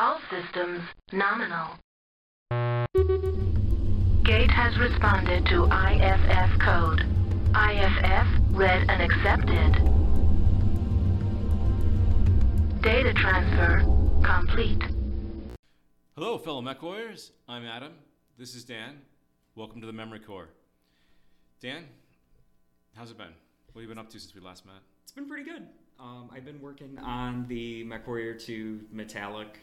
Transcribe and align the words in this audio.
All 0.00 0.20
systems 0.30 0.80
nominal. 1.10 1.70
Gate 4.22 4.48
has 4.48 4.78
responded 4.78 5.44
to 5.46 5.64
IFF 5.64 6.60
code. 6.60 7.00
IFF 7.52 8.28
read 8.50 8.88
and 8.88 9.02
accepted. 9.02 9.72
Data 12.80 13.12
transfer 13.12 13.80
complete. 14.22 14.80
Hello, 16.14 16.38
fellow 16.38 16.62
mech 16.62 16.80
warriors. 16.80 17.32
I'm 17.48 17.66
Adam. 17.66 17.94
This 18.38 18.54
is 18.54 18.62
Dan. 18.62 19.00
Welcome 19.56 19.80
to 19.80 19.86
the 19.88 19.92
Memory 19.92 20.20
Core. 20.20 20.50
Dan, 21.60 21.86
how's 22.94 23.10
it 23.10 23.18
been? 23.18 23.34
What 23.72 23.82
have 23.82 23.82
you 23.82 23.88
been 23.88 23.98
up 23.98 24.10
to 24.10 24.20
since 24.20 24.32
we 24.32 24.40
last 24.40 24.64
met? 24.64 24.76
It's 25.02 25.10
been 25.10 25.26
pretty 25.26 25.42
good. 25.42 25.66
Um, 25.98 26.30
I've 26.32 26.44
been 26.44 26.60
working 26.60 26.96
on 27.00 27.46
the 27.48 27.84
MechWarrior 27.84 28.40
2 28.40 28.82
metallic 28.92 29.58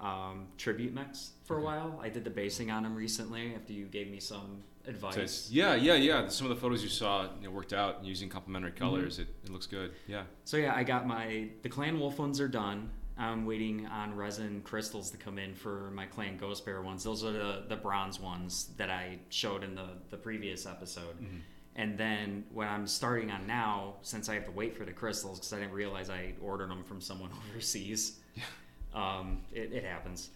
um, 0.00 0.46
tribute 0.58 0.92
mechs 0.92 1.30
for 1.44 1.58
a 1.58 1.62
while. 1.62 1.98
I 2.02 2.08
did 2.08 2.24
the 2.24 2.30
basing 2.30 2.70
on 2.70 2.82
them 2.82 2.94
recently 2.94 3.54
after 3.54 3.72
you 3.72 3.86
gave 3.86 4.10
me 4.10 4.20
some 4.20 4.62
advice. 4.86 5.32
So 5.32 5.48
yeah, 5.54 5.74
yeah, 5.74 5.94
yeah. 5.94 6.28
Some 6.28 6.46
of 6.46 6.54
the 6.54 6.60
photos 6.60 6.82
you 6.82 6.88
saw 6.88 7.22
you 7.40 7.44
know, 7.48 7.50
worked 7.50 7.72
out 7.72 8.04
using 8.04 8.28
complementary 8.28 8.72
Mm-hmm. 8.72 8.84
colors. 8.84 9.18
It, 9.18 9.28
it 9.44 9.50
looks 9.50 9.66
good. 9.66 9.92
Yeah. 10.06 10.24
So 10.44 10.56
yeah, 10.56 10.74
I 10.74 10.82
got 10.84 11.06
my 11.06 11.48
the 11.62 11.68
Clan 11.68 11.98
Wolf 11.98 12.18
ones 12.18 12.40
are 12.40 12.48
done. 12.48 12.90
I'm 13.16 13.46
waiting 13.46 13.86
on 13.86 14.16
resin 14.16 14.60
crystals 14.64 15.10
to 15.12 15.16
come 15.16 15.38
in 15.38 15.54
for 15.54 15.92
my 15.94 16.04
Clan 16.04 16.36
Ghost 16.36 16.64
Bear 16.64 16.82
ones. 16.82 17.04
Those 17.04 17.22
are 17.24 17.30
the, 17.30 17.62
the 17.68 17.76
bronze 17.76 18.18
ones 18.18 18.70
that 18.76 18.90
I 18.90 19.20
showed 19.28 19.62
in 19.62 19.76
the, 19.76 19.90
the 20.10 20.16
previous 20.16 20.66
episode. 20.66 21.14
And 21.76 21.96
then 21.96 22.44
what 22.52 22.66
I'm 22.66 22.88
starting 22.88 23.30
on 23.30 23.46
now, 23.46 23.94
since 24.02 24.28
I 24.28 24.34
have 24.34 24.44
to 24.46 24.50
wait 24.50 24.76
for 24.76 24.84
the 24.84 24.92
crystals 24.92 25.38
because 25.38 25.52
I 25.52 25.60
didn't 25.60 25.74
realize 25.74 26.10
I 26.10 26.34
ordered 26.42 26.70
them 26.70 26.82
from 26.82 27.00
someone 27.00 27.30
overseas. 27.50 28.18
Um, 28.94 29.38
it, 29.52 29.72
it 29.72 29.84
happens. 29.84 30.30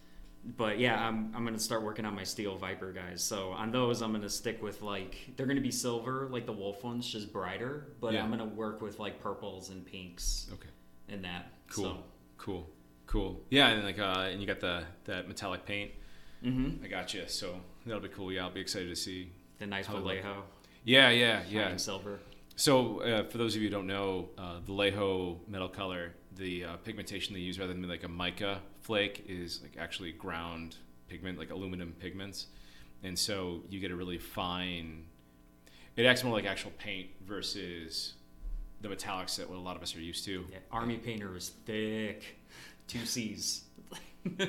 But 0.56 0.78
yeah, 0.78 1.06
I'm, 1.06 1.32
I'm 1.34 1.44
gonna 1.44 1.58
start 1.58 1.82
working 1.82 2.04
on 2.04 2.14
my 2.14 2.22
Steel 2.24 2.56
Viper 2.56 2.92
guys. 2.92 3.22
So 3.22 3.50
on 3.50 3.70
those, 3.72 4.02
I'm 4.02 4.12
gonna 4.12 4.28
stick 4.30 4.62
with 4.62 4.82
like 4.82 5.16
they're 5.36 5.46
gonna 5.46 5.60
be 5.60 5.70
silver, 5.72 6.28
like 6.30 6.46
the 6.46 6.52
Wolf 6.52 6.84
ones, 6.84 7.06
just 7.10 7.32
brighter. 7.32 7.88
But 8.00 8.14
Yeah. 8.14 8.22
I'm 8.22 8.30
gonna 8.30 8.44
work 8.44 8.80
with 8.80 8.98
like 8.98 9.20
purples 9.20 9.70
and 9.70 9.84
pinks 9.84 10.46
Okay. 10.52 10.68
and 11.08 11.24
that. 11.24 11.50
Cool. 11.70 11.84
So, 11.84 11.96
Cool. 12.38 12.66
Cool. 13.06 13.40
Yeah, 13.50 13.68
and 13.68 13.84
like 13.84 13.98
uh, 13.98 14.28
and 14.30 14.40
you 14.40 14.46
got 14.46 14.60
the 14.60 14.84
that 15.04 15.26
metallic 15.28 15.64
paint. 15.66 15.90
mm-hmm. 16.44 16.84
I 16.84 16.88
got 16.88 17.12
you. 17.14 17.24
So 17.26 17.60
that'll 17.84 18.00
be 18.02 18.08
cool. 18.08 18.30
Yeah, 18.32 18.44
I'll 18.44 18.50
be 18.50 18.60
excited 18.60 18.88
to 18.88 18.96
see. 18.96 19.32
The 19.58 19.66
nice. 19.66 19.86
Vallejo, 19.88 20.44
Yeah, 20.84 21.10
yeah, 21.10 21.42
yeah. 21.50 21.76
silver. 21.76 22.20
So, 22.58 23.02
uh, 23.02 23.22
for 23.22 23.38
those 23.38 23.54
of 23.54 23.62
you 23.62 23.68
who 23.68 23.72
don't 23.72 23.86
know, 23.86 24.30
uh, 24.36 24.54
the 24.54 24.62
Vallejo 24.72 25.38
metal 25.46 25.68
color, 25.68 26.14
the 26.34 26.64
uh, 26.64 26.76
pigmentation 26.78 27.32
they 27.32 27.38
use 27.38 27.56
rather 27.56 27.72
than 27.72 27.88
like 27.88 28.02
a 28.02 28.08
mica 28.08 28.58
flake 28.80 29.24
is 29.28 29.60
like 29.62 29.76
actually 29.78 30.10
ground 30.10 30.74
pigment, 31.08 31.38
like 31.38 31.52
aluminum 31.52 31.94
pigments. 32.00 32.48
And 33.04 33.16
so 33.16 33.62
you 33.70 33.78
get 33.78 33.92
a 33.92 33.94
really 33.94 34.18
fine, 34.18 35.04
it 35.94 36.04
acts 36.04 36.24
more 36.24 36.32
like 36.32 36.46
actual 36.46 36.72
paint 36.78 37.10
versus 37.24 38.14
the 38.80 38.88
metallics 38.88 39.36
that 39.36 39.48
what 39.48 39.56
a 39.56 39.60
lot 39.60 39.76
of 39.76 39.82
us 39.82 39.94
are 39.94 40.00
used 40.00 40.24
to. 40.24 40.44
Yeah, 40.50 40.58
Army 40.72 40.96
painter 40.96 41.36
is 41.36 41.50
thick, 41.64 42.40
two 42.88 43.06
C's. 43.06 43.62
God 44.26 44.48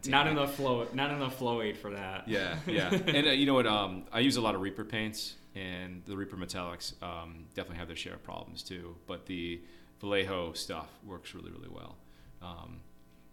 damn 0.00 0.10
not 0.10 0.26
it. 0.26 0.30
enough 0.30 0.54
flow, 0.54 0.86
not 0.94 1.10
enough 1.10 1.36
flow 1.36 1.60
aid 1.60 1.76
for 1.76 1.90
that. 1.90 2.26
Yeah, 2.26 2.56
yeah. 2.66 2.88
and 3.06 3.26
uh, 3.26 3.30
you 3.32 3.44
know 3.44 3.52
what? 3.52 3.66
Um, 3.66 4.04
I 4.10 4.20
use 4.20 4.36
a 4.36 4.40
lot 4.40 4.54
of 4.54 4.62
Reaper 4.62 4.86
paints, 4.86 5.34
and 5.56 6.02
the 6.04 6.16
Reaper 6.16 6.36
metallics 6.36 6.92
um, 7.02 7.46
definitely 7.54 7.78
have 7.78 7.88
their 7.88 7.96
share 7.96 8.14
of 8.14 8.22
problems 8.22 8.62
too. 8.62 8.94
But 9.06 9.26
the 9.26 9.60
Vallejo 10.00 10.52
stuff 10.52 10.88
works 11.04 11.34
really, 11.34 11.50
really 11.50 11.70
well. 11.70 11.96
Um, 12.42 12.80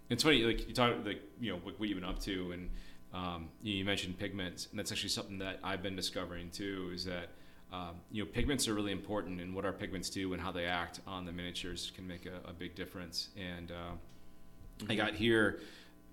it's 0.10 0.24
funny, 0.24 0.44
like 0.44 0.68
you 0.68 0.74
talk, 0.74 0.96
like 1.06 1.22
you 1.40 1.52
know, 1.52 1.58
what, 1.58 1.80
what 1.80 1.90
you've 1.90 2.00
been 2.00 2.10
up 2.10 2.20
to, 2.22 2.54
and 2.54 2.70
um, 3.14 3.50
you, 3.62 3.84
mentioned 3.84 4.18
pigments, 4.18 4.68
and 4.72 4.80
that's 4.80 4.92
actually 4.92 5.10
something 5.10 5.38
that 5.40 5.60
I've 5.64 5.84
been 5.84 5.96
discovering 5.96 6.50
too. 6.50 6.92
Is 6.94 7.06
that 7.06 7.30
um, 7.72 7.96
you 8.12 8.24
know, 8.24 8.30
pigments 8.32 8.68
are 8.68 8.74
really 8.74 8.92
important, 8.92 9.42
and 9.42 9.54
what 9.54 9.66
our 9.66 9.74
pigments 9.74 10.10
do 10.10 10.34
and 10.34 10.42
how 10.42 10.52
they 10.52 10.66
act 10.66 11.02
on 11.06 11.26
the 11.26 11.32
miniatures 11.32 11.92
can 11.96 12.08
make 12.08 12.26
a, 12.26 12.50
a 12.50 12.54
big 12.54 12.76
difference. 12.76 13.30
And 13.38 13.72
uh, 13.72 14.88
I 14.90 14.96
got 14.96 15.14
here 15.16 15.60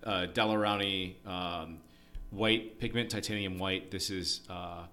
uh, 0.03 0.25
Daler-Rowney 0.27 1.25
um, 1.25 1.77
white 2.31 2.79
pigment, 2.79 3.11
titanium 3.11 3.59
white. 3.59 3.91
This 3.91 4.09
is 4.09 4.41
uh, 4.49 4.85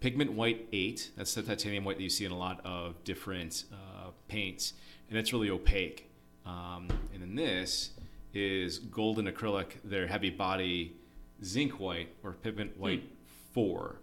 pigment 0.00 0.32
white 0.32 0.68
8. 0.72 1.10
That's 1.16 1.34
the 1.34 1.42
titanium 1.42 1.84
white 1.84 1.96
that 1.96 2.02
you 2.02 2.10
see 2.10 2.24
in 2.24 2.32
a 2.32 2.38
lot 2.38 2.60
of 2.64 3.02
different 3.04 3.64
uh, 3.72 4.10
paints, 4.28 4.74
and 5.08 5.18
it's 5.18 5.32
really 5.32 5.50
opaque. 5.50 6.10
Um, 6.44 6.88
and 7.12 7.22
then 7.22 7.34
this 7.34 7.90
is 8.32 8.78
golden 8.78 9.26
acrylic, 9.26 9.68
their 9.82 10.06
heavy 10.06 10.30
body 10.30 10.96
zinc 11.44 11.80
white 11.80 12.08
or 12.22 12.32
pigment 12.32 12.78
white 12.78 13.04
4, 13.52 13.96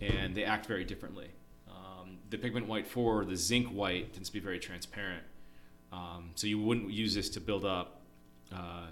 and 0.00 0.34
they 0.34 0.44
act 0.44 0.66
very 0.66 0.84
differently. 0.84 1.28
Um, 1.68 2.18
the 2.30 2.38
pigment 2.38 2.66
white 2.66 2.86
4, 2.86 3.24
the 3.24 3.36
zinc 3.36 3.68
white, 3.68 4.14
tends 4.14 4.28
to 4.28 4.32
be 4.32 4.40
very 4.40 4.58
transparent. 4.58 5.22
Um, 5.92 6.30
so 6.34 6.46
you 6.46 6.60
wouldn't 6.60 6.90
use 6.90 7.14
this 7.14 7.28
to 7.30 7.40
build 7.40 7.64
up 7.64 7.96
uh, 8.52 8.86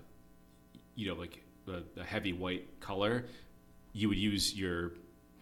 you 0.95 1.09
know, 1.09 1.15
like 1.15 1.43
a, 1.69 1.83
a 2.01 2.05
heavy 2.05 2.33
white 2.33 2.81
color, 2.81 3.25
you 3.93 4.09
would 4.09 4.19
use 4.19 4.55
your 4.55 4.93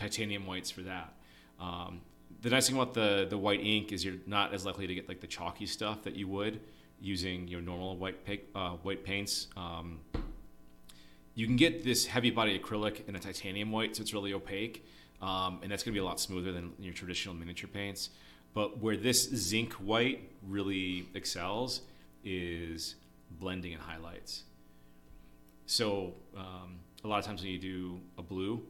titanium 0.03 0.47
whites 0.47 0.71
for 0.71 0.83
that. 0.83 1.15
Um, 1.61 2.01
the 2.43 2.51
nice 2.51 2.67
thing 2.67 2.77
about 2.77 2.95
the 2.95 3.27
the 3.29 3.39
white 3.39 3.61
ink 3.61 3.93
is 3.93 4.05
you're 4.05 4.23
not 4.27 4.53
as 4.53 4.67
likely 4.67 4.87
to 4.87 4.95
get 4.95 5.09
like 5.09 5.21
the 5.21 5.27
chalky 5.27 5.67
stuff 5.67 6.03
that 6.03 6.17
you 6.17 6.27
would 6.29 6.61
using 7.01 7.49
your 7.49 7.61
normal 7.61 7.97
white 7.97 8.19
uh, 8.55 8.71
white 8.87 9.05
paints. 9.05 9.49
Um, 9.57 10.01
you 11.35 11.47
can 11.47 11.57
get 11.57 11.85
this 11.85 12.07
heavy 12.07 12.31
body 12.31 12.59
acrylic 12.59 13.09
in 13.09 13.17
a 13.17 13.19
titanium 13.19 13.71
white, 13.73 13.97
so 13.97 14.03
it's 14.03 14.13
really 14.13 14.35
opaque, 14.35 14.85
um, 15.23 15.61
and 15.63 15.73
that's 15.73 15.83
going 15.83 15.95
to 15.95 15.99
be 15.99 16.01
a 16.01 16.05
lot 16.05 16.21
smoother 16.21 16.53
than 16.53 16.73
your 16.79 16.93
traditional 16.93 17.35
miniature 17.35 17.69
paints. 17.69 18.11
But 18.55 18.79
where 18.81 18.99
this 18.99 19.31
zinc 19.35 19.73
white 19.75 20.31
really 20.47 21.09
excels 21.15 21.81
is 22.23 22.97
blending 23.31 23.73
and 23.73 23.83
highlights. 23.83 24.45
So 25.65 26.13
um, 26.37 26.81
a 27.03 27.09
lot 27.09 27.19
of 27.19 27.25
times 27.25 27.41
when 27.43 27.51
you 27.51 27.59
do 27.59 28.01
a 28.19 28.23
blue 28.23 28.63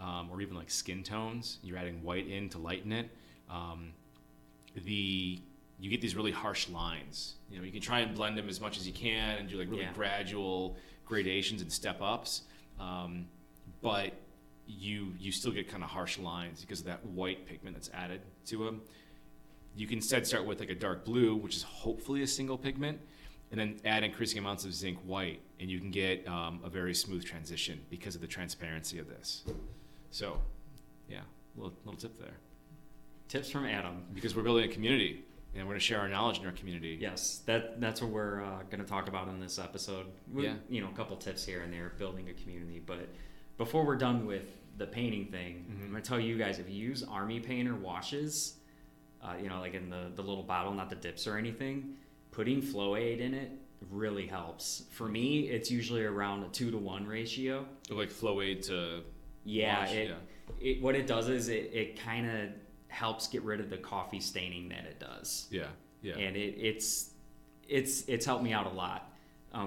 um, 0.00 0.28
or 0.30 0.40
even 0.40 0.56
like 0.56 0.70
skin 0.70 1.02
tones, 1.02 1.58
you're 1.62 1.78
adding 1.78 2.02
white 2.02 2.28
in 2.28 2.48
to 2.50 2.58
lighten 2.58 2.92
it. 2.92 3.10
Um, 3.50 3.92
the 4.84 5.40
you 5.78 5.90
get 5.90 6.00
these 6.00 6.14
really 6.14 6.30
harsh 6.32 6.68
lines. 6.68 7.34
You 7.50 7.58
know, 7.58 7.64
you 7.64 7.72
can 7.72 7.80
try 7.80 8.00
and 8.00 8.14
blend 8.14 8.38
them 8.38 8.48
as 8.48 8.60
much 8.60 8.78
as 8.78 8.86
you 8.86 8.92
can 8.92 9.38
and 9.38 9.48
do 9.48 9.58
like 9.58 9.68
really 9.68 9.82
Yeah. 9.82 9.92
gradual 9.92 10.76
gradations 11.04 11.62
and 11.62 11.70
step 11.72 12.00
ups, 12.00 12.42
um, 12.80 13.26
but 13.82 14.12
you 14.66 15.12
you 15.18 15.30
still 15.30 15.52
get 15.52 15.68
kind 15.68 15.82
of 15.82 15.90
harsh 15.90 16.18
lines 16.18 16.60
because 16.60 16.80
of 16.80 16.86
that 16.86 17.04
white 17.06 17.46
pigment 17.46 17.76
that's 17.76 17.90
added 17.92 18.20
to 18.46 18.64
them. 18.64 18.80
You 19.76 19.86
can 19.86 19.98
instead 19.98 20.26
start 20.26 20.46
with 20.46 20.60
like 20.60 20.70
a 20.70 20.74
dark 20.74 21.04
blue, 21.04 21.34
which 21.34 21.56
is 21.56 21.62
hopefully 21.64 22.22
a 22.22 22.26
single 22.26 22.56
pigment, 22.56 23.00
and 23.50 23.58
then 23.60 23.80
add 23.84 24.04
increasing 24.04 24.38
amounts 24.38 24.64
of 24.64 24.72
zinc 24.72 24.98
white, 25.04 25.40
and 25.60 25.68
you 25.68 25.80
can 25.80 25.90
get 25.90 26.26
um, 26.28 26.60
a 26.64 26.70
very 26.70 26.94
smooth 26.94 27.24
transition 27.24 27.80
because 27.90 28.14
of 28.14 28.20
the 28.20 28.26
transparency 28.26 28.98
of 28.98 29.08
this. 29.08 29.44
So, 30.14 30.38
yeah, 31.08 31.22
little, 31.56 31.74
little 31.84 31.98
tip 32.00 32.16
there. 32.20 32.36
Tips 33.26 33.50
from 33.50 33.66
Adam. 33.66 34.04
Because 34.14 34.36
we're 34.36 34.44
building 34.44 34.70
a 34.70 34.72
community, 34.72 35.24
and 35.56 35.64
we're 35.64 35.72
going 35.72 35.80
to 35.80 35.84
share 35.84 35.98
our 35.98 36.08
knowledge 36.08 36.38
in 36.38 36.46
our 36.46 36.52
community. 36.52 36.96
Yes, 37.00 37.38
that 37.46 37.80
that's 37.80 38.00
what 38.00 38.12
we're 38.12 38.40
uh, 38.44 38.62
going 38.70 38.78
to 38.78 38.88
talk 38.88 39.08
about 39.08 39.26
in 39.26 39.40
this 39.40 39.58
episode. 39.58 40.06
We, 40.32 40.44
Yeah. 40.44 40.54
You 40.68 40.82
know, 40.82 40.88
a 40.88 40.96
couple 40.96 41.16
tips 41.16 41.44
here 41.44 41.62
and 41.62 41.72
there, 41.72 41.94
building 41.98 42.28
a 42.28 42.32
community. 42.32 42.80
But 42.86 43.08
before 43.58 43.84
we're 43.84 43.96
done 43.96 44.24
with 44.24 44.44
the 44.78 44.86
painting 44.86 45.32
thing, 45.32 45.66
Mhm. 45.68 45.82
I'm 45.86 45.90
going 45.90 46.00
to 46.02 46.08
tell 46.08 46.20
you 46.20 46.38
guys 46.38 46.60
if 46.60 46.70
you 46.70 46.76
use 46.76 47.02
Army 47.02 47.40
Painter 47.40 47.74
washes, 47.74 48.58
uh, 49.20 49.34
you 49.42 49.48
know, 49.48 49.58
like 49.58 49.74
in 49.74 49.90
the, 49.90 50.12
the 50.14 50.22
little 50.22 50.44
bottle, 50.44 50.72
not 50.74 50.90
the 50.90 50.96
dips 50.96 51.26
or 51.26 51.36
anything, 51.36 51.96
putting 52.30 52.62
flow 52.62 52.94
aid 52.94 53.20
in 53.20 53.34
it 53.34 53.50
really 53.90 54.28
helps. 54.28 54.84
For 54.92 55.08
me, 55.08 55.48
it's 55.48 55.72
usually 55.72 56.04
around 56.04 56.44
a 56.44 56.48
two 56.50 56.70
to 56.70 56.78
one 56.78 57.04
ratio. 57.04 57.66
Like 57.90 58.10
flow 58.10 58.40
aid 58.42 58.62
to 58.64 59.02
Yeah, 59.44 59.80
wash, 59.80 59.92
it, 59.92 60.08
yeah. 60.08 60.14
it 60.70 60.82
what 60.82 60.94
it 60.94 61.06
does 61.06 61.28
is 61.28 61.48
it, 61.48 61.70
it 61.72 62.00
kind 62.00 62.28
of 62.30 62.48
helps 62.88 63.26
get 63.28 63.42
rid 63.42 63.60
of 63.60 63.70
the 63.70 63.76
coffee 63.78 64.20
staining 64.20 64.68
that 64.68 64.84
it 64.84 65.00
does 65.00 65.46
Yeah, 65.50 65.66
yeah. 66.02 66.14
and 66.16 66.36
it, 66.36 66.54
it's 66.58 67.10
it's 67.68 68.04
it's 68.08 68.24
helped 68.26 68.44
me 68.44 68.52
out 68.52 68.66
a 68.66 68.74
lot 68.74 69.10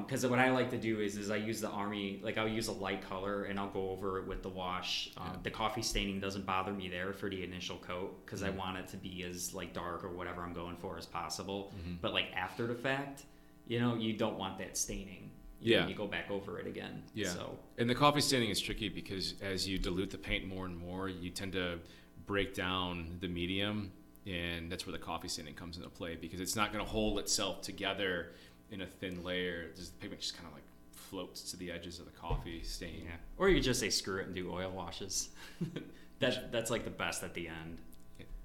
because 0.06 0.26
what 0.28 0.38
I 0.40 0.52
like 0.52 0.70
to 0.72 0.78
do 0.78 1.00
is 1.00 1.16
is 1.18 1.32
I 1.32 1.38
use 1.38 1.62
the 1.62 1.70
army 1.70 2.20
like 2.22 2.38
I'll 2.38 2.48
use 2.48 2.68
a 2.68 2.74
light 2.74 3.02
color 3.10 3.46
and 3.46 3.58
I'll 3.60 3.70
go 3.70 3.90
over 3.92 4.20
it 4.20 4.28
with 4.28 4.44
the 4.44 4.50
wash. 4.50 5.10
Um, 5.18 5.28
Yeah. 5.28 5.38
The 5.44 5.52
coffee 5.52 5.82
staining 5.82 6.20
doesn't 6.20 6.46
bother 6.46 6.74
me 6.74 6.90
there 6.90 7.14
for 7.14 7.30
the 7.30 7.42
initial 7.44 7.78
coat 7.78 8.26
because 8.26 8.42
Mm-hmm. 8.42 8.60
I 8.60 8.64
want 8.66 8.78
it 8.80 8.88
to 8.90 8.98
be 8.98 9.24
as 9.24 9.54
like 9.54 9.74
dark 9.74 10.04
or 10.04 10.10
whatever 10.10 10.42
I'm 10.42 10.54
going 10.54 10.76
for 10.78 10.98
as 10.98 11.06
possible. 11.06 11.74
Mm-hmm. 11.80 11.96
But 12.02 12.14
like 12.14 12.28
after 12.36 12.68
the 12.68 12.76
fact, 12.76 13.24
you 13.66 13.80
know, 13.80 13.96
you 13.96 14.12
don't 14.14 14.38
want 14.38 14.58
that 14.60 14.76
staining. 14.78 15.32
You 15.60 15.76
know, 15.76 15.82
Yeah. 15.82 15.88
you 15.88 15.96
go 15.96 16.08
back 16.08 16.30
over 16.30 16.60
it 16.60 16.68
again. 16.68 17.04
Yeah. 17.14 17.30
So 17.30 17.58
And 17.78 17.90
the 17.90 17.96
coffee 17.96 18.22
staining 18.22 18.50
is 18.50 18.60
tricky 18.60 18.90
because 18.90 19.34
as 19.42 19.68
you 19.68 19.78
dilute 19.80 20.12
the 20.12 20.18
paint 20.18 20.48
more 20.48 20.66
and 20.66 20.78
more, 20.78 21.10
you 21.10 21.30
tend 21.30 21.54
to 21.54 21.80
break 22.26 22.54
down 22.54 23.18
the 23.22 23.28
medium, 23.28 23.92
and 24.26 24.72
that's 24.72 24.86
where 24.86 24.92
the 24.92 24.98
coffee 25.04 25.28
staining 25.30 25.54
comes 25.56 25.78
into 25.78 25.90
play 25.90 26.16
because 26.16 26.40
it's 26.42 26.56
not 26.56 26.72
going 26.74 26.84
to 26.84 26.90
hold 26.92 27.18
itself 27.20 27.62
together 27.62 28.34
in 28.72 28.82
a 28.82 28.86
thin 28.86 29.24
layer. 29.24 29.72
Just 29.76 29.94
the 29.94 30.00
pigment 30.00 30.22
just 30.22 30.36
kind 30.36 30.48
of 30.48 30.54
like 30.54 30.64
floats 30.92 31.50
to 31.52 31.58
the 31.58 31.72
edges 31.72 32.00
of 32.00 32.06
the 32.06 32.12
coffee 32.12 32.62
stain. 32.64 33.04
Yeah. 33.06 33.12
Or 33.38 33.48
you 33.50 33.62
just 33.62 33.80
say 33.80 33.90
screw 33.90 34.20
it 34.20 34.26
and 34.28 34.36
do 34.36 34.52
oil 34.52 34.70
washes. 34.72 35.30
that's 36.20 36.38
that's 36.52 36.70
like 36.70 36.84
the 36.84 36.90
best 36.92 37.24
at 37.24 37.34
the 37.34 37.48
end. 37.48 37.80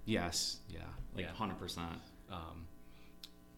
Yes. 0.04 0.58
Yeah. 0.68 0.80
Like 1.14 1.26
yeah. 1.26 1.32
hundred 1.32 1.58
percent. 1.58 2.00
Um, 2.30 2.66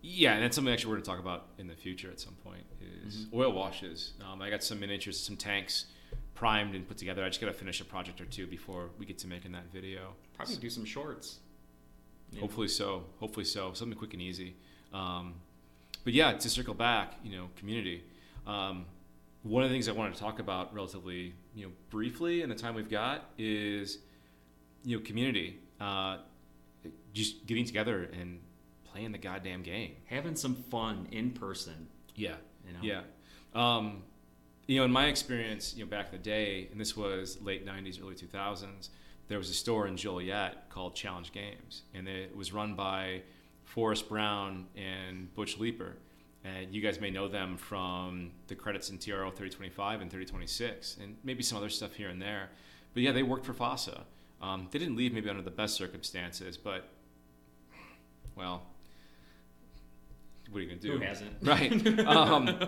yeah, 0.07 0.35
and 0.35 0.43
that's 0.43 0.55
something 0.55 0.73
actually 0.73 0.91
we're 0.91 0.97
going 0.97 1.05
to 1.05 1.11
talk 1.11 1.19
about 1.19 1.47
in 1.59 1.67
the 1.67 1.75
future 1.75 2.11
at 2.11 2.21
some 2.21 2.35
point 2.45 2.63
is 3.07 3.25
Mm-hmm. 3.27 3.39
oil 3.39 3.53
washes. 3.53 4.13
Um, 4.31 4.43
I 4.43 4.51
got 4.51 4.63
some 4.63 4.79
miniatures, 4.81 5.19
some 5.19 5.37
tanks 5.37 5.87
primed 6.35 6.75
and 6.75 6.87
put 6.87 6.99
together. 6.99 7.25
I 7.25 7.29
just 7.29 7.41
got 7.41 7.47
to 7.47 7.53
finish 7.55 7.81
a 7.81 7.85
project 7.85 8.21
or 8.21 8.27
two 8.27 8.47
before 8.47 8.91
we 8.99 9.07
get 9.07 9.17
to 9.19 9.27
making 9.27 9.53
that 9.53 9.73
video. 9.73 10.15
Probably 10.37 10.57
do 10.57 10.69
some 10.69 10.85
shorts. 10.85 11.39
You 12.31 12.37
know? 12.37 12.43
Hopefully 12.43 12.69
so. 12.69 13.05
Hopefully 13.19 13.45
so. 13.47 13.73
Something 13.73 13.97
quick 13.99 14.13
and 14.13 14.21
easy. 14.21 14.57
Um, 14.93 15.35
but 16.05 16.13
yeah, 16.13 16.33
to 16.33 16.51
circle 16.51 16.75
back, 16.75 17.15
you 17.23 17.35
know, 17.37 17.49
community. 17.57 18.05
Um, 18.47 18.85
one 19.43 19.63
of 19.63 19.71
the 19.71 19.75
things 19.75 19.89
I 19.89 19.93
wanted 19.93 20.15
to 20.15 20.21
talk 20.21 20.39
about 20.39 20.75
relatively, 20.75 21.35
you 21.55 21.67
know, 21.67 21.73
briefly 21.91 22.43
in 22.43 22.49
the 22.51 22.55
time 22.55 22.75
we've 22.75 22.91
got 22.91 23.31
is, 23.39 23.99
you 24.85 24.99
know, 24.99 25.03
community. 25.05 25.61
Uh, 25.81 26.19
just 27.15 27.47
getting 27.47 27.65
together 27.65 28.11
and 28.19 28.41
playing 28.95 29.11
the 29.13 29.19
goddamn 29.19 29.63
game. 29.63 29.97
Having 30.07 30.37
some 30.37 30.55
fun 30.55 31.09
in 31.11 31.33
person. 31.33 31.89
Yeah. 32.15 32.37
You 32.65 32.73
know? 32.73 32.79
Yeah. 32.83 33.01
Um, 33.55 34.05
you 34.67 34.79
know, 34.79 34.85
in 34.85 34.93
my 34.93 35.07
experience, 35.07 35.75
you 35.77 35.85
know, 35.85 35.91
back 35.91 36.07
in 36.07 36.13
the 36.13 36.23
day, 36.23 36.69
and 36.71 36.81
this 36.81 36.97
was 36.97 37.43
late 37.43 37.67
'90s, 37.67 38.01
early 38.01 38.15
2000s, 38.15 38.89
there 39.29 39.37
was 39.37 39.51
a 39.51 39.55
store 39.55 39.87
in 39.87 39.97
Joliet 39.97 40.71
called 40.71 40.95
Challenge 40.95 41.33
Games, 41.33 41.83
and 41.93 42.09
it 42.09 42.35
was 42.35 42.53
run 42.53 42.75
by 42.75 43.23
Forrest 43.65 44.09
Brown 44.09 44.67
and 44.77 45.35
Butch 45.35 45.59
Leaper. 45.59 45.97
And 46.45 46.75
you 46.75 46.81
guys 46.81 47.01
may 47.01 47.11
know 47.11 47.27
them 47.27 47.57
from 47.57 48.31
the 48.49 48.55
credits 48.55 48.91
in 48.91 48.99
TRO 48.99 49.31
3025 49.31 50.03
and 50.03 50.11
3026, 50.11 50.99
and 51.03 51.17
maybe 51.25 51.43
some 51.43 51.59
other 51.59 51.71
stuff 51.71 51.95
here 51.95 52.09
and 52.11 52.21
there. 52.23 52.51
But 52.93 53.03
yeah, 53.03 53.13
they 53.13 53.23
worked 53.23 53.45
for 53.45 53.55
FASA. 53.55 54.03
Um, 54.41 54.69
they 54.71 54.79
didn't 54.79 54.97
leave 54.97 55.13
maybe 55.13 55.29
under 55.31 55.43
the 55.43 55.51
best 55.51 55.75
circumstances, 55.75 56.57
but 56.57 56.89
well, 58.37 58.63
what 60.51 60.59
are 60.59 60.63
you 60.63 60.69
gonna 60.69 60.81
do? 60.81 60.93
Who 60.93 60.99
hasn't? 60.99 61.31
Right. 61.43 61.99
Um, 62.07 62.59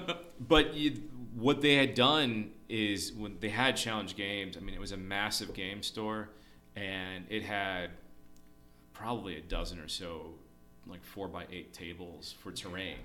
but 0.40 0.74
you, 0.74 1.02
what 1.34 1.60
they 1.60 1.74
had 1.74 1.94
done 1.94 2.50
is 2.68 3.12
when 3.12 3.36
they 3.40 3.48
had 3.50 3.76
challenge 3.76 4.16
games. 4.16 4.56
I 4.56 4.60
mean, 4.60 4.74
it 4.74 4.80
was 4.80 4.92
a 4.92 4.96
massive 4.96 5.54
game 5.54 5.82
store, 5.82 6.30
and 6.74 7.24
it 7.28 7.42
had 7.42 7.90
probably 8.92 9.36
a 9.36 9.40
dozen 9.42 9.78
or 9.78 9.88
so, 9.88 10.34
like 10.86 11.04
four 11.04 11.28
by 11.28 11.46
eight 11.52 11.72
tables 11.72 12.34
for 12.40 12.50
terrain. 12.52 12.96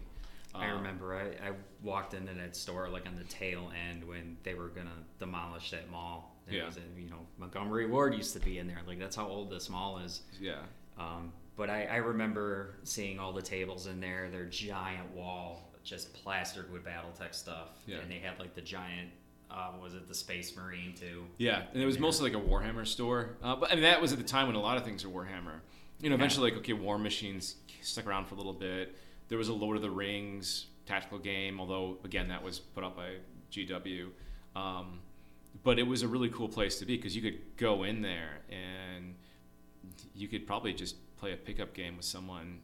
I 0.54 0.70
Um, 0.70 0.78
remember 0.78 1.16
I, 1.16 1.50
I 1.50 1.52
walked 1.82 2.14
into 2.14 2.34
that 2.34 2.56
store 2.56 2.90
like 2.90 3.08
on 3.08 3.16
the 3.16 3.24
tail 3.26 3.72
end 3.90 4.04
when 4.06 4.38
they 4.44 4.54
were 4.54 4.68
gonna 4.70 4.90
demolish 5.20 5.72
that 5.72 5.90
mall. 5.90 6.36
And 6.48 6.56
Yeah. 6.56 6.64
It 6.64 6.66
was 6.66 6.78
in, 6.78 6.84
you 6.98 7.10
know, 7.10 7.26
Montgomery 7.38 7.88
Ward 7.88 8.14
used 8.16 8.34
to 8.34 8.40
be 8.40 8.58
in 8.58 8.68
there. 8.68 8.80
Like 8.86 9.00
that's 9.00 9.16
how 9.16 9.28
old 9.28 9.50
this 9.50 9.70
mall 9.70 10.00
is. 10.00 10.22
Yeah. 10.40 10.56
Um, 10.98 11.32
but 11.56 11.70
I, 11.70 11.86
I 11.86 11.96
remember 11.98 12.76
seeing 12.84 13.20
all 13.20 13.34
the 13.34 13.42
tables 13.42 13.88
in 13.88 14.00
there, 14.00 14.30
their 14.30 14.46
giant 14.46 15.12
wall 15.14 15.72
just 15.84 16.14
plastered 16.14 16.72
with 16.72 16.84
BattleTech 16.84 17.34
stuff. 17.34 17.70
Yeah. 17.86 17.98
And 17.98 18.10
they 18.10 18.20
had 18.20 18.40
like 18.40 18.56
the 18.56 18.62
giant, 18.62 19.10
uh, 19.50 19.72
was 19.82 19.94
it 19.94 20.08
the 20.08 20.16
Space 20.16 20.56
Marine 20.56 20.94
too? 20.94 21.26
Yeah, 21.38 21.64
and 21.74 21.82
it 21.82 21.86
was 21.86 22.00
mostly 22.00 22.32
like 22.32 22.42
a 22.42 22.46
Warhammer 22.46 22.86
store. 22.86 23.38
Uh, 23.44 23.56
but 23.56 23.72
I 23.72 23.76
mean, 23.76 23.84
that 23.84 24.02
was 24.02 24.12
at 24.12 24.18
the 24.18 24.24
time 24.24 24.48
when 24.48 24.56
a 24.56 24.62
lot 24.62 24.78
of 24.78 24.86
things 24.86 25.06
were 25.06 25.24
Warhammer. 25.24 25.60
You 26.00 26.10
know, 26.10 26.16
eventually, 26.16 26.50
like 26.50 26.60
okay, 26.60 26.74
War 26.74 26.98
Machines 26.98 27.58
stuck 27.82 28.08
around 28.08 28.26
for 28.26 28.36
a 28.36 28.38
little 28.38 28.54
bit. 28.54 28.96
There 29.28 29.38
was 29.38 29.50
a 29.50 29.54
Lord 29.54 29.76
of 29.76 29.84
the 29.84 29.92
Rings 29.92 30.68
tactical 30.86 31.20
game, 31.20 31.60
although 31.60 31.98
again, 32.04 32.28
that 32.30 32.44
was 32.44 32.60
put 32.60 32.84
up 32.84 32.96
by 32.96 33.18
GW. 33.52 34.08
Um, 34.56 35.00
but 35.64 35.80
it 35.80 35.84
was 35.84 36.02
a 36.02 36.08
really 36.08 36.30
cool 36.30 36.48
place 36.48 36.80
to 36.80 36.86
be 36.86 36.96
because 36.96 37.16
you 37.16 37.22
could 37.22 37.40
go 37.58 37.84
in 37.84 38.02
there 38.02 38.40
and 38.50 39.16
you 40.16 40.28
could 40.28 40.48
probably 40.48 40.74
just 40.74 40.96
play 41.22 41.32
a 41.34 41.38
pickup 41.38 41.74
game 41.74 41.96
with 41.96 42.06
someone 42.06 42.60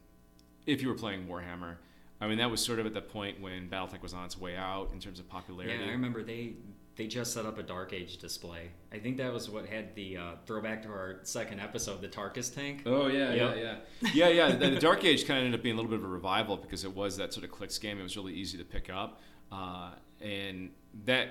if 0.66 0.82
you 0.82 0.88
were 0.88 0.94
playing 0.94 1.26
Warhammer. 1.26 1.76
I 2.20 2.26
mean, 2.26 2.38
that 2.38 2.50
was 2.50 2.60
sort 2.62 2.80
of 2.80 2.86
at 2.86 2.92
the 2.92 3.00
point 3.00 3.40
when 3.40 3.68
BattleTech 3.68 4.02
was 4.02 4.12
on 4.12 4.24
its 4.24 4.36
way 4.36 4.56
out 4.56 4.90
in 4.92 4.98
terms 4.98 5.20
of 5.20 5.28
popularity. 5.28 5.76
Yeah, 5.82 5.88
I 5.88 5.92
remember 5.92 6.22
they 6.24 6.54
they 6.96 7.06
just 7.06 7.32
set 7.32 7.46
up 7.46 7.56
a 7.58 7.62
Dark 7.62 7.92
Age 7.92 8.18
display. 8.18 8.70
I 8.92 8.98
think 8.98 9.18
that 9.18 9.32
was 9.32 9.48
what 9.48 9.66
had 9.66 9.94
the 9.94 10.16
uh, 10.16 10.22
throwback 10.44 10.82
to 10.82 10.88
our 10.88 11.20
second 11.22 11.60
episode, 11.60 12.00
the 12.02 12.08
Tarkus 12.08 12.52
tank. 12.52 12.82
Oh 12.86 13.06
yeah, 13.06 13.32
Yep. 13.32 13.56
yeah, 13.56 13.76
yeah, 14.02 14.12
yeah, 14.12 14.28
yeah. 14.48 14.56
The, 14.56 14.70
the 14.70 14.80
Dark 14.80 15.04
Age 15.04 15.24
kind 15.24 15.38
of 15.38 15.44
ended 15.44 15.60
up 15.60 15.62
being 15.62 15.74
a 15.74 15.76
little 15.80 15.90
bit 15.90 16.00
of 16.00 16.04
a 16.04 16.08
revival 16.08 16.56
because 16.56 16.84
it 16.84 16.92
was 16.96 17.16
that 17.18 17.32
sort 17.32 17.44
of 17.44 17.52
clicks 17.52 17.78
game. 17.78 18.00
It 18.00 18.02
was 18.02 18.16
really 18.16 18.34
easy 18.34 18.58
to 18.58 18.64
pick 18.64 18.90
up, 18.90 19.20
uh, 19.52 19.92
and 20.20 20.70
that. 21.04 21.28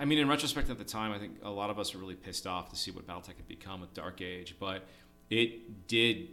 I 0.00 0.06
mean, 0.06 0.18
in 0.18 0.26
retrospect, 0.28 0.70
at 0.70 0.78
the 0.78 0.84
time, 0.84 1.12
I 1.12 1.18
think 1.18 1.36
a 1.42 1.50
lot 1.50 1.68
of 1.68 1.78
us 1.78 1.92
were 1.94 2.00
really 2.00 2.14
pissed 2.14 2.46
off 2.46 2.70
to 2.70 2.76
see 2.76 2.90
what 2.90 3.06
BattleTech 3.06 3.36
had 3.36 3.46
become 3.46 3.82
with 3.82 3.92
Dark 3.92 4.22
Age, 4.22 4.56
but 4.58 4.86
it 5.30 5.86
did 5.88 6.28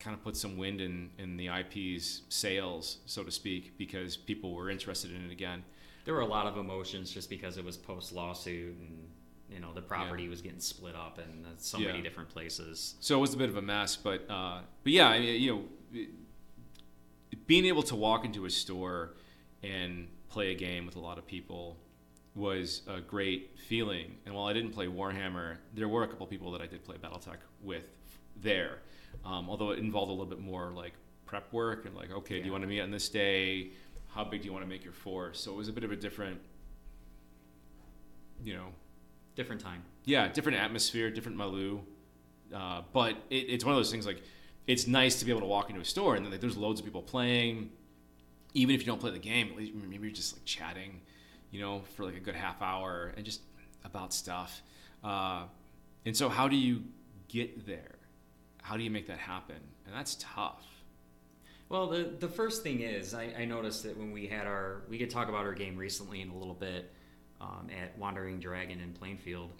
kind 0.00 0.14
of 0.16 0.22
put 0.24 0.36
some 0.36 0.56
wind 0.56 0.80
in 0.80 1.10
in 1.18 1.36
the 1.36 1.48
IP's 1.48 2.22
sails, 2.28 2.98
so 3.06 3.22
to 3.22 3.30
speak, 3.30 3.76
because 3.78 4.16
people 4.16 4.54
were 4.54 4.70
interested 4.70 5.14
in 5.14 5.24
it 5.24 5.30
again. 5.32 5.62
There 6.04 6.14
were 6.14 6.20
a 6.20 6.26
lot 6.26 6.46
of 6.46 6.56
emotions 6.56 7.12
just 7.12 7.30
because 7.30 7.58
it 7.58 7.64
was 7.64 7.76
post 7.76 8.12
lawsuit 8.12 8.76
and 8.76 9.08
you 9.48 9.60
know 9.60 9.72
the 9.72 9.82
property 9.82 10.28
was 10.28 10.40
getting 10.42 10.60
split 10.60 10.96
up 10.96 11.18
in 11.18 11.44
uh, 11.44 11.48
so 11.58 11.78
Yeah. 11.78 11.88
many 11.88 12.02
different 12.02 12.28
places. 12.30 12.94
So 13.00 13.18
it 13.18 13.20
was 13.20 13.34
a 13.34 13.36
bit 13.36 13.48
of 13.50 13.56
a 13.56 13.62
mess, 13.62 13.96
but 13.96 14.28
uh, 14.30 14.60
but 14.82 14.92
yeah, 14.92 15.08
I 15.08 15.18
mean, 15.20 15.40
you 15.40 15.52
know, 15.54 15.64
it- 15.92 16.08
being 17.46 17.64
able 17.66 17.82
to 17.84 17.96
walk 17.96 18.24
into 18.24 18.44
a 18.44 18.50
store 18.50 19.14
and 19.62 20.08
play 20.28 20.52
a 20.52 20.54
game 20.54 20.86
with 20.86 20.96
a 20.96 21.00
lot 21.00 21.18
of 21.18 21.26
people 21.26 21.76
was 22.34 22.82
a 22.88 23.00
great 23.00 23.58
feeling. 23.68 24.16
And 24.24 24.34
while 24.34 24.46
I 24.46 24.52
didn't 24.52 24.70
play 24.72 24.86
Warhammer, 24.86 25.56
there 25.74 25.88
were 25.88 26.02
a 26.02 26.08
couple 26.08 26.26
people 26.26 26.50
that 26.52 26.62
I 26.62 26.66
did 26.66 26.84
play 26.84 26.96
BattleTech 26.96 27.36
with 27.62 27.84
there. 28.42 28.78
Um, 29.24 29.48
although 29.48 29.70
it 29.70 29.78
involved 29.78 30.08
a 30.08 30.12
little 30.12 30.26
bit 30.26 30.40
more 30.40 30.70
like 30.74 30.92
prep 31.26 31.52
work 31.52 31.84
and 31.86 31.94
like, 31.94 32.10
okay, 32.10 32.40
do 32.40 32.46
you 32.46 32.52
want 32.52 32.62
to 32.62 32.68
meet 32.68 32.80
on 32.80 32.90
this 32.90 33.08
day? 33.08 33.70
How 34.08 34.24
big 34.24 34.42
do 34.42 34.46
you 34.46 34.52
want 34.52 34.64
to 34.64 34.68
make 34.68 34.84
your 34.84 34.92
force? 34.92 35.40
So 35.40 35.52
it 35.52 35.56
was 35.56 35.68
a 35.68 35.72
bit 35.72 35.84
of 35.84 35.92
a 35.92 35.96
different, 35.96 36.40
you 38.44 38.54
know, 38.54 38.66
Different 39.34 39.62
time. 39.62 39.82
yeah, 40.04 40.28
different 40.28 40.58
atmosphere, 40.58 41.10
different 41.10 41.38
Malu. 41.38 41.80
Uh, 42.54 42.82
but 42.92 43.16
it, 43.30 43.36
it's 43.48 43.64
one 43.64 43.72
of 43.72 43.78
those 43.78 43.90
things 43.90 44.04
like 44.04 44.20
it's 44.66 44.86
nice 44.86 45.18
to 45.20 45.24
be 45.24 45.30
able 45.30 45.40
to 45.40 45.46
walk 45.46 45.70
into 45.70 45.80
a 45.80 45.84
store 45.86 46.16
and 46.16 46.30
like, 46.30 46.40
there's 46.40 46.56
loads 46.56 46.80
of 46.80 46.84
people 46.84 47.00
playing. 47.00 47.70
Even 48.52 48.74
if 48.74 48.82
you 48.82 48.86
don't 48.86 49.00
play 49.00 49.10
the 49.10 49.18
game, 49.18 49.48
at 49.50 49.56
least 49.56 49.72
maybe 49.74 50.02
you're 50.06 50.14
just 50.14 50.34
like 50.34 50.44
chatting, 50.44 51.00
you 51.50 51.60
know, 51.60 51.80
for 51.96 52.04
like 52.04 52.14
a 52.14 52.20
good 52.20 52.34
half 52.34 52.60
hour 52.60 53.14
and 53.16 53.24
just 53.24 53.40
about 53.86 54.12
stuff. 54.12 54.60
Uh, 55.02 55.44
and 56.04 56.14
so, 56.14 56.28
how 56.28 56.46
do 56.46 56.56
you 56.56 56.82
get 57.28 57.66
there? 57.66 57.94
How 58.62 58.76
do 58.76 58.82
you 58.82 58.90
make 58.90 59.06
that 59.08 59.18
happen? 59.18 59.56
And 59.86 59.94
that's 59.94 60.16
tough. 60.18 60.64
Well, 61.68 61.88
the 61.88 62.04
the 62.18 62.28
first 62.28 62.62
thing 62.62 62.80
is 62.80 63.14
I, 63.14 63.32
I 63.38 63.44
noticed 63.44 63.82
that 63.84 63.96
when 63.96 64.12
we 64.12 64.26
had 64.26 64.46
our 64.46 64.82
we 64.88 64.98
could 64.98 65.10
talk 65.10 65.28
about 65.28 65.44
our 65.44 65.54
game 65.54 65.76
recently 65.76 66.20
in 66.20 66.30
a 66.30 66.36
little 66.36 66.54
bit 66.54 66.90
um, 67.40 67.68
at 67.82 67.96
Wandering 67.98 68.38
Dragon 68.40 68.80
in 68.80 68.92
Plainfield, 68.92 69.50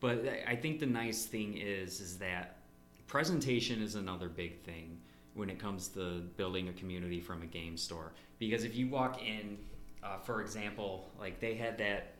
but 0.00 0.18
I- 0.26 0.52
I 0.52 0.56
think 0.56 0.80
the 0.80 0.86
nice 0.86 1.24
thing 1.26 1.56
is 1.56 2.00
is 2.00 2.18
that 2.18 2.58
presentation 3.06 3.82
is 3.82 3.94
another 3.94 4.28
big 4.28 4.60
thing 4.62 4.98
when 5.34 5.48
it 5.50 5.58
comes 5.58 5.88
to 5.88 6.20
building 6.36 6.68
a 6.68 6.72
community 6.74 7.20
from 7.20 7.42
a 7.42 7.46
game 7.46 7.76
store 7.76 8.12
because 8.38 8.64
if 8.64 8.76
you 8.76 8.86
walk 8.88 9.22
in, 9.22 9.56
uh, 10.02 10.18
for 10.18 10.40
example, 10.42 11.10
like 11.18 11.40
they 11.40 11.54
had 11.54 11.78
that 11.78 12.11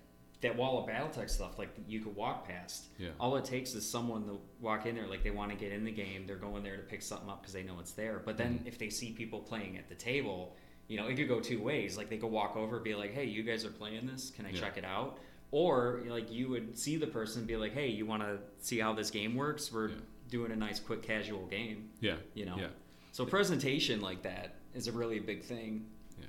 that 0.43 0.57
wall 0.57 0.83
of 0.83 0.89
BattleTech 0.91 1.31
stuff 1.31 1.59
like 1.59 1.71
you 1.89 2.01
could 2.01 2.15
walk 2.15 2.47
past. 2.47 2.87
Yeah. 2.99 3.11
All 3.19 3.37
it 3.37 3.45
takes 3.45 3.75
is 3.75 3.89
someone 3.89 4.27
to 4.27 4.39
walk 4.61 4.87
in 4.87 4.95
there, 4.95 5.07
like 5.07 5.23
they 5.25 5.31
want 5.31 5.51
to 5.51 5.57
get 5.57 5.73
in 5.73 5.85
the 5.85 5.91
game. 5.93 6.27
They're 6.27 6.37
going 6.37 6.63
there 6.63 6.77
to 6.77 6.83
pick 6.83 7.01
something 7.03 7.29
up 7.31 7.41
because 7.43 7.55
they 7.55 7.63
know 7.63 7.79
it's 7.81 7.93
there. 7.93 8.21
But 8.25 8.37
then 8.37 8.61
if 8.67 8.77
they 8.79 8.91
see 8.91 9.13
people 9.13 9.39
playing 9.41 9.79
at 9.79 9.89
the 9.89 9.95
table, 9.95 10.57
you 10.89 10.97
know, 10.99 11.07
it 11.07 11.17
could 11.17 11.29
go 11.29 11.41
two 11.41 11.63
ways. 11.63 11.97
Like 11.97 12.11
they 12.11 12.19
could 12.19 12.31
walk 12.31 12.57
over 12.57 12.77
and 12.77 12.85
be 12.85 12.95
like, 12.95 13.15
"Hey, 13.15 13.25
you 13.25 13.43
guys 13.45 13.65
are 13.65 13.71
playing 13.71 14.07
this? 14.07 14.31
Can 14.31 14.45
I 14.47 14.51
Yeah. 14.51 14.61
check 14.61 14.77
it 14.77 14.85
out?" 14.85 15.19
Or 15.53 16.03
like 16.07 16.31
you 16.33 16.49
would 16.49 16.77
see 16.77 16.97
the 16.97 17.07
person 17.07 17.45
be 17.47 17.57
like, 17.57 17.73
"Hey, 17.73 17.89
you 17.89 18.05
want 18.05 18.23
to 18.23 18.39
see 18.61 18.79
how 18.81 18.93
this 18.93 19.11
game 19.11 19.37
works? 19.37 19.71
We're 19.73 19.89
Yeah. 19.91 19.95
doing 20.29 20.51
a 20.51 20.57
nice, 20.57 20.81
quick, 20.81 21.03
casual 21.03 21.47
game." 21.47 21.91
Yeah. 22.01 22.17
You 22.35 22.47
know. 22.47 22.57
Yeah. 22.59 22.69
So 23.13 23.25
presentation 23.27 24.01
like 24.01 24.23
that 24.23 24.57
is 24.75 24.89
a 24.89 24.93
really 24.93 25.21
big 25.21 25.43
thing. 25.45 25.87
Yeah. 26.19 26.27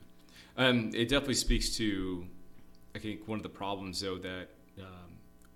Um, 0.57 0.91
it 0.93 1.07
definitely 1.09 1.33
speaks 1.35 1.75
to, 1.77 2.27
I 2.95 2.99
think, 2.99 3.27
one 3.27 3.39
of 3.39 3.43
the 3.43 3.49
problems 3.49 4.01
though 4.01 4.17
that 4.17 4.49
um, 4.79 4.87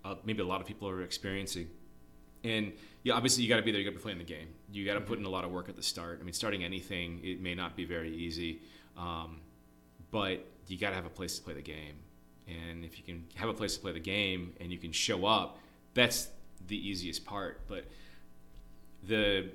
uh, 0.03 0.15
maybe 0.25 0.41
a 0.41 0.45
lot 0.45 0.61
of 0.61 0.67
people 0.67 0.87
are 0.89 1.01
experiencing. 1.01 1.67
And 2.43 2.73
yeah, 3.03 3.13
obviously 3.13 3.43
you 3.43 3.49
got 3.49 3.57
to 3.57 3.63
be 3.63 3.71
there. 3.71 3.81
You 3.81 3.85
got 3.85 3.91
to 3.91 3.97
be 3.97 4.03
playing 4.03 4.19
the 4.19 4.23
game. 4.23 4.47
You 4.71 4.85
got 4.85 4.93
to 4.93 5.01
put 5.01 5.19
in 5.19 5.25
a 5.25 5.29
lot 5.29 5.43
of 5.43 5.51
work 5.51 5.69
at 5.69 5.75
the 5.75 5.83
start. 5.83 6.19
I 6.21 6.23
mean, 6.23 6.33
starting 6.33 6.63
anything 6.63 7.19
it 7.23 7.41
may 7.41 7.55
not 7.55 7.75
be 7.75 7.85
very 7.85 8.13
easy, 8.13 8.61
um, 8.97 9.41
but 10.11 10.45
you 10.67 10.77
got 10.77 10.89
to 10.89 10.95
have 10.95 11.05
a 11.05 11.09
place 11.09 11.37
to 11.37 11.43
play 11.43 11.53
the 11.53 11.61
game. 11.61 11.95
And 12.47 12.85
if 12.85 12.97
you 12.97 13.03
can 13.03 13.25
have 13.35 13.49
a 13.49 13.53
place 13.53 13.75
to 13.75 13.81
play 13.81 13.91
the 13.91 13.99
game 13.99 14.53
and 14.61 14.71
you 14.71 14.77
can 14.77 14.91
show 14.91 15.25
up, 15.25 15.59
that's 15.93 16.29
the 16.67 16.77
easiest 16.77 17.25
part. 17.25 17.61
But 17.67 17.85
the 19.03 19.49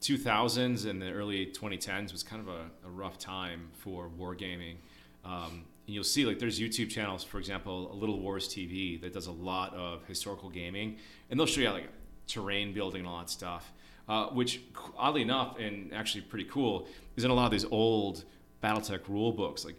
2000s 0.00 0.88
and 0.88 1.00
the 1.00 1.10
early 1.12 1.46
2010s 1.46 2.12
was 2.12 2.22
kind 2.22 2.40
of 2.40 2.48
a, 2.48 2.86
a 2.86 2.90
rough 2.90 3.18
time 3.18 3.68
for 3.72 4.08
wargaming. 4.18 4.76
Um, 5.24 5.64
you'll 5.88 6.04
see 6.04 6.24
like 6.24 6.38
there's 6.38 6.60
YouTube 6.60 6.90
channels, 6.90 7.24
for 7.24 7.38
example, 7.38 7.90
a 7.92 7.94
Little 7.94 8.20
Wars 8.20 8.48
TV 8.48 9.00
that 9.00 9.12
does 9.12 9.26
a 9.26 9.32
lot 9.32 9.74
of 9.74 10.04
historical 10.06 10.50
gaming, 10.50 10.96
and 11.30 11.38
they'll 11.38 11.46
show 11.46 11.60
you 11.60 11.70
like 11.70 11.88
terrain 12.26 12.72
building 12.72 13.00
and 13.00 13.08
all 13.08 13.18
that 13.18 13.30
stuff. 13.30 13.72
Uh, 14.08 14.26
which 14.28 14.62
oddly 14.96 15.20
enough, 15.20 15.58
and 15.58 15.92
actually 15.92 16.22
pretty 16.22 16.44
cool, 16.44 16.86
is 17.16 17.24
in 17.24 17.30
a 17.30 17.34
lot 17.34 17.44
of 17.44 17.50
these 17.50 17.66
old 17.66 18.24
BattleTech 18.62 19.06
rule 19.06 19.32
books. 19.32 19.66
Like, 19.66 19.76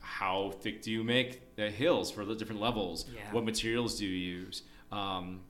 how 0.00 0.52
thick 0.60 0.80
do 0.80 0.90
you 0.90 1.04
make 1.04 1.54
the 1.56 1.70
hills 1.70 2.10
for 2.10 2.24
the 2.24 2.34
different 2.34 2.60
levels? 2.60 3.04
Yeah. 3.14 3.20
What 3.32 3.44
materials 3.44 3.98
do 3.98 4.06
you 4.06 4.36
use? 4.36 4.62
Um, 4.90 5.40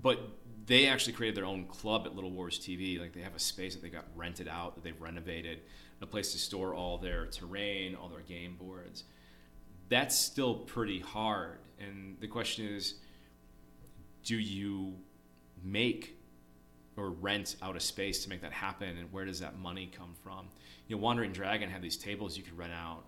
but 0.00 0.18
they 0.66 0.86
actually 0.86 1.12
created 1.12 1.36
their 1.36 1.44
own 1.44 1.64
club 1.64 2.06
at 2.06 2.14
Little 2.14 2.30
Wars 2.30 2.58
TV. 2.58 2.98
Like 2.98 3.12
they 3.12 3.20
have 3.20 3.34
a 3.34 3.40
space 3.40 3.74
that 3.74 3.82
they 3.82 3.90
got 3.90 4.06
rented 4.14 4.48
out 4.48 4.76
that 4.76 4.84
they've 4.84 5.00
renovated, 5.00 5.60
a 6.00 6.06
place 6.06 6.32
to 6.32 6.38
store 6.38 6.74
all 6.74 6.98
their 6.98 7.26
terrain, 7.26 7.94
all 7.94 8.08
their 8.08 8.20
game 8.20 8.56
boards. 8.58 9.04
That's 9.88 10.16
still 10.16 10.54
pretty 10.54 11.00
hard. 11.00 11.58
And 11.78 12.16
the 12.20 12.28
question 12.28 12.66
is, 12.66 12.94
do 14.24 14.36
you 14.36 14.94
make 15.62 16.16
or 16.96 17.10
rent 17.10 17.56
out 17.62 17.76
a 17.76 17.80
space 17.80 18.22
to 18.24 18.28
make 18.28 18.42
that 18.42 18.52
happen 18.52 18.96
and 18.96 19.12
where 19.12 19.24
does 19.24 19.40
that 19.40 19.58
money 19.58 19.90
come 19.96 20.14
from 20.22 20.46
you 20.88 20.96
know 20.96 21.02
wandering 21.02 21.32
dragon 21.32 21.70
had 21.70 21.82
these 21.82 21.96
tables 21.96 22.36
you 22.36 22.42
could 22.42 22.56
rent 22.56 22.72
out 22.72 23.04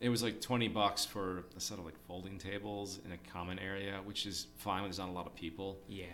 it 0.00 0.08
was 0.08 0.22
like 0.22 0.40
20 0.40 0.68
bucks 0.68 1.04
for 1.04 1.44
a 1.56 1.60
set 1.60 1.78
of 1.78 1.84
like 1.84 1.98
folding 2.06 2.38
tables 2.38 3.00
in 3.04 3.12
a 3.12 3.18
common 3.32 3.58
area 3.58 4.00
which 4.04 4.26
is 4.26 4.46
fine 4.56 4.82
when 4.82 4.90
there's 4.90 4.98
not 4.98 5.08
a 5.08 5.12
lot 5.12 5.26
of 5.26 5.34
people 5.34 5.78
Yeah. 5.88 6.06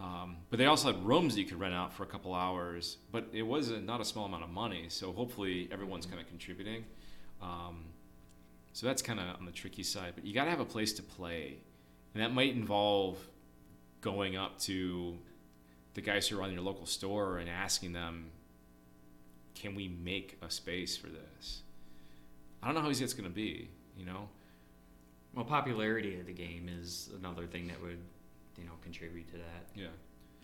Um, 0.00 0.36
but 0.50 0.58
they 0.58 0.66
also 0.66 0.92
had 0.92 1.06
rooms 1.06 1.38
you 1.38 1.44
could 1.44 1.60
rent 1.60 1.74
out 1.74 1.92
for 1.92 2.02
a 2.02 2.06
couple 2.06 2.34
hours 2.34 2.98
but 3.12 3.26
it 3.32 3.42
was 3.42 3.70
a, 3.70 3.80
not 3.80 4.00
a 4.00 4.04
small 4.04 4.24
amount 4.24 4.42
of 4.42 4.50
money 4.50 4.86
so 4.88 5.12
hopefully 5.12 5.68
everyone's 5.72 6.06
kind 6.06 6.20
of 6.20 6.26
contributing 6.26 6.84
um, 7.42 7.84
so 8.72 8.86
that's 8.86 9.02
kind 9.02 9.20
of 9.20 9.26
on 9.36 9.44
the 9.46 9.52
tricky 9.52 9.82
side 9.82 10.12
but 10.14 10.24
you 10.24 10.34
got 10.34 10.44
to 10.44 10.50
have 10.50 10.60
a 10.60 10.64
place 10.64 10.92
to 10.92 11.02
play 11.02 11.58
and 12.14 12.22
that 12.22 12.32
might 12.32 12.54
involve 12.54 13.18
going 14.00 14.36
up 14.36 14.58
to 14.60 15.18
the 15.94 16.00
guys 16.00 16.28
who 16.28 16.36
run 16.36 16.52
your 16.52 16.62
local 16.62 16.86
store 16.86 17.38
and 17.38 17.48
asking 17.48 17.92
them, 17.92 18.30
can 19.54 19.74
we 19.74 19.88
make 19.88 20.38
a 20.42 20.50
space 20.50 20.96
for 20.96 21.06
this? 21.06 21.62
I 22.62 22.66
don't 22.66 22.74
know 22.74 22.82
how 22.82 22.90
easy 22.90 23.04
it's 23.04 23.14
going 23.14 23.28
to 23.28 23.34
be, 23.34 23.70
you 23.96 24.04
know? 24.04 24.28
Well, 25.34 25.44
popularity 25.44 26.18
of 26.20 26.26
the 26.26 26.32
game 26.32 26.68
is 26.68 27.10
another 27.18 27.46
thing 27.46 27.68
that 27.68 27.80
would, 27.80 27.98
you 28.58 28.64
know, 28.64 28.72
contribute 28.82 29.28
to 29.32 29.38
that. 29.38 29.66
Yeah. 29.74 29.86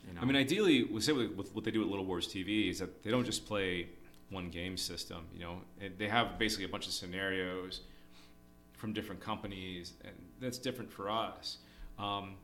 You 0.06 0.14
know? 0.14 0.20
I 0.22 0.24
mean, 0.24 0.36
ideally, 0.36 0.84
we 0.84 1.00
say 1.00 1.12
with, 1.12 1.32
with 1.32 1.54
what 1.54 1.64
they 1.64 1.70
do 1.70 1.82
at 1.82 1.88
Little 1.88 2.06
Wars 2.06 2.26
TV 2.26 2.70
is 2.70 2.78
that 2.78 3.02
they 3.02 3.10
don't 3.10 3.24
just 3.24 3.46
play 3.46 3.88
one 4.30 4.48
game 4.48 4.76
system. 4.76 5.26
You 5.34 5.40
know, 5.40 5.60
they 5.98 6.08
have 6.08 6.38
basically 6.38 6.64
a 6.64 6.68
bunch 6.68 6.86
of 6.86 6.92
scenarios 6.92 7.80
from 8.72 8.92
different 8.92 9.20
companies, 9.20 9.92
and 10.04 10.14
that's 10.40 10.58
different 10.58 10.90
for 10.90 11.10
us. 11.10 11.58
Um, 11.98 12.34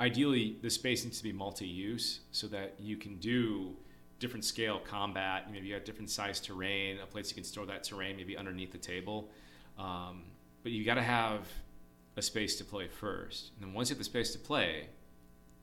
ideally, 0.00 0.58
the 0.62 0.70
space 0.70 1.04
needs 1.04 1.18
to 1.18 1.24
be 1.24 1.32
multi-use 1.32 2.20
so 2.30 2.46
that 2.48 2.74
you 2.78 2.96
can 2.96 3.16
do 3.16 3.76
different 4.20 4.44
scale 4.44 4.78
combat. 4.78 5.50
Maybe 5.50 5.66
you 5.66 5.74
got 5.74 5.84
different 5.84 6.08
size 6.08 6.38
terrain, 6.38 6.98
a 7.02 7.06
place 7.06 7.28
you 7.28 7.34
can 7.34 7.44
store 7.44 7.66
that 7.66 7.82
terrain, 7.82 8.16
maybe 8.16 8.36
underneath 8.36 8.70
the 8.70 8.78
table. 8.78 9.30
Um, 9.78 10.22
but 10.62 10.70
you 10.70 10.84
got 10.84 10.94
to 10.94 11.02
have 11.02 11.48
a 12.16 12.22
space 12.22 12.56
to 12.56 12.64
play 12.64 12.86
first, 12.86 13.50
and 13.56 13.66
then 13.66 13.74
once 13.74 13.88
you 13.88 13.94
have 13.94 13.98
the 13.98 14.04
space 14.04 14.32
to 14.32 14.38
play, 14.38 14.86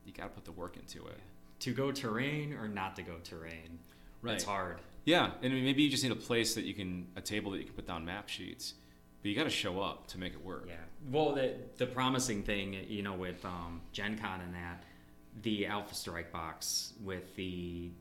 you 0.09 0.15
got 0.15 0.23
to 0.23 0.29
put 0.29 0.43
the 0.45 0.51
work 0.51 0.75
into 0.75 1.05
it. 1.07 1.19
to 1.59 1.73
go 1.73 1.91
terrain 1.91 2.53
or 2.53 2.67
not 2.67 2.95
to 2.95 3.01
go 3.01 3.15
terrain. 3.23 3.79
It's 4.25 4.43
hard. 4.43 4.79
Yeah, 5.05 5.31
and 5.41 5.53
maybe 5.53 5.83
you 5.83 5.89
just 5.89 6.03
need 6.03 6.11
a 6.11 6.15
place 6.15 6.55
that 6.55 6.65
you 6.65 6.73
can, 6.73 7.07
a 7.15 7.21
table 7.21 7.51
that 7.51 7.59
you 7.59 7.63
can 7.65 7.73
put 7.73 7.87
down 7.87 8.03
map 8.05 8.27
sheets, 8.27 8.73
but 9.21 9.29
you 9.29 9.35
got 9.35 9.45
to 9.45 9.49
show 9.49 9.79
up 9.81 10.07
to 10.07 10.17
make 10.17 10.33
it 10.33 10.43
work. 10.43 10.65
Yeah. 10.67 10.75
Well, 11.09 11.33
the 11.33 11.55
the 11.77 11.85
promising 11.85 12.43
thing, 12.43 12.75
you 12.87 13.01
know, 13.01 13.13
with 13.13 13.43
um, 13.45 13.81
Gen 13.93 14.17
Con 14.17 14.41
and 14.41 14.53
that, 14.53 14.83
the 15.41 15.67
Alpha 15.67 15.95
Strike 15.95 16.31
box 16.31 16.93
with 17.01 17.35
the, 17.37 17.91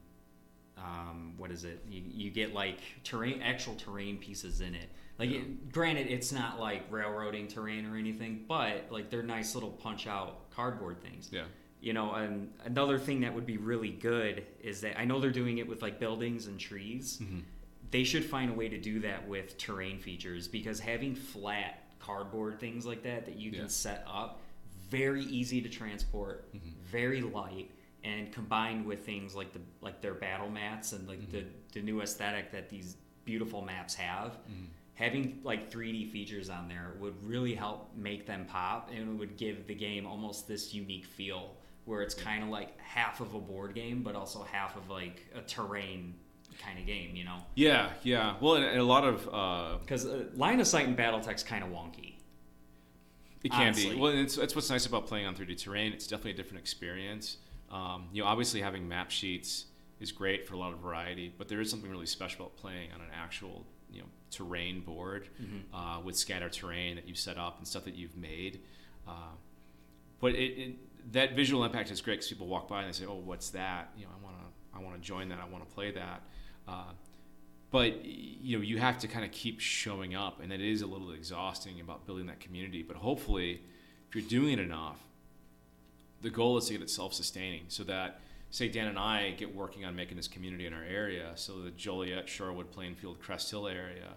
um, 0.76 1.34
what 1.36 1.50
is 1.52 1.64
it? 1.64 1.84
You, 1.88 2.02
you 2.06 2.30
get 2.30 2.52
like 2.52 2.80
terrain, 3.04 3.42
actual 3.42 3.76
terrain 3.76 4.18
pieces 4.18 4.60
in 4.60 4.74
it. 4.74 4.88
Like, 5.18 5.30
it, 5.30 5.72
granted, 5.72 6.06
it's 6.08 6.30
not 6.30 6.60
like 6.60 6.82
railroading 6.90 7.48
terrain 7.48 7.86
or 7.86 7.96
anything, 7.96 8.44
but 8.48 8.86
like 8.90 9.10
they're 9.10 9.22
nice 9.22 9.54
little 9.54 9.70
punch 9.70 10.06
out 10.06 10.50
cardboard 10.50 11.00
things. 11.00 11.28
Yeah. 11.32 11.44
You 11.80 11.92
know, 11.92 12.12
and 12.12 12.52
another 12.64 12.98
thing 12.98 13.20
that 13.20 13.32
would 13.34 13.46
be 13.46 13.56
really 13.56 13.90
good 13.90 14.44
is 14.60 14.80
that 14.80 14.98
I 14.98 15.04
know 15.04 15.20
they're 15.20 15.30
doing 15.30 15.58
it 15.58 15.68
with 15.68 15.80
like 15.82 16.00
buildings 16.00 16.46
and 16.46 16.58
trees. 16.58 17.18
Mhm. 17.22 17.42
They 17.90 18.04
should 18.04 18.24
find 18.24 18.50
a 18.50 18.54
way 18.54 18.68
to 18.68 18.78
do 18.78 19.00
that 19.00 19.26
with 19.28 19.56
terrain 19.58 19.98
features 19.98 20.48
because 20.48 20.80
having 20.80 21.14
flat 21.14 21.84
cardboard 22.00 22.58
things 22.58 22.84
like 22.84 23.02
that 23.04 23.26
that 23.26 23.36
you 23.36 23.50
can 23.52 23.60
Yeah. 23.62 23.66
set 23.68 24.04
up, 24.08 24.40
very 24.90 25.22
easy 25.24 25.60
to 25.62 25.68
transport, 25.68 26.52
Mhm. 26.52 26.74
very 26.90 27.20
light, 27.20 27.70
and 28.04 28.32
combined 28.32 28.84
with 28.86 29.04
things 29.04 29.34
like 29.34 29.52
the 29.52 29.60
like 29.80 30.00
their 30.00 30.14
battle 30.14 30.48
mats 30.50 30.92
and 30.92 31.06
like 31.08 31.30
the 31.30 31.44
the 31.72 31.82
new 31.82 32.00
aesthetic 32.00 32.50
that 32.52 32.68
these 32.70 32.96
beautiful 33.24 33.62
maps 33.62 33.94
have. 33.94 34.32
Mhm. 34.50 34.66
Having 34.94 35.40
like 35.44 35.70
3D 35.70 36.06
features 36.06 36.48
on 36.50 36.66
there 36.68 36.94
would 36.98 37.22
really 37.24 37.54
help 37.54 37.94
make 37.96 38.26
them 38.26 38.46
pop 38.46 38.90
and 38.90 38.98
it 39.10 39.18
would 39.18 39.36
give 39.36 39.66
the 39.68 39.74
game 39.74 40.06
almost 40.06 40.48
this 40.48 40.74
unique 40.74 41.04
feel 41.06 41.56
where 41.88 42.02
it's 42.02 42.14
kind 42.14 42.44
of 42.44 42.50
like 42.50 42.78
half 42.78 43.20
of 43.20 43.34
a 43.34 43.40
board 43.40 43.74
game 43.74 44.02
but 44.02 44.14
also 44.14 44.42
half 44.42 44.76
of 44.76 44.90
like 44.90 45.26
a 45.34 45.40
terrain 45.40 46.14
kind 46.62 46.78
of 46.78 46.86
game, 46.86 47.16
you 47.16 47.24
know? 47.24 47.38
Yeah, 47.54 47.90
yeah. 48.02 48.34
Well, 48.40 48.54
and, 48.56 48.78
a 48.78 48.84
lot 48.84 49.04
of 49.04 49.28
uh, 49.32 49.78
Because 49.80 50.06
uh, 50.06 50.24
line 50.34 50.60
of 50.60 50.66
sight 50.66 50.86
in 50.86 50.96
BattleTech's 50.96 51.42
kind 51.42 51.64
of 51.64 51.70
wonky. 51.70 52.16
it 53.42 53.50
can 53.50 53.68
Honestly. 53.68 53.94
be. 53.94 54.00
Well, 54.00 54.12
it's 54.12 54.36
that's 54.36 54.54
what's 54.54 54.70
nice 54.70 54.86
about 54.86 55.06
playing 55.06 55.26
on 55.26 55.34
3D 55.34 55.62
terrain. 55.62 55.92
It's 55.92 56.06
definitely 56.06 56.32
a 56.32 56.36
different 56.36 56.60
experience. 56.60 57.38
Um, 57.70 58.08
you 58.12 58.22
know, 58.22 58.28
obviously 58.28 58.60
having 58.60 58.88
map 58.88 59.10
sheets 59.10 59.66
is 60.00 60.12
great 60.12 60.46
for 60.46 60.54
a 60.54 60.58
lot 60.58 60.72
of 60.72 60.78
variety, 60.78 61.32
but 61.36 61.48
there 61.48 61.60
is 61.60 61.70
something 61.70 61.90
really 61.90 62.06
special 62.06 62.46
about 62.46 62.56
playing 62.56 62.92
on 62.92 63.00
an 63.00 63.08
actual, 63.14 63.66
you 63.90 64.00
know, 64.00 64.06
terrain 64.30 64.80
board 64.80 65.28
uh, 65.74 66.00
with 66.02 66.16
scatter 66.16 66.48
terrain 66.48 66.96
that 66.96 67.06
you've 67.08 67.18
set 67.18 67.36
up 67.36 67.58
and 67.58 67.66
stuff 67.66 67.84
that 67.84 67.94
you've 67.94 68.16
made. 68.16 68.60
Uh, 69.06 69.32
but 70.20 70.34
it, 70.34 70.58
it, 70.58 70.74
that 71.12 71.34
visual 71.34 71.64
impact 71.64 71.90
is 71.90 72.00
great 72.00 72.14
because 72.14 72.28
people 72.28 72.46
walk 72.46 72.68
by 72.68 72.82
and 72.82 72.88
they 72.88 72.96
say, 72.96 73.06
"Oh, 73.06 73.20
what's 73.24 73.50
that?" 73.50 73.90
You 73.96 74.04
know, 74.04 74.10
I 74.20 74.24
want 74.24 74.36
to, 74.36 74.78
I 74.78 74.82
want 74.82 74.96
to 74.96 75.00
join 75.00 75.28
that. 75.30 75.38
I 75.40 75.48
want 75.48 75.68
to 75.68 75.74
play 75.74 75.90
that. 75.92 76.22
Uh, 76.66 76.92
but 77.70 78.04
you 78.04 78.56
know, 78.56 78.62
you 78.62 78.78
have 78.78 78.98
to 78.98 79.08
kind 79.08 79.24
of 79.24 79.30
keep 79.30 79.60
showing 79.60 80.14
up, 80.14 80.40
and 80.40 80.52
it 80.52 80.60
is 80.60 80.82
a 80.82 80.86
little 80.86 81.12
exhausting 81.12 81.80
about 81.80 82.06
building 82.06 82.26
that 82.26 82.40
community. 82.40 82.82
But 82.82 82.96
hopefully, 82.96 83.62
if 84.08 84.14
you're 84.14 84.28
doing 84.28 84.54
it 84.54 84.60
enough, 84.60 84.98
the 86.22 86.30
goal 86.30 86.56
is 86.58 86.66
to 86.66 86.74
get 86.74 86.82
it 86.82 86.90
self-sustaining, 86.90 87.64
so 87.68 87.84
that 87.84 88.20
say 88.50 88.68
Dan 88.68 88.88
and 88.88 88.98
I 88.98 89.32
get 89.32 89.54
working 89.54 89.84
on 89.84 89.94
making 89.94 90.16
this 90.16 90.28
community 90.28 90.66
in 90.66 90.72
our 90.72 90.84
area, 90.84 91.32
so 91.34 91.60
the 91.60 91.70
Joliet, 91.70 92.26
Shorewood, 92.26 92.70
Plainfield, 92.70 93.20
Crest 93.20 93.50
Hill 93.50 93.68
area, 93.68 94.14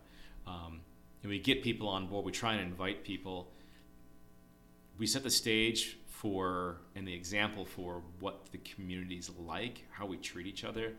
um, 0.48 0.80
and 1.22 1.30
we 1.30 1.38
get 1.38 1.62
people 1.62 1.90
on 1.90 2.08
board. 2.08 2.26
We 2.26 2.32
try 2.32 2.54
and 2.54 2.62
invite 2.62 3.04
people 3.04 3.52
we 5.02 5.08
set 5.08 5.24
the 5.24 5.32
stage 5.32 5.98
for 6.22 6.78
and 6.96 7.08
the 7.08 7.14
example 7.14 7.66
for 7.66 8.04
what 8.20 8.46
the 8.52 8.60
community's 8.60 9.32
like, 9.40 9.84
how 9.92 10.06
we 10.06 10.18
treat 10.18 10.46
each 10.46 10.64
other. 10.64 10.94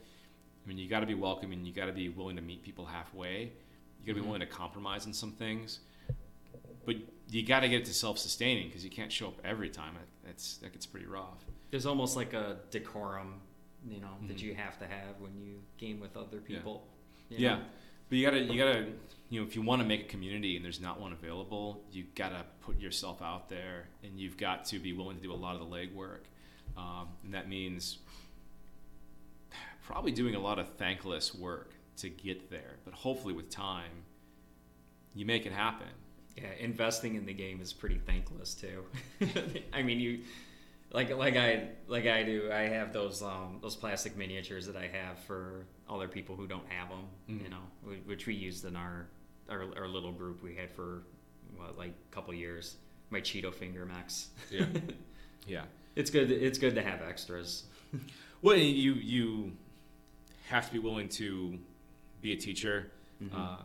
I 0.65 0.69
mean, 0.69 0.79
you 0.79 0.89
got 0.89 1.01
to 1.01 1.07
be 1.07 1.15
welcoming. 1.15 1.65
You 1.65 1.73
got 1.73 1.87
to 1.87 1.93
be 1.93 2.09
willing 2.09 2.35
to 2.37 2.43
meet 2.43 2.65
people 2.65 2.87
halfway. 2.87 3.53
You 4.01 4.07
got 4.07 4.15
to 4.15 4.15
be 4.15 4.21
Mhm. 4.21 4.25
willing 4.25 4.41
to 4.41 4.47
compromise 4.47 5.07
on 5.07 5.13
some 5.13 5.31
things. 5.31 5.79
But 6.85 6.97
you 7.29 7.45
got 7.47 7.61
to 7.61 7.69
get 7.69 7.83
it 7.83 7.85
to 7.85 7.95
self-sustaining 7.95 8.67
because 8.67 8.83
you 8.85 8.91
can't 8.91 9.13
show 9.13 9.29
up 9.29 9.41
every 9.45 9.71
time. 9.71 9.95
It- 9.97 10.09
It's 10.31 10.57
that 10.59 10.73
gets 10.73 10.87
pretty 10.87 11.07
rough. 11.07 11.45
There's 11.71 11.85
almost 11.87 12.17
like 12.17 12.33
a 12.33 12.61
decorum, 12.71 13.43
you 13.89 14.01
know, 14.01 14.17
that 14.29 14.37
Mhm. 14.39 14.43
you 14.43 14.55
have 14.55 14.79
to 14.79 14.87
have 14.87 15.21
when 15.21 15.37
you 15.41 15.63
game 15.79 16.01
with 16.01 16.17
other 16.17 16.41
people. 16.41 16.89
you 17.29 17.39
Yeah, 17.39 17.63
but 18.09 18.19
you 18.19 18.25
gotta 18.25 18.41
you 18.41 18.57
gotta 18.59 18.93
you 19.33 19.41
know 19.41 19.47
if 19.47 19.57
you 19.57 19.63
want 19.63 19.81
to 19.81 19.89
make 19.89 20.03
a 20.03 20.09
community 20.09 20.57
and 20.57 20.65
there's 20.65 20.79
not 20.79 21.01
one 21.01 21.13
available, 21.13 21.83
you 21.91 22.05
gotta 22.15 22.45
put 22.61 22.79
yourself 22.79 23.23
out 23.23 23.49
there 23.49 23.87
and 24.05 24.21
you've 24.21 24.37
got 24.37 24.67
to 24.67 24.79
be 24.79 24.93
willing 24.93 25.17
to 25.17 25.23
do 25.23 25.33
a 25.33 25.35
lot 25.35 25.55
of 25.55 25.61
the 25.61 25.75
legwork, 25.75 26.25
um, 26.77 27.09
and 27.25 27.33
that 27.33 27.49
means 27.49 27.97
probably 29.87 30.13
doing 30.13 30.35
a 30.35 30.39
lot 30.39 30.59
of 30.59 30.69
thankless 30.77 31.35
work 31.35 31.73
to 31.97 32.11
get 32.11 32.51
there. 32.51 32.77
But 32.85 32.93
hopefully 32.93 33.33
with 33.33 33.49
time, 33.49 34.05
you 35.15 35.25
make 35.25 35.47
it 35.47 35.53
happen. 35.53 35.89
Yeah, 36.37 36.53
investing 36.61 37.15
in 37.15 37.25
the 37.25 37.33
game 37.33 37.63
is 37.63 37.73
pretty 37.73 38.01
thankless 38.05 38.55
too. 38.55 38.85
I 39.73 39.83
mean, 39.83 39.99
you 39.99 40.21
like 40.93 41.09
like 41.17 41.37
I 41.37 41.69
like 41.89 42.07
I 42.07 42.23
do. 42.23 42.51
I 42.53 42.69
have 42.69 42.93
those 42.93 43.23
um 43.23 43.61
those 43.63 43.77
plastic 43.77 44.15
miniatures 44.15 44.67
that 44.67 44.77
I 44.77 44.89
have 44.89 45.19
for 45.21 45.65
other 45.89 46.07
people 46.07 46.37
who 46.37 46.47
don't 46.47 46.69
have 46.69 46.91
them. 46.91 47.07
Mhm. 47.31 47.45
You 47.45 47.49
know, 47.49 47.97
which 48.05 48.27
we 48.27 48.35
used 48.35 48.67
in 48.67 48.77
our 48.77 49.07
our, 49.49 49.65
our 49.77 49.89
little 49.89 50.13
group 50.13 50.43
we 50.43 50.55
had 50.55 50.71
for 50.71 51.03
what 51.57 51.77
like 51.77 51.91
a 51.91 52.15
couple 52.15 52.33
years. 52.35 52.77
My 53.11 53.21
Cheeto 53.21 53.53
finger 53.53 53.85
max. 53.87 54.29
Yeah. 54.51 54.67
Yeah. 55.45 55.65
it's 55.97 56.09
good. 56.09 56.31
It's 56.31 56.57
good 56.57 56.77
to 56.77 56.83
have 56.83 57.03
extras. 57.03 57.65
Well, 58.43 58.57
you 58.57 58.95
you 58.95 59.53
have 60.49 60.67
to 60.67 60.73
be 60.73 60.81
willing 60.81 61.09
to 61.11 61.59
be 62.21 62.33
a 62.33 62.37
teacher. 62.37 62.91
Mm-hmm. 63.23 63.37
Uh, 63.37 63.57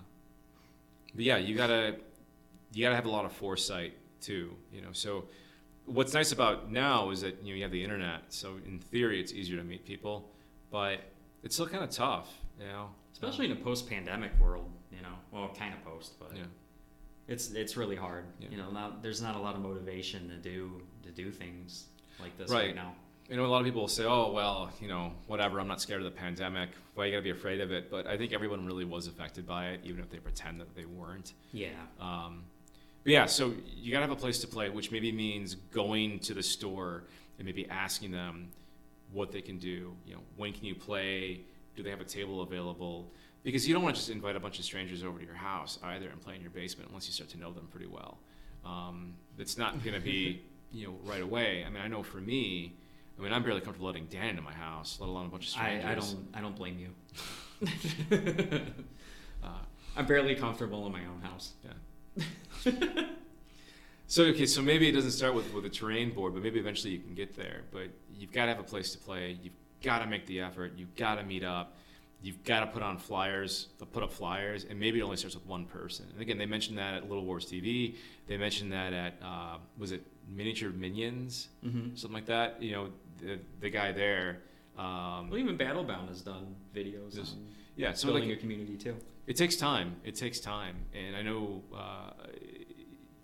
but 1.16 1.26
yeah, 1.26 1.38
you 1.38 1.56
gotta 1.56 1.96
you 2.74 2.84
gotta 2.84 2.96
have 2.96 3.06
a 3.06 3.10
lot 3.10 3.26
of 3.26 3.32
foresight 3.32 3.94
too. 4.22 4.54
You 4.72 4.82
know, 4.82 4.92
so 4.92 5.26
what's 5.86 6.14
nice 6.14 6.32
about 6.32 6.72
now 6.72 7.10
is 7.10 7.22
that 7.22 7.44
you 7.44 7.54
know 7.54 7.58
you 7.58 7.64
have 7.64 7.72
the 7.72 7.84
internet, 7.84 8.26
so 8.30 8.58
in 8.68 8.78
theory 8.80 9.20
it's 9.20 9.34
easier 9.34 9.58
to 9.58 9.64
meet 9.64 9.84
people, 9.84 10.30
but 10.72 11.00
it's 11.44 11.56
still 11.56 11.68
kind 11.68 11.84
of 11.84 11.90
tough. 11.90 12.32
You 12.60 12.68
know, 12.68 12.90
especially 13.14 13.46
in 13.46 13.54
a 13.54 13.56
post-pandemic 13.56 14.40
world. 14.40 14.72
You 14.92 15.02
know, 15.02 15.16
well, 15.32 15.54
kind 15.58 15.74
of 15.74 15.84
post, 15.84 16.18
but 16.20 16.32
yeah. 16.36 16.44
it's 17.28 17.52
it's 17.52 17.76
really 17.76 17.96
hard. 17.96 18.26
Yeah. 18.40 18.50
You 18.52 18.58
know, 18.58 18.72
not, 18.72 19.02
there's 19.04 19.22
not 19.22 19.36
a 19.36 19.40
lot 19.40 19.56
of 19.56 19.62
motivation 19.62 20.30
to 20.30 20.38
do 20.38 20.82
to 21.04 21.12
do 21.12 21.32
things 21.32 21.86
like 22.20 22.38
this 22.38 22.50
Right. 22.52 22.68
right, 22.68 22.76
now. 22.76 22.96
You 23.30 23.36
know, 23.36 23.46
a 23.46 23.48
lot 23.48 23.60
of 23.60 23.66
people 23.66 23.82
will 23.82 23.90
say, 23.90 24.06
"Oh, 24.06 24.32
well, 24.32 24.72
you 24.80 24.88
know, 24.88 25.12
whatever. 25.28 25.60
I'm 25.60 25.68
not 25.68 25.82
scared 25.82 26.00
of 26.02 26.06
the 26.06 26.18
pandemic. 26.18 26.70
Why 26.96 27.06
you 27.06 27.12
gotta 27.12 27.24
be 27.24 27.32
afraid 27.32 27.60
of 27.60 27.72
it?" 27.72 27.92
But 27.92 28.08
I 28.08 28.18
think 28.18 28.32
everyone 28.32 28.66
really 28.66 28.86
was 28.86 29.08
affected 29.08 29.46
by 29.46 29.70
it, 29.72 29.82
even 29.84 30.00
if 30.00 30.10
they 30.10 30.20
pretend 30.20 30.62
that 30.62 30.74
they 30.76 30.86
weren't. 30.86 31.34
Yeah. 31.52 31.72
Um, 32.00 32.44
but 33.04 33.12
yeah, 33.12 33.26
so 33.26 33.54
you 33.76 33.92
gotta 33.92 34.06
have 34.06 34.12
a 34.12 34.20
place 34.20 34.40
to 34.40 34.48
play, 34.48 34.70
which 34.70 34.92
maybe 34.92 35.12
means 35.12 35.56
going 35.56 36.20
to 36.20 36.34
the 36.34 36.44
store 36.44 37.04
and 37.38 37.46
maybe 37.46 37.68
asking 37.70 38.12
them 38.12 38.50
what 39.12 39.32
they 39.32 39.42
can 39.42 39.58
do. 39.58 39.94
You 40.06 40.16
know, 40.16 40.22
when 40.38 40.54
can 40.54 40.64
you 40.66 40.76
play? 40.76 41.42
Do 41.76 41.84
they 41.84 41.90
have 41.90 42.02
a 42.02 42.06
table 42.06 42.42
available? 42.42 43.12
Because 43.44 43.68
you 43.68 43.74
don't 43.74 43.84
want 43.84 43.96
to 43.96 44.02
just 44.02 44.10
invite 44.10 44.36
a 44.36 44.40
bunch 44.40 44.60
of 44.60 44.66
strangers 44.66 45.04
over 45.04 45.20
to 45.20 45.26
your 45.26 45.36
house 45.36 45.80
either 45.84 46.10
and 46.10 46.20
play 46.22 46.36
in 46.36 46.42
your 46.42 46.52
basement 46.52 46.90
unless 46.90 47.08
you 47.08 47.14
start 47.14 47.30
to 47.30 47.40
know 47.40 47.52
them 47.52 47.68
pretty 47.72 47.88
well. 47.88 48.18
Um, 48.66 49.14
it's 49.38 49.58
not 49.58 49.84
gonna 49.84 50.00
be 50.00 50.42
you 50.72 50.88
know 50.88 50.96
right 51.06 51.22
away. 51.22 51.64
I 51.66 51.70
mean, 51.70 51.82
I 51.82 51.88
know 51.88 52.04
for 52.04 52.18
me. 52.18 52.76
I 53.18 53.24
mean, 53.24 53.34
I'm 53.34 53.42
barely 53.42 53.62
comfortable 53.62 53.88
letting 53.88 54.06
Dan 54.06 54.30
into 54.30 54.44
my 54.44 54.54
house, 54.54 54.98
let 55.00 55.10
alone 55.10 55.26
a 55.26 55.30
bunch 55.30 55.46
of 55.46 55.50
strangers. 55.52 55.86
I, 55.86 55.92
I 55.92 55.96
don't 55.96 56.28
I 56.36 56.42
don't 56.42 56.56
blame 56.56 56.78
you. 56.80 56.90
Uh, 59.44 59.50
I'm 59.96 60.08
barely 60.08 60.34
comfortable 60.34 60.86
in 60.88 60.92
my 60.92 61.02
own 61.06 61.22
house. 61.22 61.54
Yeah. 61.64 62.24
so 64.08 64.24
okay, 64.24 64.48
so 64.48 64.64
maybe 64.64 64.90
it 64.90 64.94
doesn't 64.94 65.12
start 65.12 65.36
with 65.36 65.54
with 65.54 65.66
a 65.66 65.70
terrain 65.70 66.12
board, 66.12 66.34
but 66.34 66.42
maybe 66.42 66.60
eventually 66.60 66.92
you 66.92 67.00
can 67.00 67.14
get 67.14 67.36
there. 67.36 67.62
But 67.72 67.90
you've 68.16 68.32
got 68.32 68.46
to 68.46 68.52
have 68.52 68.60
a 68.60 68.64
place 68.64 68.92
to 68.94 68.98
play. 68.98 69.38
You've 69.44 69.54
got 69.84 70.00
to 70.00 70.08
make 70.08 70.26
the 70.26 70.42
effort. 70.42 70.74
You've 70.76 70.96
got 70.96 71.16
to 71.16 71.24
meet 71.24 71.44
up. 71.44 71.78
You've 72.22 72.44
got 72.44 72.62
to 72.62 72.68
put 72.68 72.82
on 72.82 72.98
flyers. 72.98 73.68
Put 73.94 74.04
up 74.04 74.12
flyers, 74.12 74.66
and 74.70 74.80
maybe 74.80 75.00
it 75.00 75.04
only 75.04 75.18
starts 75.18 75.36
with 75.36 75.46
one 75.46 75.66
person. 75.66 76.06
And 76.12 76.22
again, 76.22 76.38
they 76.38 76.46
mentioned 76.48 76.78
that 76.78 76.94
at 76.96 77.08
Little 77.08 77.26
Wars 77.26 77.46
TV. 77.46 77.96
They 78.28 78.38
mentioned 78.38 78.72
that 78.74 78.92
at 78.94 79.14
uh, 79.24 79.58
was 79.78 79.92
it 79.92 80.06
Miniature 80.30 80.72
Minions, 80.72 81.50
Mm-hmm. 81.66 81.96
something 81.96 82.14
like 82.14 82.26
that. 82.26 82.62
You 82.62 82.72
know, 82.72 82.90
the 83.20 83.40
the 83.62 83.70
guy 83.70 83.92
there. 83.92 84.40
Um, 84.78 85.30
Well, 85.30 85.38
even 85.40 85.58
Battlebound 85.58 86.08
has 86.10 86.22
done 86.22 86.56
videos 86.76 87.18
on 87.20 87.26
yeah, 87.76 87.94
so 87.94 88.08
building 88.08 88.30
like 88.30 88.38
a 88.38 88.42
community 88.42 88.76
too. 88.78 88.96
it 89.26 89.36
takes 89.36 89.56
time. 89.56 89.96
It 90.04 90.16
takes 90.16 90.40
time, 90.40 90.76
and 90.94 91.16
I 91.16 91.22
know, 91.24 91.64
uh, 91.76 92.12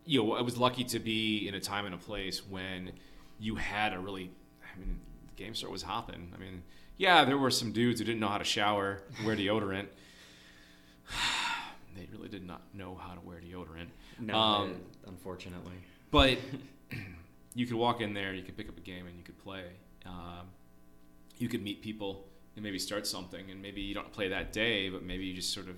you 0.05 0.23
know, 0.23 0.33
I 0.33 0.41
was 0.41 0.57
lucky 0.57 0.83
to 0.85 0.99
be 0.99 1.47
in 1.47 1.55
a 1.55 1.59
time 1.59 1.85
and 1.85 1.93
a 1.95 1.97
place 1.97 2.45
when 2.47 2.91
you 3.39 3.55
had 3.55 3.93
a 3.93 3.99
really, 3.99 4.31
I 4.75 4.79
mean, 4.79 4.99
the 5.27 5.43
game 5.43 5.55
store 5.55 5.69
was 5.69 5.81
hopping. 5.83 6.31
I 6.35 6.39
mean, 6.39 6.63
yeah, 6.97 7.25
there 7.25 7.37
were 7.37 7.51
some 7.51 7.71
dudes 7.71 7.99
who 7.99 8.05
didn't 8.05 8.19
know 8.19 8.27
how 8.29 8.37
to 8.37 8.43
shower, 8.43 9.01
wear 9.25 9.35
deodorant. 9.35 9.87
they 11.95 12.07
really 12.11 12.29
did 12.29 12.45
not 12.45 12.61
know 12.73 12.95
how 12.95 13.13
to 13.13 13.21
wear 13.21 13.37
deodorant. 13.39 13.87
No, 14.19 14.35
Um, 14.35 14.75
unfortunately. 15.07 15.73
But 16.11 16.37
you 17.55 17.65
could 17.65 17.75
walk 17.75 18.01
in 18.01 18.13
there, 18.13 18.33
you 18.33 18.43
could 18.43 18.57
pick 18.57 18.69
up 18.69 18.77
a 18.77 18.81
game, 18.81 19.07
and 19.07 19.17
you 19.17 19.23
could 19.23 19.37
play. 19.43 19.63
Um, 20.05 20.47
you 21.37 21.47
could 21.49 21.63
meet 21.63 21.81
people 21.81 22.25
and 22.55 22.63
maybe 22.63 22.77
start 22.79 23.07
something, 23.07 23.49
and 23.49 23.61
maybe 23.61 23.81
you 23.81 23.93
don't 23.93 24.11
play 24.11 24.27
that 24.29 24.53
day, 24.53 24.89
but 24.89 25.03
maybe 25.03 25.25
you 25.25 25.33
just 25.33 25.53
sort 25.53 25.67
of 25.67 25.75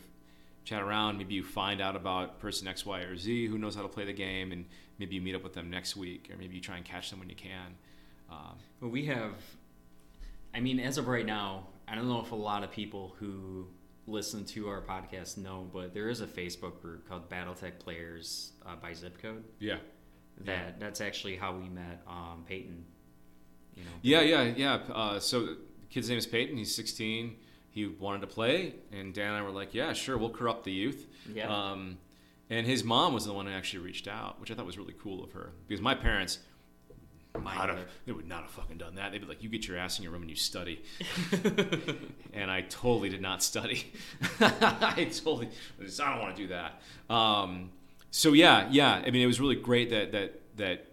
chat 0.66 0.82
around. 0.82 1.18
Maybe 1.18 1.36
you 1.36 1.44
find 1.44 1.80
out 1.82 1.96
about 1.96 2.40
person 2.40 2.68
X, 2.68 2.86
Y, 2.86 3.00
or 3.02 3.16
Z 3.18 3.48
who 3.48 3.58
knows 3.58 3.76
how 3.76 3.82
to 3.82 3.88
play 3.88 4.06
the 4.06 4.14
game, 4.14 4.52
and 4.52 4.66
maybe 5.00 5.16
you 5.16 5.22
meet 5.22 5.36
up 5.36 5.44
with 5.44 5.54
them 5.54 5.70
next 5.70 5.96
week, 5.96 6.30
or 6.32 6.38
maybe 6.38 6.56
you 6.56 6.62
try 6.62 6.76
and 6.76 6.86
catch 6.86 7.10
them 7.10 7.20
when 7.20 7.30
you 7.30 7.36
can. 7.36 7.76
Um, 8.30 8.58
Well, 8.82 8.92
we 8.92 9.06
have. 9.06 9.34
I 10.56 10.62
mean, 10.62 10.80
as 10.80 10.98
of 10.98 11.08
right 11.08 11.26
now, 11.26 11.68
I 11.88 11.96
don't 11.96 12.08
know 12.08 12.22
if 12.22 12.32
a 12.32 12.36
lot 12.36 12.64
of 12.64 12.72
people 12.72 13.16
who 13.20 13.68
listen 14.08 14.46
to 14.46 14.70
our 14.70 14.82
podcast 14.82 15.38
know, 15.38 15.68
but 15.74 15.94
there 15.94 16.10
is 16.10 16.22
a 16.22 16.28
Facebook 16.28 16.82
group 16.82 17.08
called 17.10 17.30
BattleTech 17.30 17.80
Players 17.80 18.54
uh, 18.66 18.76
by 18.76 18.94
Zip 18.94 19.22
Code. 19.22 19.44
yeah. 19.60 19.78
That 20.42 20.82
that's 20.82 21.00
actually 21.00 21.38
how 21.38 21.56
we 21.56 21.70
met 21.70 22.02
um, 22.08 22.44
Peyton. 22.46 22.84
You 23.74 23.84
know. 23.86 23.90
Yeah, 24.02 24.20
yeah, 24.20 24.44
yeah. 24.44 24.74
Uh, 24.94 25.18
so 25.18 25.46
the 25.46 25.58
kid's 25.90 26.10
name 26.10 26.18
is 26.18 26.28
Peyton. 26.28 26.58
He's 26.58 26.76
16. 26.76 27.38
He 27.70 27.86
wanted 27.88 28.20
to 28.20 28.28
play, 28.28 28.76
and 28.92 29.14
Dan 29.14 29.28
and 29.28 29.38
I 29.38 29.42
were 29.44 29.52
like, 29.52 29.74
"Yeah, 29.74 29.94
sure, 29.94 30.18
we'll 30.18 30.32
corrupt 30.32 30.66
the 30.66 30.74
youth." 30.74 31.08
Yeah. 31.34 31.48
Um, 31.48 32.00
and 32.50 32.68
his 32.68 32.84
mom 32.84 33.14
was 33.14 33.26
the 33.26 33.32
one 33.32 33.46
who 33.46 33.54
actually 33.54 33.84
reached 33.84 34.10
out, 34.10 34.42
which 34.42 34.52
I 34.52 34.56
thought 34.56 34.66
was 34.66 34.78
really 34.78 34.96
cool 35.02 35.24
of 35.24 35.32
her 35.32 35.54
because 35.70 35.82
my 35.82 35.96
parents, 35.96 36.40
Have, 37.44 37.80
they 38.06 38.12
would 38.12 38.28
not 38.28 38.44
have 38.44 38.52
fucking 38.52 38.78
done 38.78 38.96
that. 38.96 39.12
They'd 39.12 39.22
be 39.22 39.28
like, 39.28 39.44
"You 39.44 39.50
get 39.50 39.68
your 39.68 39.78
ass 39.78 39.98
in 39.98 40.04
your 40.04 40.12
room 40.12 40.22
and 40.22 40.30
you 40.30 40.36
study," 40.36 40.82
and 42.34 42.50
I 42.52 42.62
totally 42.62 43.10
did 43.10 43.22
not 43.22 43.44
study. 43.44 43.92
I 44.40 45.10
totally, 45.14 45.50
I 45.82 45.86
don't 45.86 46.20
want 46.20 46.36
to 46.36 46.42
do 46.42 46.48
that. 46.50 46.82
Um, 47.14 47.72
so 48.12 48.34
yeah, 48.34 48.68
yeah. 48.72 49.02
I 49.06 49.12
mean, 49.12 49.22
it 49.22 49.28
was 49.28 49.40
really 49.40 49.56
great 49.56 49.90
that 49.90 50.12
that 50.12 50.42
that 50.58 50.88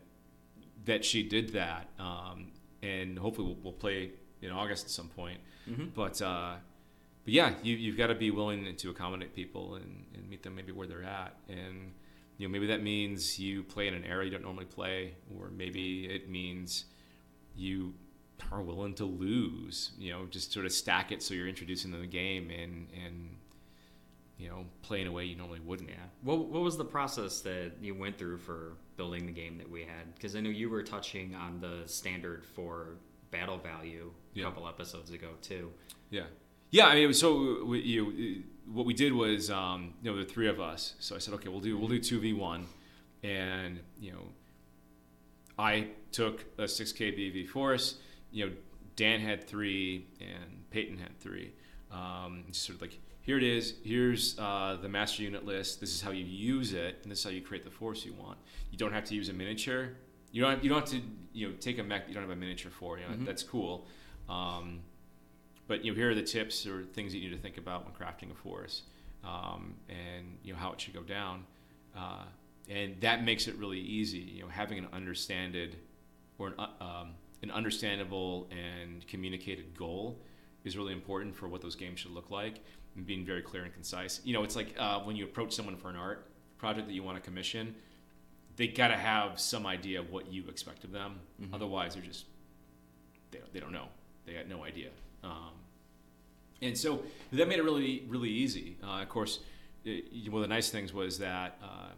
that 0.84 1.04
she 1.04 1.22
did 1.22 1.52
that, 1.52 1.88
um, 1.98 2.48
and 2.82 3.18
hopefully 3.18 3.48
we'll, 3.48 3.58
we'll 3.62 3.72
play 3.72 4.10
in 4.40 4.50
August 4.50 4.84
at 4.86 4.90
some 4.90 5.08
point. 5.08 5.38
Mhm. 5.70 5.90
But 5.94 6.20
uh, 6.20 6.54
but 7.24 7.32
yeah, 7.32 7.54
you 7.62 7.76
you've 7.76 7.96
got 7.96 8.08
to 8.08 8.14
be 8.14 8.30
willing 8.30 8.74
to 8.74 8.90
accommodate 8.90 9.34
people 9.34 9.76
and, 9.76 10.04
and 10.14 10.28
meet 10.28 10.42
them 10.42 10.54
maybe 10.56 10.72
where 10.72 10.86
they're 10.88 11.04
at, 11.04 11.36
and 11.48 11.92
you 12.42 12.48
know 12.48 12.52
maybe 12.52 12.66
that 12.66 12.82
means 12.82 13.38
you 13.38 13.62
play 13.62 13.86
in 13.86 13.94
an 13.94 14.04
area 14.04 14.24
you 14.24 14.32
don't 14.32 14.42
normally 14.42 14.64
play, 14.64 15.14
or 15.38 15.48
maybe 15.56 16.06
it 16.06 16.28
means 16.28 16.86
you 17.54 17.94
are 18.50 18.60
willing 18.60 18.94
to 18.94 19.04
lose. 19.04 19.92
You 19.96 20.10
know, 20.12 20.26
just 20.26 20.52
sort 20.52 20.66
of 20.66 20.72
stack 20.72 21.12
it 21.12 21.22
so 21.22 21.34
you're 21.34 21.46
introducing 21.46 21.92
them 21.92 22.00
to 22.00 22.06
the 22.08 22.12
game 22.12 22.50
and 22.50 22.88
and 23.06 23.36
you 24.38 24.48
know 24.48 24.64
play 24.82 25.00
in 25.02 25.06
a 25.06 25.12
way 25.12 25.24
you 25.24 25.36
normally 25.36 25.60
wouldn't. 25.60 25.88
Yeah. 25.88 25.94
What 26.22 26.46
What 26.48 26.62
was 26.62 26.76
the 26.76 26.84
process 26.84 27.42
that 27.42 27.74
you 27.80 27.94
went 27.94 28.18
through 28.18 28.38
for 28.38 28.72
building 28.96 29.24
the 29.26 29.32
game 29.32 29.56
that 29.58 29.70
we 29.70 29.82
had? 29.82 30.12
Because 30.12 30.34
I 30.34 30.40
know 30.40 30.50
you 30.50 30.68
were 30.68 30.82
touching 30.82 31.36
on 31.36 31.60
the 31.60 31.84
standard 31.86 32.44
for 32.44 32.96
battle 33.30 33.58
value 33.58 34.10
a 34.34 34.38
Yeah. 34.40 34.46
couple 34.46 34.66
episodes 34.66 35.12
ago 35.12 35.28
too. 35.42 35.70
Yeah, 36.10 36.24
yeah. 36.72 36.86
I 36.88 36.96
mean, 36.96 37.12
so 37.12 37.64
we, 37.64 37.82
you 37.82 38.42
what 38.66 38.86
we 38.86 38.94
did 38.94 39.12
was 39.12 39.50
um, 39.50 39.94
you 40.02 40.10
know 40.10 40.16
the 40.16 40.24
three 40.24 40.48
of 40.48 40.60
us. 40.60 40.94
So 40.98 41.14
I 41.14 41.18
said, 41.18 41.34
okay, 41.34 41.48
we'll 41.48 41.60
do 41.60 41.76
we'll 41.78 41.88
do 41.88 41.98
two 41.98 42.20
v 42.20 42.32
one, 42.32 42.66
and 43.22 43.80
you 44.00 44.12
know, 44.12 44.24
I 45.58 45.88
took 46.10 46.44
a 46.58 46.66
six 46.68 46.92
k 46.92 47.12
BV 47.12 47.48
force. 47.48 47.96
You 48.30 48.46
know, 48.46 48.52
Dan 48.96 49.20
had 49.20 49.46
three 49.46 50.06
and 50.20 50.68
Peyton 50.70 50.98
had 50.98 51.18
three. 51.20 51.52
Um, 51.90 52.44
just 52.48 52.64
sort 52.64 52.76
of 52.76 52.82
like 52.82 52.98
here 53.20 53.36
it 53.38 53.44
is. 53.44 53.74
Here's 53.84 54.38
uh, 54.38 54.78
the 54.80 54.88
master 54.88 55.22
unit 55.22 55.44
list. 55.44 55.80
This 55.80 55.94
is 55.94 56.00
how 56.00 56.10
you 56.10 56.24
use 56.24 56.72
it, 56.72 56.98
and 57.02 57.12
this 57.12 57.18
is 57.20 57.24
how 57.24 57.30
you 57.30 57.40
create 57.42 57.64
the 57.64 57.70
force 57.70 58.04
you 58.04 58.14
want. 58.14 58.38
You 58.70 58.78
don't 58.78 58.92
have 58.92 59.04
to 59.04 59.14
use 59.14 59.28
a 59.28 59.32
miniature. 59.32 59.90
You 60.32 60.42
don't. 60.42 60.50
Have, 60.54 60.64
you 60.64 60.70
don't 60.70 60.80
have 60.80 60.88
to. 60.90 61.00
You 61.34 61.48
know, 61.48 61.54
take 61.60 61.78
a 61.78 61.82
mech. 61.82 62.08
You 62.08 62.14
don't 62.14 62.22
have 62.22 62.32
a 62.32 62.36
miniature 62.36 62.70
for. 62.70 62.98
You 62.98 63.04
know, 63.04 63.14
Mhm. 63.14 63.26
that's 63.26 63.42
cool. 63.42 63.86
Um, 64.28 64.80
but 65.68 65.84
you 65.84 65.92
know, 65.92 65.96
here 65.96 66.10
are 66.10 66.14
the 66.14 66.22
tips 66.22 66.66
or 66.66 66.84
things 66.84 67.12
that 67.12 67.18
you 67.18 67.30
need 67.30 67.36
to 67.36 67.42
think 67.42 67.58
about 67.58 67.84
when 67.84 67.94
crafting 67.94 68.30
a 68.30 68.34
force, 68.34 68.82
um, 69.24 69.74
and 69.88 70.38
you 70.42 70.52
know 70.52 70.58
how 70.58 70.72
it 70.72 70.80
should 70.80 70.94
go 70.94 71.02
down, 71.02 71.44
uh, 71.96 72.24
and 72.68 73.00
that 73.00 73.24
makes 73.24 73.48
it 73.48 73.54
really 73.56 73.80
easy. 73.80 74.18
You 74.18 74.42
know, 74.42 74.48
having 74.48 74.78
an 74.78 74.88
understanded 74.92 75.76
or 76.38 76.48
an, 76.48 76.54
uh, 76.58 76.68
um, 76.80 77.10
an 77.42 77.50
understandable 77.50 78.48
and 78.50 79.06
communicated 79.06 79.76
goal 79.76 80.18
is 80.64 80.76
really 80.76 80.92
important 80.92 81.34
for 81.34 81.48
what 81.48 81.60
those 81.60 81.74
games 81.74 82.00
should 82.00 82.12
look 82.12 82.30
like, 82.30 82.60
and 82.96 83.06
being 83.06 83.24
very 83.24 83.42
clear 83.42 83.64
and 83.64 83.72
concise. 83.72 84.20
You 84.24 84.32
know, 84.32 84.42
it's 84.44 84.56
like 84.56 84.74
uh, 84.78 85.00
when 85.00 85.16
you 85.16 85.24
approach 85.24 85.52
someone 85.54 85.76
for 85.76 85.88
an 85.90 85.96
art 85.96 86.28
project 86.58 86.86
that 86.86 86.94
you 86.94 87.02
want 87.02 87.16
to 87.16 87.22
commission, 87.22 87.74
they 88.56 88.68
got 88.68 88.88
to 88.88 88.96
have 88.96 89.40
some 89.40 89.66
idea 89.66 89.98
of 89.98 90.10
what 90.10 90.32
you 90.32 90.44
expect 90.48 90.84
of 90.84 90.92
them. 90.92 91.20
Mhm. 91.40 91.54
Otherwise, 91.54 91.94
they're 91.94 92.02
just 92.02 92.26
they, 93.30 93.40
they 93.52 93.60
don't 93.60 93.72
know. 93.72 93.88
They 94.26 94.34
got 94.34 94.48
no 94.48 94.64
idea. 94.64 94.90
Um, 95.22 95.50
and 96.60 96.76
so 96.76 97.02
that 97.32 97.48
made 97.48 97.58
it 97.58 97.62
really, 97.64 98.04
really 98.08 98.30
easy. 98.30 98.76
Uh, 98.82 99.02
of 99.02 99.08
course, 99.08 99.40
it, 99.84 100.04
one 100.30 100.42
of 100.42 100.48
the 100.48 100.54
nice 100.54 100.70
things 100.70 100.92
was 100.92 101.18
that 101.18 101.58
uh, 101.62 101.88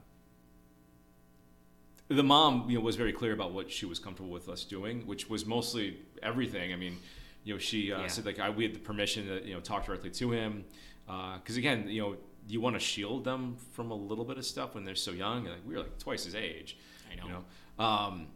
the 2.09 2.23
mom, 2.23 2.69
you 2.69 2.79
know, 2.79 2.85
was 2.85 2.97
very 2.97 3.13
clear 3.13 3.33
about 3.33 3.53
what 3.53 3.71
she 3.71 3.87
was 3.87 3.99
comfortable 3.99 4.31
with 4.31 4.49
us 4.49 4.65
doing, 4.65 5.07
which 5.07 5.29
was 5.29 5.47
mostly 5.47 5.99
everything. 6.23 6.73
I 6.73 6.77
mean, 6.77 6.99
you 7.45 7.55
know, 7.55 7.59
she 7.59 7.93
uh, 7.93 8.01
Yeah. 8.03 8.07
said 8.09 8.27
like 8.27 8.39
I, 8.39 8.51
we 8.51 8.65
had 8.65 8.75
the 8.75 8.79
permission 8.79 9.27
to 9.27 9.47
you 9.47 9.55
know 9.55 9.61
talk 9.61 9.87
directly 9.87 10.11
to 10.11 10.31
him 10.31 10.65
because 11.07 11.57
again, 11.57 11.89
you 11.89 12.01
know, 12.03 12.17
you 12.49 12.61
want 12.61 12.77
to 12.77 12.81
shield 12.81 13.25
them 13.25 13.57
from 13.73 13.91
a 13.91 13.95
little 13.95 14.25
bit 14.25 14.37
of 14.39 14.45
stuff 14.45 14.75
when 14.75 14.85
they're 14.85 14.95
so 14.95 15.13
young. 15.13 15.45
Like 15.45 15.61
we 15.67 15.75
were 15.75 15.81
like 15.81 15.99
twice 15.99 16.25
his 16.25 16.35
age. 16.35 16.77
I 17.11 17.17
know. 17.17 17.25
You 17.27 17.33
know, 17.79 17.85
um, 17.85 18.27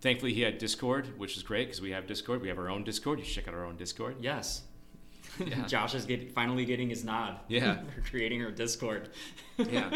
thankfully 0.00 0.34
he 0.34 0.42
had 0.42 0.58
Discord, 0.58 1.18
which 1.18 1.36
is 1.36 1.42
great 1.42 1.66
because 1.66 1.80
we 1.80 1.90
have 1.90 2.06
Discord. 2.06 2.42
We 2.42 2.48
have 2.48 2.58
our 2.58 2.68
own 2.68 2.84
Discord. 2.84 3.18
You 3.18 3.24
should 3.24 3.34
check 3.34 3.48
out 3.48 3.54
our 3.54 3.64
own 3.64 3.76
Discord. 3.76 4.16
Yes. 4.20 4.62
Yeah. 5.44 5.66
Josh 5.66 5.94
is 5.94 6.06
get, 6.06 6.32
finally 6.32 6.64
getting 6.64 6.88
his 6.88 7.04
nod. 7.04 7.40
Yeah. 7.48 7.80
They're 7.94 8.04
creating 8.08 8.42
our 8.42 8.50
Discord. 8.50 9.10
Yeah. 9.58 9.94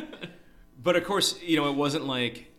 but 0.82 0.96
of 0.96 1.04
course, 1.04 1.40
you 1.42 1.56
know, 1.56 1.70
it 1.70 1.76
wasn't 1.76 2.04
like, 2.06 2.50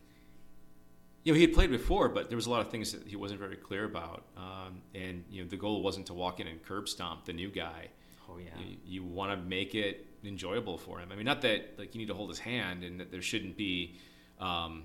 you 1.22 1.32
know, 1.32 1.36
he 1.36 1.42
had 1.42 1.52
played 1.52 1.70
before, 1.70 2.08
but 2.08 2.28
there 2.28 2.34
was 2.34 2.46
a 2.46 2.50
lot 2.50 2.60
of 2.60 2.70
things 2.70 2.90
that 2.90 3.06
he 3.06 3.14
wasn't 3.14 3.38
very 3.38 3.54
clear 3.54 3.84
about. 3.84 4.24
Um, 4.36 4.82
and, 4.94 5.22
you 5.30 5.42
know, 5.42 5.48
the 5.48 5.56
goal 5.56 5.80
wasn't 5.82 6.06
to 6.06 6.14
walk 6.14 6.40
in 6.40 6.48
and 6.48 6.60
curb 6.64 6.88
stomp 6.88 7.24
the 7.24 7.32
new 7.32 7.50
guy. 7.50 7.88
Oh 8.28 8.38
yeah. 8.38 8.50
You, 8.58 8.76
you 8.84 9.04
want 9.04 9.30
to 9.30 9.36
make 9.48 9.74
it 9.76 10.06
enjoyable 10.24 10.78
for 10.78 10.98
him. 10.98 11.10
I 11.12 11.16
mean, 11.16 11.24
not 11.24 11.42
that 11.42 11.78
like 11.78 11.94
you 11.94 12.00
need 12.00 12.08
to 12.08 12.14
hold 12.14 12.30
his 12.30 12.38
hand 12.38 12.82
and 12.84 12.98
that 13.00 13.10
there 13.10 13.22
shouldn't 13.22 13.56
be, 13.56 13.96
um, 14.40 14.84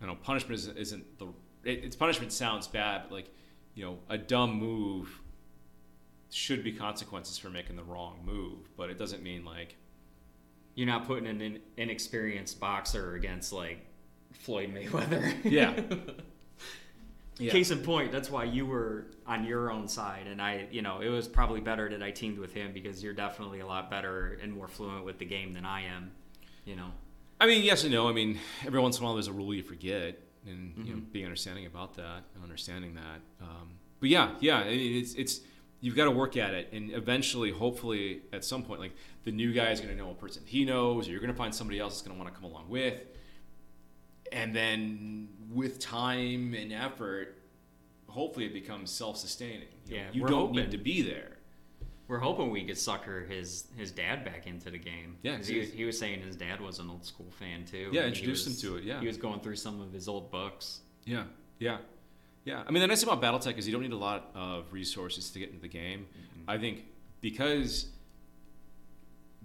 I 0.00 0.06
don't 0.06 0.08
know, 0.08 0.20
punishment 0.22 0.60
isn't, 0.60 0.78
isn't 0.78 1.18
the, 1.18 1.26
it, 1.64 1.84
it's 1.84 1.96
punishment 1.96 2.32
sounds 2.32 2.66
bad, 2.66 3.02
but 3.04 3.12
like, 3.12 3.30
you 3.74 3.84
know, 3.84 3.98
a 4.08 4.18
dumb 4.18 4.54
move 4.54 5.20
should 6.30 6.64
be 6.64 6.72
consequences 6.72 7.38
for 7.38 7.50
making 7.50 7.76
the 7.76 7.84
wrong 7.84 8.20
move, 8.24 8.68
but 8.76 8.90
it 8.90 8.98
doesn't 8.98 9.22
mean 9.22 9.44
like, 9.44 9.76
You're 10.74 10.86
not 10.86 11.06
putting 11.06 11.26
an 11.26 11.40
in- 11.40 11.60
inexperienced 11.76 12.58
boxer 12.60 13.14
against 13.14 13.52
like 13.52 13.86
Floyd 14.32 14.74
Mayweather. 14.74 15.34
Yeah. 15.44 15.80
Yeah. 17.38 17.50
Case 17.50 17.72
in 17.72 17.80
point, 17.80 18.12
that's 18.12 18.30
why 18.30 18.44
you 18.44 18.64
were 18.64 19.06
on 19.26 19.44
your 19.44 19.72
own 19.72 19.88
side, 19.88 20.28
and 20.28 20.40
I, 20.40 20.68
you 20.70 20.82
know, 20.82 21.00
it 21.00 21.08
was 21.08 21.26
probably 21.26 21.60
better 21.60 21.88
that 21.88 22.00
I 22.00 22.12
teamed 22.12 22.38
with 22.38 22.52
him 22.52 22.72
because 22.72 23.02
you're 23.02 23.12
definitely 23.12 23.58
a 23.58 23.66
lot 23.66 23.90
better 23.90 24.38
and 24.40 24.52
more 24.52 24.68
fluent 24.68 25.04
with 25.04 25.18
the 25.18 25.24
game 25.24 25.52
than 25.52 25.66
I 25.66 25.82
am. 25.82 26.12
You 26.64 26.76
know. 26.76 26.92
I 27.40 27.46
mean, 27.46 27.64
yes 27.64 27.82
and 27.82 27.92
no. 27.92 28.08
I 28.08 28.12
mean, 28.12 28.38
every 28.64 28.80
once 28.80 28.98
in 28.98 29.02
a 29.02 29.06
while 29.06 29.14
there's 29.14 29.26
a 29.26 29.32
rule 29.32 29.52
you 29.52 29.64
forget, 29.64 30.20
and 30.46 30.74
you 30.86 30.94
know, 30.94 31.00
Mhm. 31.00 31.12
being 31.12 31.24
understanding 31.24 31.66
about 31.66 31.94
that, 31.94 32.24
and 32.34 32.42
understanding 32.42 32.94
that. 32.94 33.20
Um, 33.40 33.78
but 34.00 34.08
yeah, 34.08 34.36
yeah, 34.40 34.58
I 34.58 34.70
mean, 34.76 34.96
it's 35.02 35.14
it's 35.14 35.40
you've 35.80 35.96
got 35.96 36.04
to 36.04 36.10
work 36.10 36.36
at 36.36 36.54
it, 36.54 36.72
and 36.72 36.90
eventually, 36.92 37.50
hopefully, 37.50 38.22
at 38.32 38.44
some 38.44 38.62
point, 38.62 38.80
like 38.80 38.92
the 39.24 39.32
new 39.32 39.52
guy 39.52 39.70
is 39.70 39.80
going 39.80 39.94
to 39.94 40.02
know 40.02 40.10
a 40.10 40.14
person 40.14 40.42
he 40.46 40.64
knows, 40.64 41.06
or 41.08 41.10
you're 41.10 41.20
going 41.20 41.32
to 41.32 41.36
find 41.36 41.54
somebody 41.54 41.78
else 41.78 41.94
that's 41.94 42.06
going 42.06 42.16
to 42.16 42.22
want 42.22 42.34
to 42.34 42.40
come 42.40 42.50
along 42.50 42.68
with, 42.68 43.00
and 44.32 44.54
then 44.54 45.28
with 45.52 45.78
time 45.78 46.54
and 46.54 46.72
effort, 46.72 47.38
hopefully, 48.08 48.46
it 48.46 48.52
becomes 48.52 48.90
self-sustaining. 48.90 49.68
You 49.86 49.96
know, 49.96 50.02
Yeah, 50.02 50.10
you 50.12 50.20
don't 50.22 50.30
hoping. 50.48 50.56
need 50.56 50.70
to 50.72 50.78
be 50.78 51.02
there. 51.02 51.33
We're 52.06 52.18
hoping 52.18 52.50
we 52.50 52.64
could 52.64 52.76
sucker 52.76 53.24
his 53.24 53.68
his 53.76 53.90
dad 53.90 54.24
back 54.24 54.46
into 54.46 54.70
the 54.70 54.78
game. 54.78 55.16
Yeah, 55.22 55.38
he, 55.38 55.60
was- 55.60 55.72
he 55.72 55.84
was 55.84 55.98
saying 55.98 56.20
his 56.20 56.36
dad 56.36 56.60
was 56.60 56.78
an 56.78 56.90
old 56.90 57.04
school 57.04 57.30
fan 57.38 57.64
too. 57.64 57.88
Yeah, 57.92 58.08
he 58.08 58.24
him 58.24 58.54
to 58.54 58.76
it, 58.76 58.84
yeah. 58.84 59.00
he 59.00 59.06
was 59.06 59.16
going 59.16 59.40
through 59.40 59.56
some 59.56 59.80
of 59.80 59.92
his 59.92 60.06
old 60.06 60.30
books. 60.30 60.80
Yeah, 61.04 61.24
yeah, 61.58 61.78
yeah. 62.44 62.62
I 62.66 62.70
mean, 62.70 62.80
the 62.80 62.86
nice 62.86 63.02
thing 63.02 63.12
about 63.12 63.22
BattleTech 63.22 63.56
is 63.56 63.66
you 63.66 63.72
don't 63.72 63.82
need 63.82 63.92
a 63.92 63.96
lot 63.96 64.30
of 64.34 64.72
resources 64.72 65.30
to 65.30 65.38
get 65.38 65.48
into 65.48 65.62
the 65.62 65.68
game. 65.68 66.06
I 66.46 66.58
think 66.58 66.84
because 67.22 67.86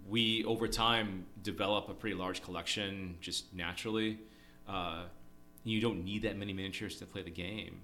we 0.08 0.44
over 0.44 0.68
time 0.68 1.26
develop 1.44 1.88
a 1.88 1.94
pretty 1.94 2.16
large 2.16 2.42
collection 2.44 3.16
just 3.22 3.54
naturally, 3.54 4.20
uh, 4.68 5.04
you 5.64 5.80
don't 5.80 6.04
need 6.04 6.24
that 6.24 6.38
many 6.38 6.52
miniatures 6.52 6.98
to 6.98 7.06
play 7.06 7.22
the 7.22 7.30
game 7.32 7.82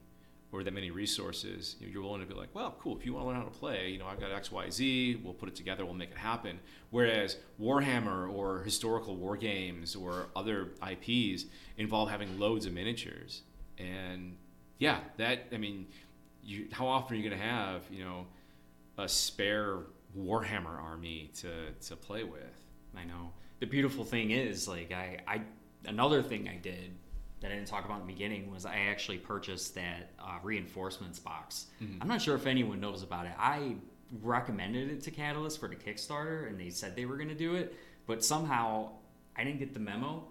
or 0.56 0.64
that 0.64 0.74
many 0.74 0.92
resources. 0.92 1.76
You 1.80 1.88
you're 1.88 2.02
willing 2.02 2.22
to 2.22 2.28
be 2.28 2.34
like, 2.34 2.50
well, 2.54 2.76
cool. 2.80 2.98
If 2.98 3.06
you 3.06 3.14
want 3.14 3.26
to 3.26 3.28
learn 3.28 3.38
how 3.38 3.44
to 3.44 3.50
play, 3.50 3.90
you 3.90 4.00
know, 4.00 4.08
I've 4.08 4.20
got 4.20 4.32
X, 4.32 4.52
Y, 4.52 4.70
Z. 4.70 5.22
We'll 5.24 5.34
put 5.34 5.50
it 5.50 5.56
together. 5.56 5.86
We'll 5.86 5.94
make 5.94 6.12
it 6.12 6.18
happen. 6.18 6.60
Whereas 6.92 7.38
Warhammer 7.62 8.32
or 8.32 8.64
historical 8.64 9.16
war 9.16 9.38
games 9.38 9.96
or 9.96 10.28
other 10.36 10.70
IPs 10.82 11.46
involve 11.78 12.10
having 12.10 12.40
loads 12.40 12.66
of 12.66 12.74
miniatures, 12.74 13.42
and 13.78 14.38
yeah, 14.78 15.00
that 15.18 15.48
I 15.54 15.58
mean, 15.58 15.88
you 16.44 16.68
how 16.72 16.88
often 16.88 17.16
are 17.16 17.20
you 17.20 17.28
going 17.30 17.40
to 17.40 17.46
have 17.46 17.84
you 17.92 18.04
know 18.04 18.28
a 18.98 19.10
spare 19.10 19.80
Warhammer 20.18 20.82
army 20.82 21.32
to 21.42 21.72
to 21.88 21.96
play 21.96 22.24
with? 22.24 22.64
I 22.98 23.04
know. 23.04 23.32
The 23.60 23.66
beautiful 23.66 24.04
thing 24.04 24.32
is, 24.32 24.68
like, 24.68 24.92
I, 24.92 25.20
I 25.28 25.42
another 25.86 26.22
thing 26.22 26.48
I 26.48 26.58
did 26.58 26.92
that 27.42 27.52
I 27.52 27.56
didn't 27.56 27.68
talk 27.68 27.86
about 27.86 28.02
in 28.02 28.08
the 28.08 28.14
beginning 28.14 28.52
was 28.52 28.66
I 28.66 28.78
actually 28.90 29.18
purchased 29.18 29.76
that 29.76 30.12
uh, 30.20 30.38
reinforcements 30.42 31.20
box. 31.20 31.68
Mhm. 31.82 31.98
I'm 32.02 32.08
not 32.08 32.22
sure 32.22 32.36
if 32.36 32.48
anyone 32.48 32.80
knows 32.80 33.04
about 33.04 33.26
it. 33.26 33.34
I 33.38 33.76
recommended 34.22 34.90
it 34.90 35.02
to 35.04 35.12
Catalyst 35.12 35.60
for 35.60 35.68
the 35.68 35.76
Kickstarter, 35.76 36.48
and 36.48 36.60
they 36.60 36.70
said 36.70 36.96
they 36.96 37.06
were 37.06 37.18
going 37.18 37.30
to 37.30 37.36
do 37.36 37.56
it, 37.56 37.76
but 38.08 38.24
somehow 38.24 38.92
I 39.36 39.44
didn't 39.44 39.60
get 39.60 39.74
the 39.74 39.80
memo. 39.80 40.28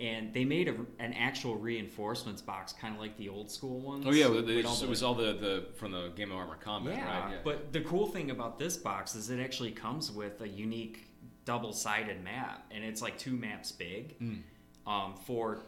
And 0.00 0.34
they 0.34 0.44
made 0.44 0.66
a, 0.66 0.74
an 0.98 1.12
actual 1.12 1.54
reinforcements 1.56 2.42
box, 2.42 2.72
kind 2.72 2.96
of 2.96 3.00
like 3.00 3.16
the 3.16 3.28
old 3.28 3.48
school 3.48 3.78
ones. 3.78 4.04
Oh 4.08 4.10
yeah, 4.10 4.26
it, 4.26 4.48
it 4.48 4.88
was 4.88 5.04
all 5.04 5.14
the, 5.14 5.34
the 5.34 5.66
from 5.76 5.92
the 5.92 6.10
Game 6.16 6.32
of 6.32 6.36
Armor 6.36 6.56
Combat, 6.56 6.96
yeah, 6.96 7.26
right? 7.26 7.44
but 7.44 7.72
the 7.72 7.80
cool 7.80 8.08
thing 8.08 8.32
about 8.32 8.58
this 8.58 8.76
box 8.76 9.14
is 9.14 9.30
it 9.30 9.38
actually 9.38 9.70
comes 9.70 10.10
with 10.10 10.40
a 10.40 10.48
unique 10.48 11.06
double-sided 11.44 12.24
map, 12.24 12.66
and 12.72 12.82
it's 12.82 13.02
like 13.02 13.18
two 13.18 13.36
maps 13.36 13.70
big. 13.70 14.18
Mm. 14.18 14.42
Um, 14.84 15.14
for 15.26 15.60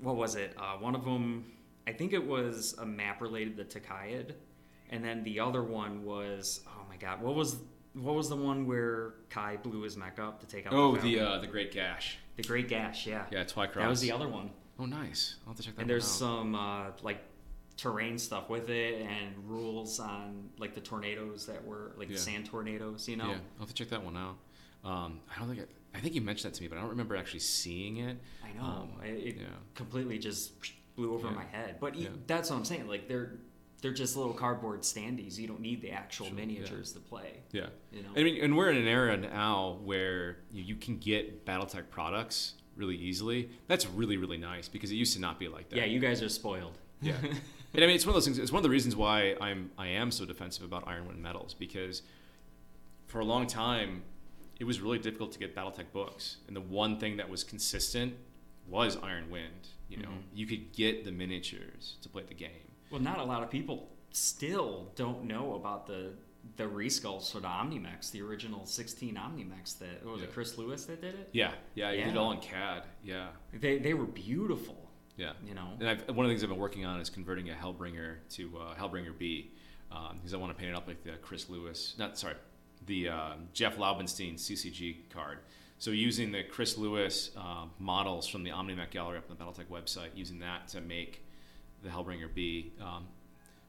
what 0.00 0.16
was 0.16 0.34
it? 0.36 0.54
Uh, 0.56 0.76
one 0.78 0.94
of 0.94 1.04
them, 1.04 1.44
I 1.86 1.92
think 1.92 2.12
it 2.12 2.24
was 2.26 2.74
a 2.78 2.86
map 2.86 3.20
related 3.20 3.56
to 3.70 3.80
Tukayyid, 3.80 4.32
and 4.90 5.04
then 5.04 5.22
the 5.24 5.40
other 5.40 5.62
one 5.62 6.04
was 6.04 6.60
oh 6.66 6.82
my 6.88 6.96
god, 6.96 7.20
what 7.22 7.34
was 7.34 7.56
what 7.94 8.14
was 8.14 8.28
the 8.28 8.36
one 8.36 8.66
where 8.66 9.14
Kai 9.30 9.56
blew 9.56 9.82
his 9.82 9.96
mech 9.96 10.18
up 10.18 10.40
to 10.40 10.46
take 10.46 10.66
out? 10.66 10.72
oh, 10.72 10.96
the, 10.96 11.16
the 11.16 11.20
uh, 11.20 11.38
the 11.38 11.46
Great 11.46 11.72
Gash. 11.72 12.18
the 12.36 12.42
Great 12.42 12.68
Gash, 12.68 13.06
yeah, 13.06 13.24
Yeah, 13.30 13.44
Twycross. 13.44 13.74
that 13.74 13.88
was 13.88 14.00
the 14.00 14.12
other 14.12 14.28
one. 14.28 14.50
Oh, 14.78 14.86
nice. 14.86 15.36
I'll 15.46 15.52
have 15.52 15.56
to 15.58 15.62
check 15.62 15.74
that. 15.76 15.78
Out. 15.78 15.82
And 15.82 15.90
there's 15.90 16.04
out. 16.04 16.18
some 16.18 16.54
uh, 16.56 16.86
like 17.02 17.22
terrain 17.76 18.18
stuff 18.18 18.48
with 18.50 18.70
it 18.70 19.00
and 19.02 19.34
rules 19.48 20.00
on 20.00 20.48
like 20.58 20.74
the 20.74 20.80
tornadoes 20.80 21.46
that 21.46 21.64
were 21.64 21.92
like 21.96 22.08
Yeah. 22.08 22.14
the 22.16 22.20
sand 22.20 22.46
tornadoes, 22.46 23.08
you 23.08 23.16
know. 23.16 23.28
Yeah, 23.28 23.34
I'll 23.58 23.60
have 23.60 23.68
to 23.68 23.74
check 23.74 23.88
that 23.90 24.04
one 24.04 24.16
out. 24.16 24.36
Um, 24.84 25.20
I 25.34 25.38
don't 25.38 25.48
think 25.54 25.60
I, 25.94 25.98
I 25.98 26.00
think 26.00 26.14
you 26.14 26.20
mentioned 26.20 26.52
that 26.52 26.56
to 26.56 26.62
me, 26.62 26.68
but 26.68 26.76
I 26.78 26.80
don't 26.80 26.90
remember 26.90 27.16
actually 27.16 27.40
seeing 27.40 27.98
it. 27.98 28.18
I 28.44 28.52
know 28.58 28.64
Um, 28.64 28.90
it, 29.04 29.08
it 29.10 29.36
yeah. 29.36 29.46
completely 29.74 30.18
just 30.18 30.52
blew 30.96 31.14
over 31.14 31.28
Yeah. 31.28 31.34
my 31.34 31.44
head. 31.44 31.76
But 31.80 31.96
Yeah. 31.96 32.08
that's 32.26 32.50
what 32.50 32.56
I'm 32.56 32.64
saying. 32.64 32.86
Like 32.88 33.08
they're 33.08 33.38
they're 33.80 33.92
just 33.92 34.16
little 34.16 34.32
cardboard 34.32 34.80
standees. 34.80 35.36
You 35.38 35.46
don't 35.46 35.60
need 35.60 35.82
the 35.82 35.90
actual 35.90 36.26
Sure, 36.26 36.34
yeah. 36.38 36.46
miniatures 36.46 36.92
to 36.92 37.00
play. 37.00 37.40
Yeah. 37.52 37.66
You 37.92 38.02
know. 38.02 38.08
I 38.16 38.22
mean, 38.24 38.42
and 38.42 38.56
we're 38.56 38.70
in 38.70 38.76
an 38.78 38.88
era 38.88 39.16
now 39.16 39.78
where 39.84 40.38
you, 40.50 40.62
you 40.64 40.74
can 40.76 40.96
get 40.98 41.44
BattleTech 41.44 41.90
products 41.90 42.54
really 42.76 42.96
easily. 42.96 43.50
That's 43.68 43.86
really 43.86 44.16
really 44.16 44.38
nice 44.38 44.68
because 44.68 44.90
it 44.90 44.96
used 44.96 45.14
to 45.14 45.20
not 45.20 45.38
be 45.38 45.48
like 45.48 45.68
that. 45.70 45.76
yeah, 45.76 45.84
you 45.84 46.00
guys 46.00 46.22
are 46.22 46.28
spoiled. 46.30 46.78
Yeah. 47.02 47.16
and 47.22 47.84
I 47.84 47.86
mean, 47.86 47.90
it's 47.96 48.06
one 48.06 48.10
of 48.10 48.14
those 48.16 48.24
things. 48.24 48.38
It's 48.38 48.50
one 48.52 48.58
of 48.60 48.62
the 48.64 48.70
reasons 48.70 48.96
why 48.96 49.36
I'm 49.40 49.70
I 49.78 49.88
am 49.88 50.10
so 50.10 50.24
defensive 50.24 50.64
about 50.64 50.88
Iron 50.88 51.06
Wind 51.06 51.22
Metals 51.22 51.54
because 51.54 52.02
for 53.06 53.20
a 53.20 53.24
long 53.24 53.46
time 53.46 54.02
it 54.60 54.64
was 54.64 54.80
really 54.80 54.98
difficult 54.98 55.32
to 55.32 55.38
get 55.38 55.54
BattleTech 55.54 55.92
books, 55.92 56.38
and 56.46 56.54
the 56.56 56.60
one 56.60 56.98
thing 56.98 57.16
that 57.16 57.28
was 57.28 57.44
consistent 57.44 58.14
was 58.68 58.96
Iron 59.02 59.30
Wind. 59.30 59.68
You 59.88 59.98
know, 59.98 60.08
Mhm. 60.08 60.22
you 60.34 60.46
could 60.46 60.72
get 60.72 61.04
the 61.04 61.12
miniatures 61.12 61.96
to 62.02 62.08
play 62.08 62.22
the 62.22 62.34
game. 62.34 62.70
Well, 62.90 63.00
not 63.00 63.18
a 63.18 63.24
lot 63.24 63.42
of 63.42 63.50
people 63.50 63.90
still 64.10 64.92
don't 64.96 65.24
know 65.24 65.54
about 65.54 65.86
the 65.86 66.14
the 66.56 66.64
resculpts 66.64 67.32
for 67.32 67.40
the 67.40 67.48
OmniMechs, 67.48 68.10
the 68.10 68.20
original 68.20 68.66
16 68.66 69.14
OmniMechs. 69.16 69.78
That 69.78 70.04
what 70.04 70.12
was 70.12 70.20
Yeah. 70.20 70.28
it 70.28 70.34
Chris 70.34 70.58
Lewis 70.58 70.84
that 70.84 71.00
did 71.00 71.14
it? 71.14 71.30
Yeah, 71.32 71.54
yeah, 71.74 71.90
you 71.92 72.04
did 72.04 72.10
it 72.10 72.16
all 72.18 72.32
in 72.32 72.40
CAD. 72.40 72.84
Yeah, 73.02 73.30
They 73.54 73.78
they 73.78 73.94
were 73.94 74.04
beautiful. 74.04 74.90
yeah. 75.16 75.32
You 75.46 75.54
know. 75.54 75.74
And 75.80 75.88
I've, 75.88 76.06
one 76.14 76.26
of 76.26 76.28
the 76.28 76.34
things 76.34 76.42
I've 76.42 76.50
been 76.50 76.58
working 76.58 76.84
on 76.84 77.00
is 77.00 77.08
converting 77.08 77.48
a 77.48 77.54
Hellbringer 77.54 78.18
to 78.30 78.58
uh, 78.58 78.74
Hellbringer 78.76 79.16
B, 79.16 79.52
um, 79.90 80.16
because 80.18 80.34
I 80.34 80.36
want 80.36 80.52
to 80.52 80.58
paint 80.58 80.70
it 80.72 80.76
up 80.76 80.86
like 80.86 81.02
the 81.02 81.12
Chris 81.22 81.48
Lewis, 81.48 81.94
not 81.98 82.18
sorry, 82.18 82.34
the 82.86 83.08
uh, 83.08 83.32
Jeff 83.52 83.76
Laubenstein 83.76 84.34
CCG 84.34 84.96
card. 85.10 85.38
So 85.78 85.90
using 85.90 86.32
the 86.32 86.42
Chris 86.44 86.78
Lewis 86.78 87.30
uh, 87.36 87.66
models 87.78 88.26
from 88.26 88.42
the 88.44 88.50
OmniMech 88.50 88.90
gallery 88.90 89.18
up 89.18 89.24
on 89.30 89.36
the 89.36 89.44
BattleTech 89.44 89.66
website, 89.66 90.08
using 90.14 90.38
that 90.40 90.68
to 90.68 90.80
make 90.80 91.24
the 91.82 91.88
Hellbringer 91.90 92.32
B. 92.32 92.72
Um, 92.80 93.06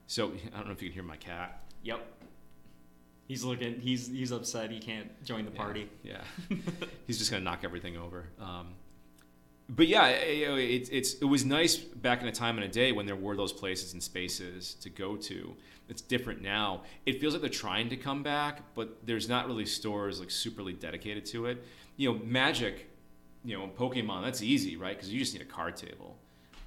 so 0.08 0.32
I 0.54 0.58
don't 0.58 0.68
know 0.68 0.72
if 0.74 0.82
you 0.82 0.90
can 0.90 0.94
hear 0.94 1.04
my 1.04 1.18
cat. 1.18 1.64
Yep. 1.84 2.06
He's 3.28 3.44
looking. 3.44 3.80
He's 3.80 4.08
he's 4.08 4.32
upset. 4.32 4.70
He 4.70 4.80
can't 4.80 5.10
join 5.24 5.46
the 5.46 5.52
Yeah, 5.52 5.58
party. 5.58 5.90
Yeah, 6.04 6.22
he's 7.08 7.18
just 7.18 7.32
gonna 7.32 7.44
knock 7.44 7.62
everything 7.64 7.98
over. 7.98 8.28
Um, 8.40 8.76
but 9.70 9.88
yeah, 9.88 10.08
it, 10.08 10.60
it's 10.60 10.90
it's 10.90 11.14
it 11.16 11.26
was 11.26 11.46
nice 11.46 11.76
back 11.78 12.22
in 12.22 12.28
a 12.28 12.32
time 12.32 12.58
and 12.58 12.66
a 12.66 12.68
day 12.68 12.92
when 12.92 13.06
there 13.06 13.16
were 13.16 13.36
those 13.36 13.54
places 13.54 13.94
and 13.94 14.02
spaces 14.04 14.76
to 14.76 14.90
go 14.90 15.16
to. 15.18 15.56
It's 15.90 16.02
different 16.02 16.42
now. 16.42 16.82
It 17.06 17.20
feels 17.20 17.34
like 17.34 17.42
they're 17.42 17.50
trying 17.50 17.90
to 17.90 17.98
come 17.98 18.24
back, 18.24 18.62
but 18.74 19.06
there's 19.06 19.30
not 19.30 19.48
really 19.48 19.66
stores 19.66 20.20
like 20.20 20.30
superly 20.30 20.80
dedicated 20.80 21.26
to 21.28 21.46
it. 21.48 21.64
You 21.98 22.12
know, 22.14 22.20
Magic, 22.24 22.90
you 23.44 23.58
know, 23.58 23.70
Pokemon, 23.78 24.24
that's 24.24 24.42
easy, 24.42 24.78
right? 24.78 24.96
Because 24.96 25.12
you 25.12 25.20
just 25.20 25.34
need 25.34 25.42
a 25.42 25.46
card 25.46 25.76
table. 25.78 26.18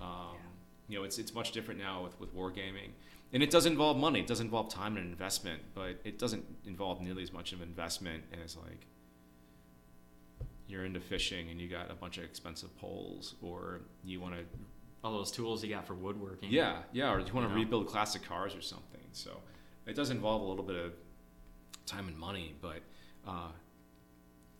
Um, 0.01 0.37
You 0.89 0.99
know, 0.99 1.05
it's 1.05 1.19
it's 1.19 1.35
much 1.35 1.53
different 1.53 1.81
now 1.81 2.03
with 2.05 2.19
with 2.21 2.35
wargaming, 2.35 2.91
and 3.33 3.43
it 3.43 3.51
does 3.51 3.67
involve 3.67 3.97
money. 3.99 4.21
It 4.21 4.27
does 4.27 4.41
involve 4.41 4.69
time 4.73 4.97
and 4.97 5.07
investment, 5.07 5.61
but 5.75 6.01
it 6.05 6.19
doesn't 6.19 6.45
involve 6.67 7.01
nearly 7.01 7.23
as 7.23 7.33
much 7.33 7.53
of 7.53 7.61
investment 7.63 8.25
as 8.45 8.57
like 8.57 8.87
you're 10.69 10.85
into 10.85 11.01
fishing 11.01 11.49
and 11.51 11.61
you 11.61 11.69
got 11.69 11.91
a 11.91 11.95
bunch 11.95 12.19
of 12.19 12.25
expensive 12.25 12.77
poles, 12.79 13.35
or 13.43 13.81
you 14.05 14.21
want 14.21 14.35
to 14.35 14.41
All 15.03 15.13
those 15.13 15.31
tools 15.31 15.65
you 15.65 15.71
got 15.71 15.87
for 15.87 15.95
woodworking. 15.95 16.51
yeah, 16.51 16.83
yeah, 16.93 17.11
or 17.13 17.19
you 17.21 17.25
want 17.33 17.35
You 17.35 17.41
to 17.43 17.49
know? 17.49 17.55
rebuild 17.55 17.87
classic 17.89 18.23
cars 18.23 18.55
or 18.55 18.61
something. 18.61 19.01
So 19.13 19.31
it 19.87 19.95
does 19.97 20.11
involve 20.11 20.43
a 20.43 20.45
little 20.45 20.65
bit 20.65 20.77
of 20.77 20.93
time 21.87 22.07
and 22.09 22.17
money, 22.19 22.55
but 22.61 22.81
uh, 23.27 23.49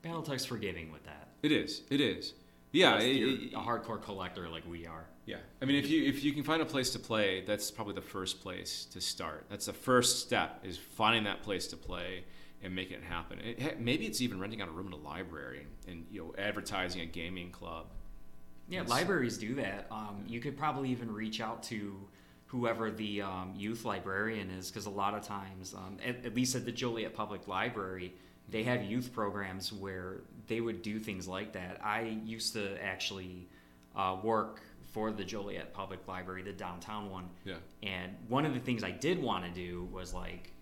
Battletech's 0.03 0.45
forgiving 0.47 0.91
with 0.93 1.05
that. 1.05 1.29
it 1.43 1.53
is. 1.53 1.83
It 1.91 2.01
is. 2.01 2.35
Yeah. 2.73 2.99
It- 2.99 3.17
you're 3.17 3.29
it- 3.31 3.53
a 3.55 3.59
hardcore 3.59 4.01
collector 4.01 4.49
like 4.49 4.67
we 4.69 4.87
are. 4.87 5.07
Yeah, 5.27 5.37
I 5.61 5.67
mean, 5.67 5.77
if 5.77 5.91
you 5.91 6.05
if 6.05 6.25
you 6.25 6.33
can 6.33 6.43
find 6.43 6.63
a 6.63 6.65
place 6.65 6.89
to 6.93 6.99
play, 6.99 7.43
that's 7.43 7.71
probably 7.71 7.93
the 7.95 8.01
first 8.01 8.41
place 8.41 8.87
to 8.93 9.01
start. 9.03 9.45
That's 9.51 9.67
the 9.67 9.75
first 9.75 10.21
step 10.21 10.61
is 10.65 10.79
finding 10.79 11.25
that 11.25 11.43
place 11.43 11.67
to 11.67 11.77
play 11.77 12.25
and 12.63 12.75
making 12.75 12.97
it 12.99 13.05
happen. 13.05 13.39
It, 13.41 13.81
maybe 13.81 14.07
it's 14.07 14.21
even 14.21 14.41
renting 14.41 14.61
out 14.61 14.69
a 14.69 14.73
room 14.73 14.89
in 14.89 14.93
a 14.93 14.97
library 14.97 15.67
and 15.87 16.07
you 16.11 16.21
know 16.23 16.35
advertising 16.43 17.01
a 17.03 17.07
gaming 17.07 17.51
club. 17.51 17.87
Yeah, 18.69 18.81
Yes. 18.81 18.91
libraries 18.91 19.39
do 19.39 19.55
that. 19.57 19.87
Um, 19.91 20.25
you 20.27 20.41
could 20.41 20.57
probably 20.59 20.91
even 20.91 21.11
reach 21.13 21.41
out 21.41 21.63
to 21.65 21.97
whoever 22.47 22.91
the 22.91 23.23
um, 23.23 23.55
youth 23.57 23.85
librarian 23.85 24.51
is, 24.51 24.71
because 24.71 24.87
a 24.87 24.91
lot 24.91 25.15
of 25.15 25.23
times, 25.23 25.75
um, 25.75 25.97
at, 26.05 26.25
at 26.25 26.35
least 26.35 26.55
at 26.55 26.65
the 26.65 26.73
Joliet 26.73 27.15
Public 27.15 27.47
Library, 27.49 28.13
they 28.51 28.63
have 28.65 28.83
youth 28.83 29.13
programs 29.13 29.73
where 29.73 30.23
they 30.49 30.61
would 30.61 30.81
do 30.83 30.99
things 30.99 31.29
like 31.29 31.53
that. 31.53 31.79
I 31.85 32.19
used 32.25 32.55
to 32.55 32.83
actually 32.83 33.49
uh, 33.95 34.17
work 34.23 34.63
for 34.93 35.11
the 35.13 35.25
Joliet 35.25 35.73
Public 35.75 36.07
Library, 36.09 36.43
the 36.43 36.53
downtown 36.53 37.11
one, 37.11 37.29
Yeah. 37.45 37.57
and 37.83 38.13
one 38.29 38.47
of 38.47 38.55
the 38.55 38.61
things 38.61 38.83
I 38.83 38.91
did 38.91 39.23
want 39.23 39.45
to 39.45 39.51
do 39.51 39.87
was 39.93 40.13
like, 40.15 40.53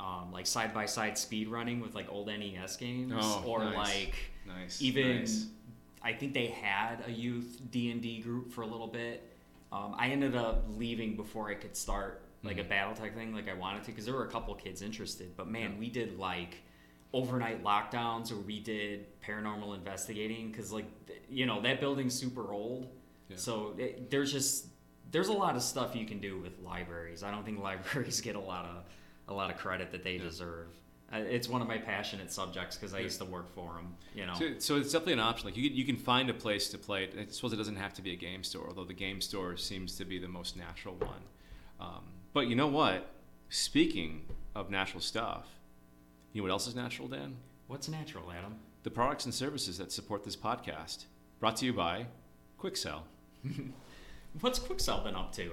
um, 0.00 0.30
like 0.32 0.46
side 0.46 0.72
by 0.72 0.86
side 0.86 1.18
speed 1.18 1.48
running 1.48 1.80
with 1.80 1.94
like 1.94 2.06
old 2.10 2.28
NES 2.28 2.76
games, 2.76 3.12
Oh, 3.16 3.42
or 3.46 3.64
nice. 3.64 3.76
like 3.76 4.14
Nice. 4.46 4.80
even 4.82 5.18
nice. 5.20 5.46
I 6.02 6.12
think 6.12 6.32
they 6.34 6.46
had 6.46 7.04
a 7.06 7.10
youth 7.10 7.60
D 7.70 7.90
and 7.90 8.00
D 8.00 8.20
group 8.20 8.52
for 8.52 8.62
a 8.62 8.66
little 8.66 8.86
bit. 8.86 9.28
Um, 9.72 9.94
I 9.98 10.08
ended 10.08 10.36
up 10.36 10.64
leaving 10.76 11.16
before 11.16 11.48
I 11.50 11.54
could 11.54 11.76
start 11.76 12.22
like 12.44 12.56
Mm-hmm. 12.58 12.72
a 13.02 13.10
thing 13.10 13.34
like 13.34 13.48
I 13.48 13.54
wanted 13.54 13.82
to 13.84 13.90
because 13.90 14.04
there 14.06 14.14
were 14.14 14.24
a 14.24 14.30
couple 14.30 14.54
kids 14.54 14.80
interested. 14.80 15.36
But 15.36 15.48
man, 15.48 15.72
Yeah. 15.72 15.78
we 15.80 15.90
did 15.90 16.18
like 16.18 16.58
overnight 17.12 17.64
lockdowns 17.64 18.30
or 18.30 18.36
we 18.36 18.60
did 18.60 19.06
paranormal 19.22 19.74
investigating 19.74 20.50
because 20.50 20.72
like 20.72 20.86
th- 21.06 21.20
you 21.28 21.46
know 21.46 21.60
that 21.62 21.80
building's 21.80 22.14
super 22.14 22.52
old, 22.52 22.88
Yeah. 23.28 23.36
so 23.36 23.74
it, 23.78 24.10
there's 24.10 24.30
just 24.32 24.66
there's 25.10 25.28
a 25.28 25.32
lot 25.32 25.56
of 25.56 25.62
stuff 25.62 25.96
you 25.96 26.06
can 26.06 26.20
do 26.20 26.38
with 26.38 26.52
libraries. 26.62 27.22
I 27.22 27.30
don't 27.30 27.44
think 27.44 27.60
libraries 27.62 28.20
get 28.20 28.36
a 28.36 28.40
lot 28.40 28.64
of 28.66 28.84
a 29.28 29.32
lot 29.34 29.50
of 29.50 29.56
credit 29.56 29.92
that 29.92 30.02
they 30.02 30.18
deserve. 30.18 30.68
Uh, 31.12 31.18
It's 31.18 31.48
one 31.48 31.62
of 31.62 31.68
my 31.68 31.78
passionate 31.78 32.30
subjects 32.32 32.76
because 32.76 32.92
I 32.94 32.98
used 33.00 33.18
to 33.18 33.24
work 33.24 33.54
for 33.54 33.74
them. 33.74 33.94
You 34.14 34.26
know. 34.26 34.34
So, 34.34 34.58
so 34.58 34.76
it's 34.76 34.92
definitely 34.92 35.14
an 35.14 35.20
option. 35.20 35.46
Like 35.46 35.56
you, 35.56 35.68
can- 35.68 35.78
you 35.78 35.84
can 35.84 35.96
find 35.96 36.28
a 36.30 36.34
place 36.34 36.68
to 36.70 36.78
play 36.78 37.04
it. 37.04 37.14
I 37.18 37.26
suppose 37.30 37.52
it 37.52 37.56
doesn't 37.56 37.76
have 37.76 37.94
to 37.94 38.02
be 38.02 38.12
a 38.12 38.16
game 38.16 38.42
store, 38.44 38.66
although 38.68 38.84
the 38.84 38.92
game 38.94 39.20
store 39.20 39.56
seems 39.56 39.96
to 39.96 40.04
be 40.04 40.18
the 40.18 40.28
most 40.28 40.56
natural 40.56 40.94
one. 40.96 41.22
Um, 41.80 42.04
but 42.32 42.48
you 42.48 42.56
know 42.56 42.66
what? 42.68 43.10
Speaking 43.48 44.22
of 44.54 44.70
natural 44.70 45.00
stuff, 45.00 45.46
you 46.32 46.40
know 46.42 46.44
what 46.46 46.52
else 46.52 46.66
is 46.66 46.74
natural, 46.74 47.08
Dan? 47.08 47.36
What's 47.68 47.88
natural, 47.88 48.30
Adam? 48.30 48.56
The 48.82 48.90
products 48.90 49.24
and 49.24 49.32
services 49.34 49.78
that 49.78 49.90
support 49.92 50.24
this 50.24 50.36
podcast. 50.36 51.04
Brought 51.40 51.56
to 51.56 51.66
you 51.66 51.72
by 51.72 52.06
Quikscell. 52.60 53.02
What's 54.40 54.58
Quikscell 54.58 55.04
been 55.04 55.14
up 55.16 55.32
to? 55.34 55.52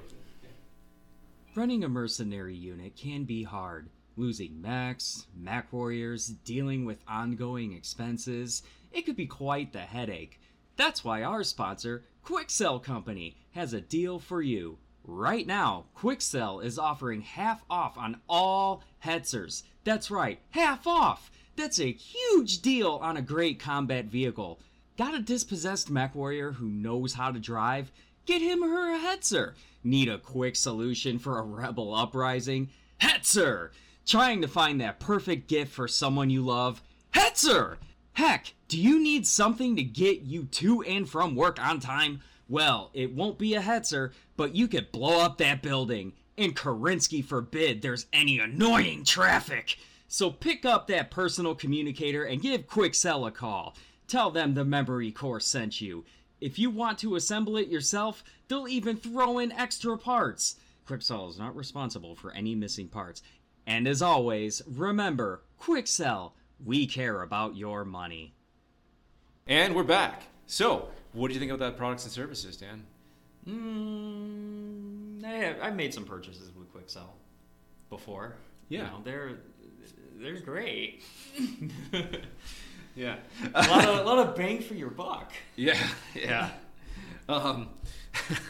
Running 1.55 1.85
a 1.85 1.89
mercenary 1.89 2.53
unit 2.53 2.97
can 2.97 3.23
be 3.23 3.43
hard. 3.43 3.89
Losing 4.17 4.61
mechs, 4.61 5.27
mech 5.33 5.71
warriors, 5.71 6.27
dealing 6.27 6.83
with 6.83 6.99
ongoing 7.07 7.71
expenses, 7.71 8.61
it 8.91 9.05
could 9.05 9.15
be 9.15 9.25
quite 9.25 9.71
the 9.71 9.79
headache. 9.79 10.41
That's 10.75 11.05
why 11.05 11.23
our 11.23 11.43
sponsor, 11.43 12.03
Quikscell 12.25 12.83
Company, 12.83 13.37
has 13.51 13.73
a 13.73 13.79
deal 13.79 14.19
for 14.19 14.41
you. 14.41 14.79
Right 15.05 15.47
now, 15.47 15.85
Quikscell 15.97 16.61
is 16.61 16.77
offering 16.77 17.21
half 17.21 17.63
off 17.69 17.97
on 17.97 18.19
all 18.27 18.83
Hetzers. 19.05 19.63
That's 19.85 20.11
right, 20.11 20.39
half 20.49 20.85
off! 20.85 21.31
That's 21.55 21.79
a 21.79 21.93
huge 21.93 22.61
deal 22.61 22.99
on 23.01 23.15
a 23.15 23.21
great 23.21 23.61
combat 23.61 24.07
vehicle. 24.07 24.59
Got 24.97 25.15
a 25.15 25.21
dispossessed 25.21 25.89
mech 25.89 26.15
warrior 26.15 26.51
who 26.51 26.67
knows 26.67 27.13
how 27.13 27.31
to 27.31 27.39
drive? 27.39 27.93
Get 28.25 28.41
him 28.41 28.63
or 28.63 28.69
her 28.69 28.95
a 28.95 28.99
Hetzer. 28.99 29.53
Need 29.83 30.09
a 30.09 30.17
quick 30.17 30.55
solution 30.55 31.19
for 31.19 31.37
a 31.37 31.43
rebel 31.43 31.93
uprising? 31.93 32.69
Hetzer! 33.01 33.69
Trying 34.05 34.41
to 34.41 34.47
find 34.47 34.81
that 34.81 34.99
perfect 34.99 35.47
gift 35.47 35.71
for 35.71 35.87
someone 35.87 36.29
you 36.29 36.43
love? 36.43 36.81
Hetzer! 37.13 37.77
Heck, 38.13 38.53
do 38.67 38.79
you 38.81 38.99
need 38.99 39.27
something 39.27 39.75
to 39.75 39.83
get 39.83 40.21
you 40.21 40.45
to 40.45 40.81
and 40.83 41.07
from 41.07 41.35
work 41.35 41.61
on 41.61 41.79
time? 41.79 42.21
Well, 42.47 42.89
it 42.93 43.13
won't 43.13 43.37
be 43.37 43.53
a 43.53 43.61
Hetzer, 43.61 44.11
but 44.37 44.55
you 44.55 44.67
could 44.67 44.91
blow 44.91 45.21
up 45.21 45.37
that 45.37 45.61
building. 45.61 46.13
And 46.37 46.55
Kerensky 46.55 47.23
forbid 47.23 47.81
there's 47.81 48.07
any 48.11 48.39
annoying 48.39 49.03
traffic. 49.03 49.77
So 50.07 50.31
pick 50.31 50.65
up 50.65 50.87
that 50.87 51.11
personal 51.11 51.55
communicator 51.55 52.23
and 52.23 52.41
give 52.41 52.67
Quikscell 52.67 53.27
a 53.27 53.31
call. 53.31 53.75
Tell 54.07 54.31
them 54.31 54.53
the 54.53 54.65
memory 54.65 55.11
core 55.11 55.39
sent 55.39 55.81
you. 55.81 56.05
If 56.45 56.59
you 56.59 56.69
want 56.69 56.99
to 56.99 57.15
assemble 57.15 57.57
it 57.57 57.69
yourself, 57.69 58.23
they'll 58.47 58.67
even 58.67 58.97
throw 58.97 59.39
in 59.39 59.51
extra 59.51 59.97
parts. 59.97 60.57
Quikscell 60.87 61.27
is 61.27 61.39
not 61.39 61.55
responsible 61.55 62.13
for 62.13 62.31
any 62.33 62.53
missing 62.53 62.87
parts. 62.87 63.23
And 63.65 63.87
as 63.87 63.99
always, 64.03 64.61
remember, 64.67 65.41
Quikscell, 65.59 66.33
we 66.63 66.85
care 66.85 67.23
about 67.23 67.55
your 67.55 67.83
money. 67.83 68.35
And 69.47 69.73
we're 69.73 69.81
back. 69.81 70.21
So, 70.45 70.89
what 71.13 71.29
do 71.29 71.33
you 71.33 71.39
think 71.39 71.51
of 71.51 71.57
that 71.57 71.77
products 71.77 72.03
and 72.03 72.11
services, 72.11 72.57
Dan? 72.57 72.85
Mm, 73.49 75.25
I 75.25 75.29
have, 75.29 75.55
I've 75.63 75.75
made 75.75 75.95
some 75.95 76.05
purchases 76.05 76.51
with 76.55 76.71
Quikscell 76.71 77.09
before. 77.89 78.35
Yeah. 78.69 78.81
You 78.81 78.85
know, 78.85 79.01
they're 79.03 79.31
they're 80.17 80.41
great. 80.41 81.01
Yeah. 82.95 83.17
a, 83.53 83.67
lot 83.67 83.85
of, 83.85 83.99
a 83.99 84.03
lot 84.03 84.19
of 84.27 84.35
bang 84.35 84.61
for 84.61 84.73
your 84.73 84.89
buck. 84.89 85.33
yeah. 85.55 85.77
Yeah. 86.13 86.49
Um, 87.27 87.69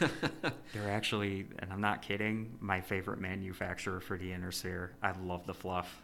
They're 0.72 0.90
actually, 0.90 1.46
and 1.58 1.72
I'm 1.72 1.80
not 1.80 2.02
kidding, 2.02 2.56
my 2.60 2.80
favorite 2.80 3.20
manufacturer 3.20 4.00
for 4.00 4.16
the 4.16 4.32
inner 4.32 4.52
sphere. 4.52 4.92
I 5.02 5.12
love 5.12 5.46
the 5.46 5.54
fluff. 5.54 6.00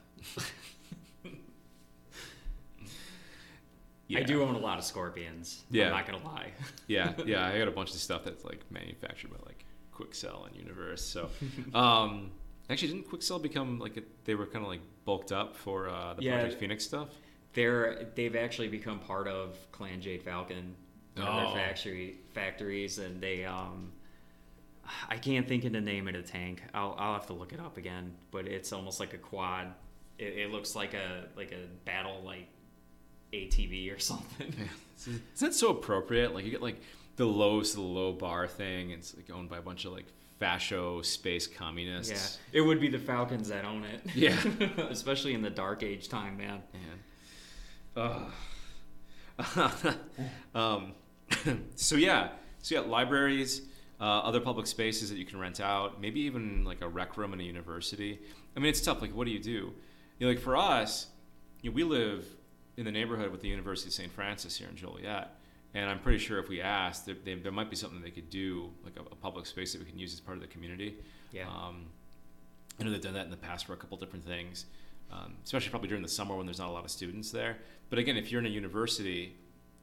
yeah. 4.08 4.18
I 4.18 4.22
do 4.22 4.42
own 4.42 4.54
a 4.54 4.58
lot 4.58 4.78
of 4.78 4.84
scorpions. 4.84 5.62
Yeah. 5.70 5.86
I'm 5.86 5.92
not 5.92 6.06
gonna 6.06 6.24
lie. 6.24 6.50
yeah, 6.88 7.12
yeah, 7.24 7.46
I 7.52 7.58
got 7.58 7.68
a 7.68 7.72
bunch 7.72 7.90
of 7.90 7.96
stuff 7.96 8.24
that's 8.24 8.44
like 8.44 8.60
manufactured 8.70 9.30
by 9.30 9.36
like 9.46 9.64
Quikscell 9.94 10.46
and 10.48 10.56
Universe. 10.56 11.04
So, 11.04 11.30
um, 11.74 12.30
actually, 12.70 12.88
didn't 12.88 13.10
Quikscell 13.10 13.40
become 13.42 13.78
like 13.78 13.96
a, 13.96 14.02
they 14.24 14.34
were 14.34 14.46
kind 14.46 14.64
of 14.64 14.70
like 14.70 14.80
bulked 15.04 15.32
up 15.32 15.56
for 15.56 15.88
uh, 15.88 16.14
the 16.14 16.22
Yeah. 16.24 16.40
Project 16.40 16.58
Phoenix 16.60 16.84
stuff? 16.84 17.08
They're 17.54 18.06
they've 18.14 18.34
actually 18.36 18.68
become 18.68 18.98
part 19.00 19.28
of 19.28 19.56
Clan 19.72 20.00
Jade 20.00 20.22
Falcon, 20.22 20.74
Oh. 21.18 21.20
their 21.54 21.64
factory 21.66 22.16
factories, 22.32 22.98
and 22.98 23.20
they 23.20 23.44
um, 23.44 23.92
I 25.08 25.16
can't 25.16 25.46
think 25.46 25.64
of 25.64 25.72
the 25.72 25.80
name 25.80 26.08
of 26.08 26.14
the 26.14 26.22
tank. 26.22 26.62
I'll 26.74 26.94
I'll 26.98 27.12
have 27.14 27.26
to 27.26 27.34
look 27.34 27.52
it 27.52 27.60
up 27.60 27.76
again, 27.76 28.14
but 28.30 28.46
it's 28.46 28.72
almost 28.72 29.00
like 29.00 29.12
a 29.14 29.18
quad. 29.18 29.68
It, 30.18 30.38
it 30.38 30.50
looks 30.50 30.74
like 30.74 30.94
a 30.94 31.24
like 31.36 31.52
a 31.52 31.66
battle 31.84 32.22
like 32.24 32.48
ATV 33.32 33.94
or 33.94 33.98
something. 33.98 34.54
Isn't 34.98 35.22
that 35.40 35.54
so 35.54 35.70
appropriate? 35.70 36.34
Like 36.34 36.44
you 36.44 36.50
get 36.50 36.62
like 36.62 36.80
the 37.16 37.26
lowest 37.26 37.74
the 37.74 37.80
low 37.82 38.12
bar 38.12 38.46
thing. 38.46 38.90
It's 38.90 39.14
like 39.16 39.30
owned 39.30 39.48
by 39.50 39.58
a 39.58 39.62
bunch 39.62 39.84
of 39.84 39.92
like 39.92 40.06
fascio 40.40 41.04
space 41.04 41.46
communists. 41.46 42.38
Yeah, 42.52 42.60
it 42.60 42.66
would 42.66 42.80
be 42.80 42.88
the 42.88 42.98
Falcons 42.98 43.48
that 43.48 43.64
own 43.64 43.84
it. 43.84 44.00
Yeah. 44.14 44.36
especially 44.90 45.34
in 45.34 45.42
the 45.42 45.50
Dark 45.50 45.82
Age 45.82 46.08
time, 46.08 46.36
man. 46.36 46.62
Man. 46.72 46.98
Um, 50.54 50.92
so 51.74 51.96
yeah, 51.96 52.30
so 52.60 52.74
yeah, 52.74 52.80
libraries, 52.82 53.62
uh, 54.00 54.04
other 54.04 54.40
public 54.40 54.66
spaces 54.66 55.08
that 55.10 55.16
you 55.16 55.24
can 55.24 55.38
rent 55.38 55.60
out, 55.60 56.00
maybe 56.00 56.20
even 56.20 56.64
like 56.64 56.82
a 56.82 56.88
rec 56.88 57.16
room 57.16 57.32
in 57.32 57.40
a 57.40 57.44
university. 57.44 58.20
I 58.56 58.60
mean, 58.60 58.68
it's 58.68 58.80
tough. 58.80 59.00
Like, 59.00 59.14
what 59.14 59.24
do 59.24 59.30
you 59.30 59.40
do? 59.40 59.72
You 60.18 60.26
know, 60.26 60.28
like 60.28 60.38
for 60.38 60.56
us, 60.56 61.08
you 61.62 61.70
know, 61.70 61.74
we 61.74 61.84
live 61.84 62.26
in 62.76 62.84
the 62.84 62.92
neighborhood 62.92 63.30
with 63.30 63.40
the 63.40 63.48
University 63.48 63.88
of 63.88 63.94
St. 63.94 64.12
Francis 64.12 64.56
here 64.56 64.68
in 64.68 64.76
Joliet, 64.76 65.34
and 65.74 65.88
I'm 65.88 65.98
pretty 65.98 66.18
sure 66.18 66.38
if 66.38 66.48
we 66.48 66.60
asked, 66.60 67.06
there, 67.06 67.16
they, 67.24 67.34
there 67.34 67.52
might 67.52 67.70
be 67.70 67.76
something 67.76 68.00
they 68.02 68.10
could 68.10 68.30
do, 68.30 68.70
like 68.84 68.94
a, 68.96 69.00
a 69.00 69.16
public 69.16 69.46
space 69.46 69.72
that 69.72 69.80
we 69.80 69.88
can 69.88 69.98
use 69.98 70.12
as 70.12 70.20
part 70.20 70.36
of 70.36 70.42
the 70.42 70.48
community. 70.48 70.96
Yeah. 71.32 71.48
Um, 71.48 71.86
I 72.78 72.84
know 72.84 72.90
they've 72.90 73.00
done 73.00 73.14
that 73.14 73.24
in 73.24 73.30
the 73.30 73.36
past 73.36 73.66
for 73.66 73.72
a 73.72 73.76
couple 73.76 73.96
different 73.96 74.24
things, 74.24 74.66
um, 75.10 75.34
especially 75.44 75.70
probably 75.70 75.88
during 75.88 76.02
the 76.02 76.08
summer 76.08 76.36
when 76.36 76.46
there's 76.46 76.58
not 76.58 76.68
a 76.68 76.72
lot 76.72 76.84
of 76.84 76.90
students 76.90 77.30
there. 77.30 77.58
But 77.90 77.98
again, 77.98 78.16
if 78.16 78.30
you're 78.30 78.40
in 78.40 78.46
a 78.46 78.50
university, 78.50 79.36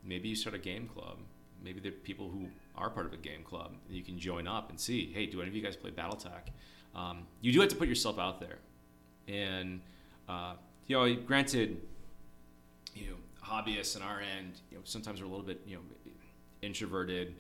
maybe 0.04 0.30
you 0.30 0.36
start 0.36 0.56
a 0.56 0.60
game 0.60 0.88
club. 0.88 1.18
Maybe 1.64 1.80
there 1.80 1.92
are 1.92 1.96
people 1.96 2.30
who 2.30 2.48
are 2.76 2.90
part 2.90 3.06
of 3.06 3.14
a 3.14 3.18
game 3.18 3.44
club 3.44 3.74
you 3.90 4.02
can 4.02 4.18
join 4.18 4.48
up 4.48 4.70
and 4.70 4.80
see. 4.80 5.12
Hey, 5.14 5.26
do 5.26 5.42
any 5.42 5.50
of 5.50 5.56
you 5.56 5.62
guys 5.62 5.76
play 5.76 5.92
BattleTech? 5.92 6.50
Um, 6.96 7.28
you 7.42 7.52
do 7.52 7.60
have 7.60 7.70
to 7.70 7.76
put 7.76 7.88
yourself 7.88 8.18
out 8.18 8.40
there, 8.40 8.58
and 9.28 9.82
uh, 10.28 10.54
you 10.88 10.96
know, 10.96 11.16
granted, 11.22 11.82
you 12.96 13.08
know, 13.08 13.16
hobbyists 13.46 13.96
on 13.96 14.02
our 14.02 14.22
end, 14.22 14.60
you 14.72 14.78
know, 14.78 14.82
sometimes 14.86 15.22
we're 15.22 15.28
a 15.28 15.30
little 15.30 15.46
bit, 15.46 15.62
you 15.66 15.76
know, 15.76 15.82
introverted 16.62 17.36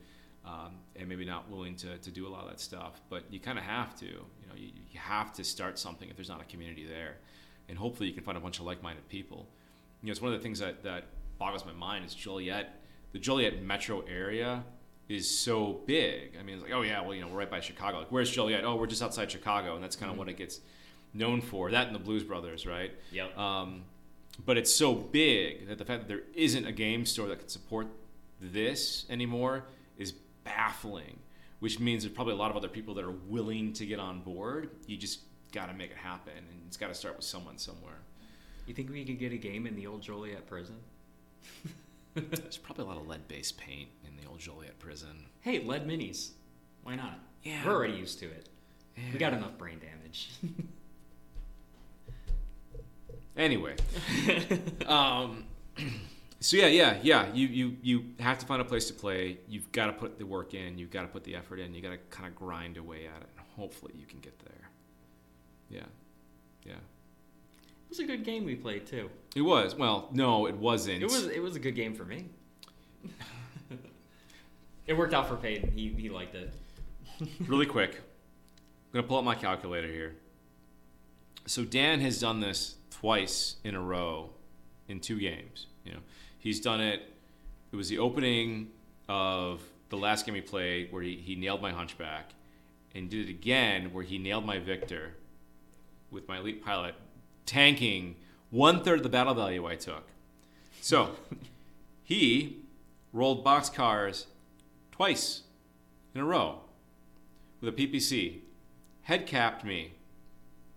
um, 0.45 0.75
and 0.95 1.07
maybe 1.07 1.25
not 1.25 1.49
willing 1.49 1.75
to, 1.75 1.97
to 1.97 2.11
do 2.11 2.27
a 2.27 2.29
lot 2.29 2.43
of 2.43 2.49
that 2.49 2.59
stuff. 2.59 3.01
But 3.09 3.23
you 3.29 3.39
kind 3.39 3.57
of 3.57 3.65
have 3.65 3.95
to, 3.99 4.05
you 4.05 4.47
know, 4.47 4.55
you, 4.55 4.69
you 4.91 4.99
have 4.99 5.33
to 5.33 5.43
start 5.43 5.77
something 5.77 6.09
if 6.09 6.15
there's 6.15 6.29
not 6.29 6.41
a 6.41 6.45
community 6.45 6.85
there. 6.85 7.17
And 7.69 7.77
hopefully 7.77 8.07
you 8.09 8.13
can 8.15 8.23
find 8.23 8.37
a 8.37 8.41
bunch 8.41 8.59
of 8.59 8.65
like-minded 8.65 9.07
people. 9.09 9.47
You 10.01 10.07
know, 10.07 10.11
it's 10.11 10.21
one 10.21 10.33
of 10.33 10.39
the 10.39 10.43
things 10.43 10.59
that 10.59 10.83
that 10.83 11.05
boggles 11.37 11.65
my 11.65 11.71
mind 11.73 12.05
is 12.05 12.13
Joliet, 12.13 12.67
the 13.13 13.19
Joliet 13.19 13.61
metro 13.61 14.01
area 14.09 14.63
is 15.07 15.29
so 15.29 15.81
big. 15.85 16.35
I 16.39 16.43
mean, 16.43 16.55
it's 16.55 16.63
like, 16.63 16.73
oh 16.73 16.81
yeah, 16.81 17.01
well, 17.01 17.15
you 17.15 17.21
know, 17.21 17.27
we're 17.27 17.39
right 17.39 17.49
by 17.49 17.59
Chicago. 17.61 17.99
Like, 17.99 18.11
where's 18.11 18.29
Joliet? 18.29 18.63
Oh, 18.65 18.75
we're 18.75 18.87
just 18.87 19.01
outside 19.01 19.31
Chicago, 19.31 19.75
and 19.75 19.83
that's 19.83 19.95
kind 19.95 20.09
of 20.09 20.13
Mm-hmm. 20.13 20.19
what 20.19 20.29
it 20.29 20.37
gets 20.37 20.59
known 21.13 21.41
for. 21.41 21.71
That 21.71 21.87
and 21.87 21.95
the 21.95 21.99
Blues 21.99 22.23
Brothers, 22.23 22.65
right? 22.67 22.91
Yep. 23.11 23.37
Um, 23.37 23.83
but 24.45 24.57
it's 24.57 24.73
so 24.73 24.93
big 24.93 25.67
that 25.67 25.77
the 25.77 25.85
fact 25.85 26.01
that 26.01 26.07
there 26.07 26.23
isn't 26.35 26.65
a 26.65 26.71
game 26.71 27.05
store 27.05 27.27
that 27.27 27.39
can 27.39 27.47
support 27.49 27.87
this 28.39 29.05
anymore 29.09 29.65
is 29.97 30.13
baffling. 30.43 31.19
Which 31.59 31.77
means 31.79 32.03
there's 32.03 32.15
probably 32.15 32.33
a 32.35 32.37
lot 32.37 32.51
of 32.51 32.55
other 32.57 32.69
people 32.69 32.93
that 32.93 33.03
are 33.03 33.11
willing 33.11 33.73
to 33.73 33.85
get 33.85 33.99
on 33.99 34.21
board. 34.21 34.69
You 34.87 34.95
just 34.95 35.19
got 35.51 35.67
to 35.67 35.73
make 35.73 35.91
it 35.91 35.97
happen, 35.97 36.33
and 36.37 36.61
it's 36.67 36.77
got 36.77 36.87
to 36.87 36.93
start 36.93 37.15
with 37.15 37.25
someone 37.25 37.57
somewhere. 37.57 37.99
You 38.65 38.73
think 38.73 38.89
we 38.89 39.03
could 39.03 39.19
get 39.19 39.33
a 39.33 39.37
game 39.37 39.65
in 39.65 39.75
the 39.75 39.87
old 39.87 40.01
Joliet 40.01 40.47
prison? 40.47 40.75
There's 42.13 42.57
probably 42.57 42.85
a 42.85 42.87
lot 42.87 42.97
of 42.97 43.07
lead-based 43.07 43.57
paint 43.57 43.89
in 44.05 44.15
the 44.21 44.29
old 44.29 44.39
Joliet 44.39 44.77
prison. 44.79 45.25
Hey, 45.41 45.59
lead 45.59 45.87
minis. 45.87 46.31
Why 46.83 46.95
not? 46.95 47.19
Yeah. 47.43 47.65
We're 47.65 47.73
already 47.73 47.93
used 47.93 48.19
to 48.19 48.25
it. 48.25 48.49
We 49.13 49.17
got 49.17 49.33
enough 49.33 49.57
brain 49.57 49.79
damage. 49.79 50.29
Anyway, 53.39 53.73
um, 54.85 55.45
so 56.41 56.57
yeah, 56.57 56.67
yeah, 56.67 56.97
yeah. 57.01 57.33
You 57.33 57.47
you 57.47 57.77
you 57.81 58.05
have 58.19 58.37
to 58.39 58.45
find 58.45 58.61
a 58.61 58.65
place 58.65 58.87
to 58.87 58.93
play. 58.93 59.37
You've 59.47 59.71
got 59.71 59.85
to 59.85 59.93
put 59.93 60.19
the 60.19 60.25
work 60.25 60.53
in. 60.53 60.77
You've 60.77 60.91
got 60.91 61.03
to 61.03 61.07
put 61.07 61.23
the 61.23 61.35
effort 61.35 61.59
in. 61.59 61.73
You 61.73 61.81
got 61.81 61.91
to 61.91 61.97
kind 62.09 62.27
of 62.27 62.35
grind 62.35 62.75
away 62.75 63.07
at 63.07 63.21
it. 63.21 63.29
And 63.37 63.45
hopefully, 63.55 63.93
you 63.95 64.05
can 64.05 64.19
get 64.19 64.37
there. 64.39 64.68
Yeah, 65.69 65.81
yeah. 66.65 66.73
It 66.73 67.89
was 67.89 67.99
a 67.99 68.05
good 68.05 68.23
game 68.23 68.45
we 68.45 68.55
played 68.55 68.85
too. 68.85 69.09
It 69.35 69.41
was. 69.41 69.75
Well, 69.75 70.09
no, 70.11 70.47
it 70.47 70.55
wasn't. 70.55 71.01
It 71.01 71.05
was 71.05 71.27
it 71.27 71.41
was 71.41 71.55
a 71.55 71.59
good 71.59 71.75
game 71.75 71.93
for 71.93 72.05
me. 72.05 72.25
it 74.87 74.93
worked 74.93 75.13
out 75.13 75.27
for 75.27 75.35
Peyton. 75.35 75.71
He 75.71 75.89
he 75.89 76.09
liked 76.09 76.35
it. 76.35 76.53
really 77.47 77.65
quick. 77.65 77.95
I'm 77.95 78.93
gonna 78.93 79.07
pull 79.07 79.17
up 79.17 79.23
my 79.23 79.35
calculator 79.35 79.87
here. 79.87 80.15
So 81.45 81.63
Dan 81.63 81.99
has 82.01 82.19
done 82.19 82.39
this 82.39 82.75
twice 82.91 83.55
in 83.63 83.75
a 83.75 83.81
row 83.81 84.31
in 84.87 84.99
two 84.99 85.19
games. 85.19 85.67
You 85.83 85.93
know, 85.93 85.99
he's 86.37 86.59
done 86.59 86.81
it. 86.81 87.01
It 87.71 87.75
was 87.75 87.89
the 87.89 87.99
opening 87.99 88.69
of 89.07 89.61
the 89.89 89.97
last 89.97 90.25
game 90.25 90.35
he 90.35 90.41
played 90.41 90.91
where 90.91 91.01
he, 91.01 91.15
he 91.15 91.35
nailed 91.35 91.61
my 91.61 91.71
hunchback, 91.71 92.33
and 92.93 93.09
did 93.09 93.27
it 93.27 93.31
again 93.31 93.93
where 93.93 94.03
he 94.03 94.17
nailed 94.17 94.45
my 94.45 94.59
Victor 94.59 95.13
with 96.11 96.27
my 96.27 96.37
elite 96.37 96.63
pilot, 96.63 96.95
tanking 97.45 98.15
one 98.49 98.83
third 98.83 98.99
of 98.99 99.03
the 99.03 99.09
battle 99.09 99.33
value 99.33 99.67
I 99.67 99.75
took. 99.75 100.07
So 100.81 101.11
he 102.03 102.57
rolled 103.13 103.45
boxcars 103.45 104.25
twice 104.91 105.43
in 106.13 106.21
a 106.21 106.25
row 106.25 106.61
with 107.61 107.73
a 107.73 107.87
PPC, 107.87 108.39
head 109.03 109.25
capped 109.25 109.63
me. 109.63 109.93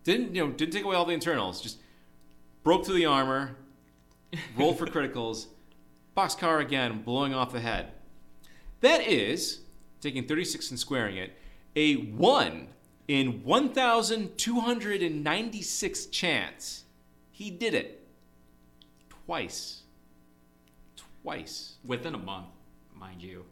Didn't 0.05 0.35
you 0.35 0.47
know? 0.47 0.53
Didn't 0.53 0.73
take 0.73 0.85
away 0.85 0.97
all 0.97 1.05
the 1.05 1.15
internals. 1.15 1.61
Just 1.61 1.79
broke 2.63 2.85
through 2.85 2.97
the 2.97 3.07
armor, 3.07 3.57
rolled 4.57 4.79
for 4.79 4.87
criticals, 4.87 5.47
boxcar 6.17 6.61
again, 6.61 7.03
blowing 7.03 7.35
off 7.35 7.53
the 7.53 7.61
head. 7.61 7.93
That 8.81 9.07
is 9.07 9.61
taking 10.01 10.27
36 10.27 10.71
and 10.71 10.79
squaring 10.79 11.17
it, 11.17 11.33
a 11.77 11.95
one 11.95 12.69
in 13.13 13.45
1,296 13.45 16.07
chance. 16.07 16.85
He 17.31 17.51
did 17.51 17.75
it 17.75 18.09
twice. 19.27 19.83
Twice. 21.23 21.75
Within 21.85 22.15
a 22.15 22.19
month, 22.19 22.47
mind 22.95 23.23
you. 23.23 23.45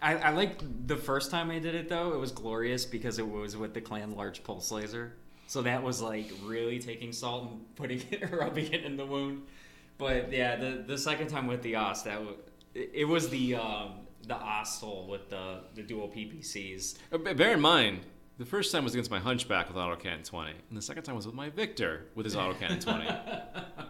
I, 0.00 0.14
I 0.14 0.30
like 0.30 0.60
the 0.86 0.96
first 0.96 1.32
time 1.32 1.50
I 1.50 1.58
did 1.58 1.74
it 1.74 1.88
though. 1.88 2.12
It 2.12 2.18
was 2.18 2.30
glorious 2.30 2.84
because 2.84 3.18
it 3.18 3.28
was 3.28 3.56
with 3.56 3.74
the 3.74 3.80
clan 3.80 4.14
large 4.14 4.44
pulse 4.44 4.70
laser. 4.70 5.14
So 5.48 5.60
that 5.62 5.82
was 5.82 6.00
like 6.00 6.30
really 6.44 6.78
taking 6.78 7.12
salt 7.12 7.50
and 7.50 7.74
putting 7.74 8.00
it, 8.12 8.30
rubbing 8.38 8.72
it 8.72 8.84
in 8.84 8.96
the 8.96 9.06
wound. 9.06 9.42
But 9.96 10.32
yeah, 10.32 10.54
the 10.54 10.84
the 10.86 10.96
second 10.96 11.26
time 11.26 11.48
with 11.48 11.62
the 11.62 11.74
os, 11.74 12.04
that 12.04 12.20
was, 12.20 12.36
it, 12.76 12.92
it 12.94 13.06
was 13.06 13.28
the 13.28 13.56
um, 13.56 13.94
the 14.28 14.34
Ostel 14.34 15.08
with 15.08 15.30
the 15.30 15.62
the 15.74 15.82
dual 15.82 16.08
PPCs. 16.08 16.98
Uh, 17.12 17.18
Bear 17.18 17.54
in 17.54 17.60
mind, 17.60 18.00
the 18.38 18.46
first 18.46 18.72
time 18.72 18.84
was 18.84 18.94
against 18.94 19.10
my 19.10 19.18
Hunchback 19.18 19.68
with 19.68 19.76
autocannon 19.76 20.24
20, 20.24 20.52
and 20.68 20.76
the 20.78 20.82
second 20.82 21.02
time 21.02 21.16
was 21.16 21.26
with 21.26 21.34
my 21.34 21.50
Victor 21.50 22.06
with 22.14 22.24
his 22.24 22.36
autocannon 22.36 22.80
20. 22.80 23.08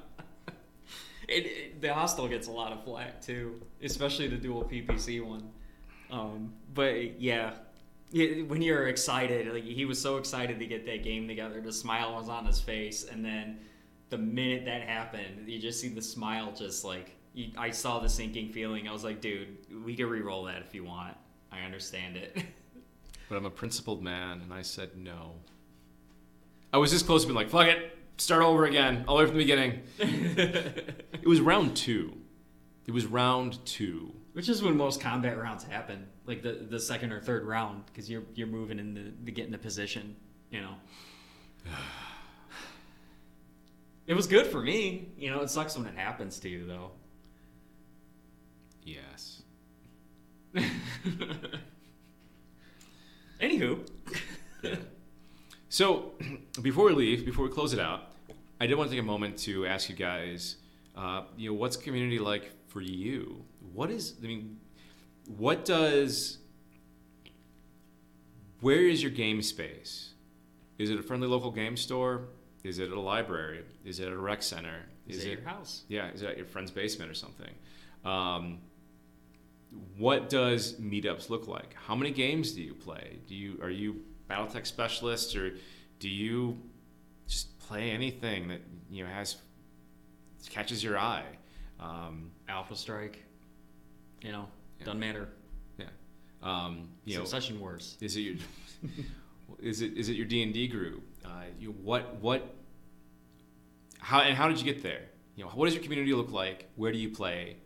It, 1.28 1.44
it, 1.44 1.82
the 1.82 1.92
hostel 1.92 2.26
gets 2.26 2.48
a 2.48 2.50
lot 2.50 2.72
of 2.72 2.82
flack 2.84 3.20
too, 3.20 3.61
especially 3.82 4.28
the 4.28 4.38
dual 4.38 4.64
PPC 4.64 5.22
one. 5.22 5.50
Um, 6.11 6.54
but 6.72 7.20
yeah, 7.20 7.52
yeah, 8.11 8.44
when 8.44 8.62
you're 8.62 8.88
excited, 8.88 9.52
like 9.52 9.64
he 9.64 9.84
was 9.84 10.00
so 10.00 10.16
excited 10.16 10.58
to 10.58 10.66
get 10.66 10.87
that 10.87 11.04
game 11.04 11.28
together, 11.28 11.61
the 11.61 11.70
smile 11.70 12.14
was 12.14 12.30
on 12.30 12.46
his 12.46 12.61
face, 12.61 13.04
and 13.04 13.22
then 13.22 13.58
the 14.08 14.16
minute 14.16 14.64
that 14.64 14.80
happened, 14.80 15.46
you 15.46 15.58
just 15.58 15.80
see 15.80 15.88
the 15.88 16.00
smile 16.00 16.50
just 16.56 16.82
like 16.82 17.14
I 17.58 17.70
saw 17.70 17.98
the 17.98 18.08
sinking 18.08 18.52
feeling. 18.52 18.88
I 18.88 18.92
was 18.92 19.04
like, 19.04 19.20
dude, 19.20 19.58
we 19.84 19.94
can 19.94 20.06
re-roll 20.06 20.44
that 20.44 20.62
if 20.62 20.74
you 20.74 20.84
want. 20.84 21.14
I 21.52 21.61
understand 21.61 22.16
it. 22.16 22.38
But 23.29 23.37
I'm 23.37 23.47
a 23.47 23.51
principled 23.51 24.03
man, 24.03 24.41
and 24.41 24.53
I 24.53 24.62
said 24.62 24.97
no. 24.97 25.35
I 26.73 26.79
was 26.79 26.93
this 26.93 27.03
close 27.03 27.23
to 27.23 27.29
being 27.29 27.37
like, 27.37 27.51
fuck 27.51 27.67
it, 27.67 27.97
start 28.19 28.43
over 28.43 28.64
again, 28.64 29.05
all 29.07 29.17
the 29.17 29.23
way 29.23 29.29
from 29.29 29.38
the 29.38 29.45
beginning. 29.45 29.83
it 29.99 31.27
was 31.27 31.41
round 31.41 31.77
two. 31.77 32.17
It 32.87 32.93
was 32.93 33.07
round 33.07 33.64
two. 33.64 34.14
Which 34.33 34.49
is 34.49 34.62
when 34.62 34.77
most 34.77 35.01
combat 35.01 35.38
rounds 35.38 35.64
happen, 35.64 36.07
like 36.27 36.43
the 36.43 36.53
the 36.53 36.79
second 36.79 37.12
or 37.12 37.21
third 37.21 37.45
round, 37.45 37.85
because 37.87 38.09
you're 38.09 38.23
you're 38.35 38.47
moving 38.47 38.79
in 38.79 38.95
the 38.95 39.12
to 39.27 39.33
get 39.33 39.47
into 39.47 39.59
position, 39.59 40.17
you 40.51 40.61
know. 40.61 40.75
it 44.07 44.14
was 44.14 44.27
good 44.27 44.47
for 44.47 44.61
me, 44.61 45.09
you 45.19 45.31
know. 45.31 45.41
It 45.41 45.51
sucks 45.51 45.77
when 45.77 45.87
it 45.87 45.97
happens 45.97 46.38
to 46.41 46.49
you, 46.49 46.67
though. 46.67 46.93
Yes. 48.85 49.43
Anywho, 53.59 53.81
So, 55.68 56.12
before 56.62 56.87
we 56.87 56.92
leave, 56.94 57.27
before 57.27 57.44
we 57.44 57.51
close 57.51 57.73
it 57.73 57.81
out, 57.81 58.12
I 58.61 58.66
did 58.66 58.77
want 58.77 58.90
to 58.90 58.97
take 58.97 59.03
a 59.03 59.07
moment 59.07 59.38
to 59.40 59.66
ask 59.66 59.88
you 59.88 59.94
guys, 59.94 60.57
uh, 60.97 61.23
you 61.37 61.51
know, 61.51 61.57
what's 61.57 61.77
community 61.77 62.18
like 62.18 62.51
for 62.68 62.81
you? 62.81 63.44
What 63.75 63.90
is, 63.90 64.14
I 64.23 64.27
mean, 64.27 64.59
what 65.37 65.64
does, 65.64 66.38
where 68.61 68.81
is 68.81 69.03
your 69.03 69.12
game 69.12 69.42
space? 69.42 70.14
Is 70.79 70.90
it 70.90 70.99
a 70.99 71.03
friendly 71.03 71.29
local 71.29 71.51
game 71.51 71.77
store? 71.77 72.29
Is 72.64 72.79
it 72.79 72.90
a 72.90 73.01
library? 73.01 73.64
Is 73.85 74.01
it 74.01 74.09
a 74.09 74.16
rec 74.16 74.42
center? 74.42 74.87
is, 75.07 75.25
it 75.25 75.38
your 75.38 75.49
house? 75.49 75.83
Yeah, 75.88 76.11
is 76.11 76.23
it 76.23 76.31
at 76.31 76.37
your 76.37 76.47
friend's 76.47 76.71
basement 76.71 77.11
or 77.11 77.14
something? 77.14 77.53
Um, 78.05 78.59
what 79.96 80.28
does 80.28 80.74
meetups 80.74 81.28
look 81.31 81.46
like? 81.48 81.74
How 81.74 81.94
many 81.94 82.11
games 82.11 82.52
do 82.52 82.62
you 82.62 82.74
play? 82.74 83.18
Do 83.26 83.35
you 83.35 83.59
are 83.62 83.70
you 83.70 84.02
BattleTech 84.31 84.66
specialists 84.66 85.35
or 85.37 85.52
do 85.98 86.09
you 86.09 86.59
just 87.26 87.59
play 87.59 87.90
anything 87.90 88.48
that 88.48 88.61
you 88.90 89.04
know 89.04 89.11
has 89.11 89.37
catches 90.50 90.83
your 90.83 90.98
eye? 90.98 91.24
Um, 91.81 92.31
Alpha 92.48 92.74
Strike, 92.74 93.22
you 94.22 94.33
know, 94.33 94.48
Yeah. 94.78 94.85
doesn't 94.87 95.00
matter. 95.00 95.28
yeah, 95.78 95.87
um, 96.42 96.88
you 97.04 97.16
know, 97.18 97.24
Succession 97.24 97.61
Wars. 97.61 97.96
is 98.00 98.16
it 98.16 98.20
your 98.20 98.37
is 99.61 99.83
it 99.83 99.96
is 99.96 100.09
it 100.09 100.14
your 100.14 100.26
D 100.26 100.42
and 100.42 100.52
D 100.54 100.66
group? 100.68 101.02
Uh, 101.24 101.45
you 101.59 101.72
what 101.72 102.16
what 102.16 102.55
how 104.01 104.20
and 104.20 104.36
how 104.36 104.49
did 104.49 104.59
you 104.59 104.64
get 104.64 104.82
there? 104.82 105.03
You 105.36 105.45
know, 105.45 105.51
what 105.51 105.66
does 105.66 105.74
your 105.74 105.82
community 105.82 106.12
look 106.14 106.32
like? 106.32 106.68
Where 106.76 106.90
do 106.93 106.99
you 106.99 107.11
play? 107.11 107.59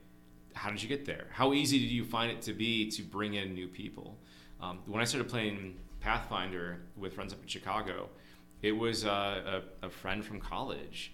How 0.54 0.70
did 0.70 0.82
you 0.82 0.88
get 0.88 1.04
there? 1.04 1.26
How 1.32 1.52
easy 1.52 1.78
did 1.78 1.90
you 1.90 2.04
find 2.04 2.30
it 2.30 2.42
to 2.42 2.52
be 2.52 2.90
to 2.92 3.02
bring 3.02 3.34
in 3.34 3.54
new 3.54 3.68
people? 3.68 4.18
Um, 4.60 4.78
when 4.86 5.00
I 5.00 5.04
started 5.04 5.28
playing 5.28 5.76
Pathfinder 6.00 6.80
with 6.96 7.14
friends 7.14 7.32
up 7.32 7.42
in 7.42 7.48
Chicago, 7.48 8.08
it 8.62 8.72
was 8.72 9.04
uh, 9.04 9.62
a, 9.82 9.86
a 9.86 9.90
friend 9.90 10.24
from 10.24 10.40
college. 10.40 11.12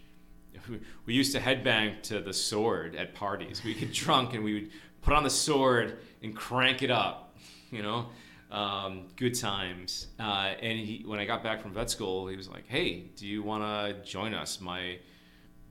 We 1.06 1.14
used 1.14 1.32
to 1.32 1.40
headbang 1.40 2.02
to 2.04 2.20
the 2.20 2.32
sword 2.32 2.94
at 2.96 3.14
parties. 3.14 3.62
We 3.64 3.74
get 3.74 3.92
drunk 4.04 4.34
and 4.34 4.42
we 4.42 4.54
would 4.54 4.70
put 5.02 5.14
on 5.14 5.22
the 5.22 5.30
sword 5.30 5.98
and 6.22 6.34
crank 6.34 6.82
it 6.82 6.90
up. 6.90 7.36
You 7.70 7.82
know, 7.82 8.06
um, 8.50 9.06
good 9.16 9.38
times. 9.38 10.08
Uh, 10.18 10.54
and 10.60 10.78
he, 10.78 11.04
when 11.06 11.20
I 11.20 11.26
got 11.26 11.42
back 11.42 11.60
from 11.60 11.72
vet 11.72 11.90
school, 11.90 12.28
he 12.28 12.36
was 12.36 12.48
like, 12.48 12.66
"Hey, 12.66 13.10
do 13.16 13.26
you 13.26 13.42
want 13.42 13.62
to 13.62 14.02
join 14.10 14.32
us? 14.32 14.60
My 14.60 14.98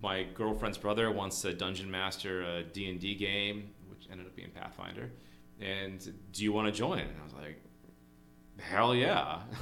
my 0.01 0.23
girlfriend's 0.23 0.77
brother 0.77 1.11
wants 1.11 1.43
a 1.45 1.53
dungeon 1.53 1.89
master 1.89 2.43
a 2.43 2.63
D&D 2.63 3.15
game, 3.15 3.71
which 3.89 4.07
ended 4.11 4.27
up 4.27 4.35
being 4.35 4.51
Pathfinder. 4.51 5.11
And 5.59 6.13
do 6.31 6.43
you 6.43 6.53
want 6.53 6.67
to 6.67 6.71
join? 6.71 6.99
And 6.99 7.15
I 7.19 7.23
was 7.23 7.33
like, 7.33 7.61
hell 8.59 8.93
yeah. 8.93 9.39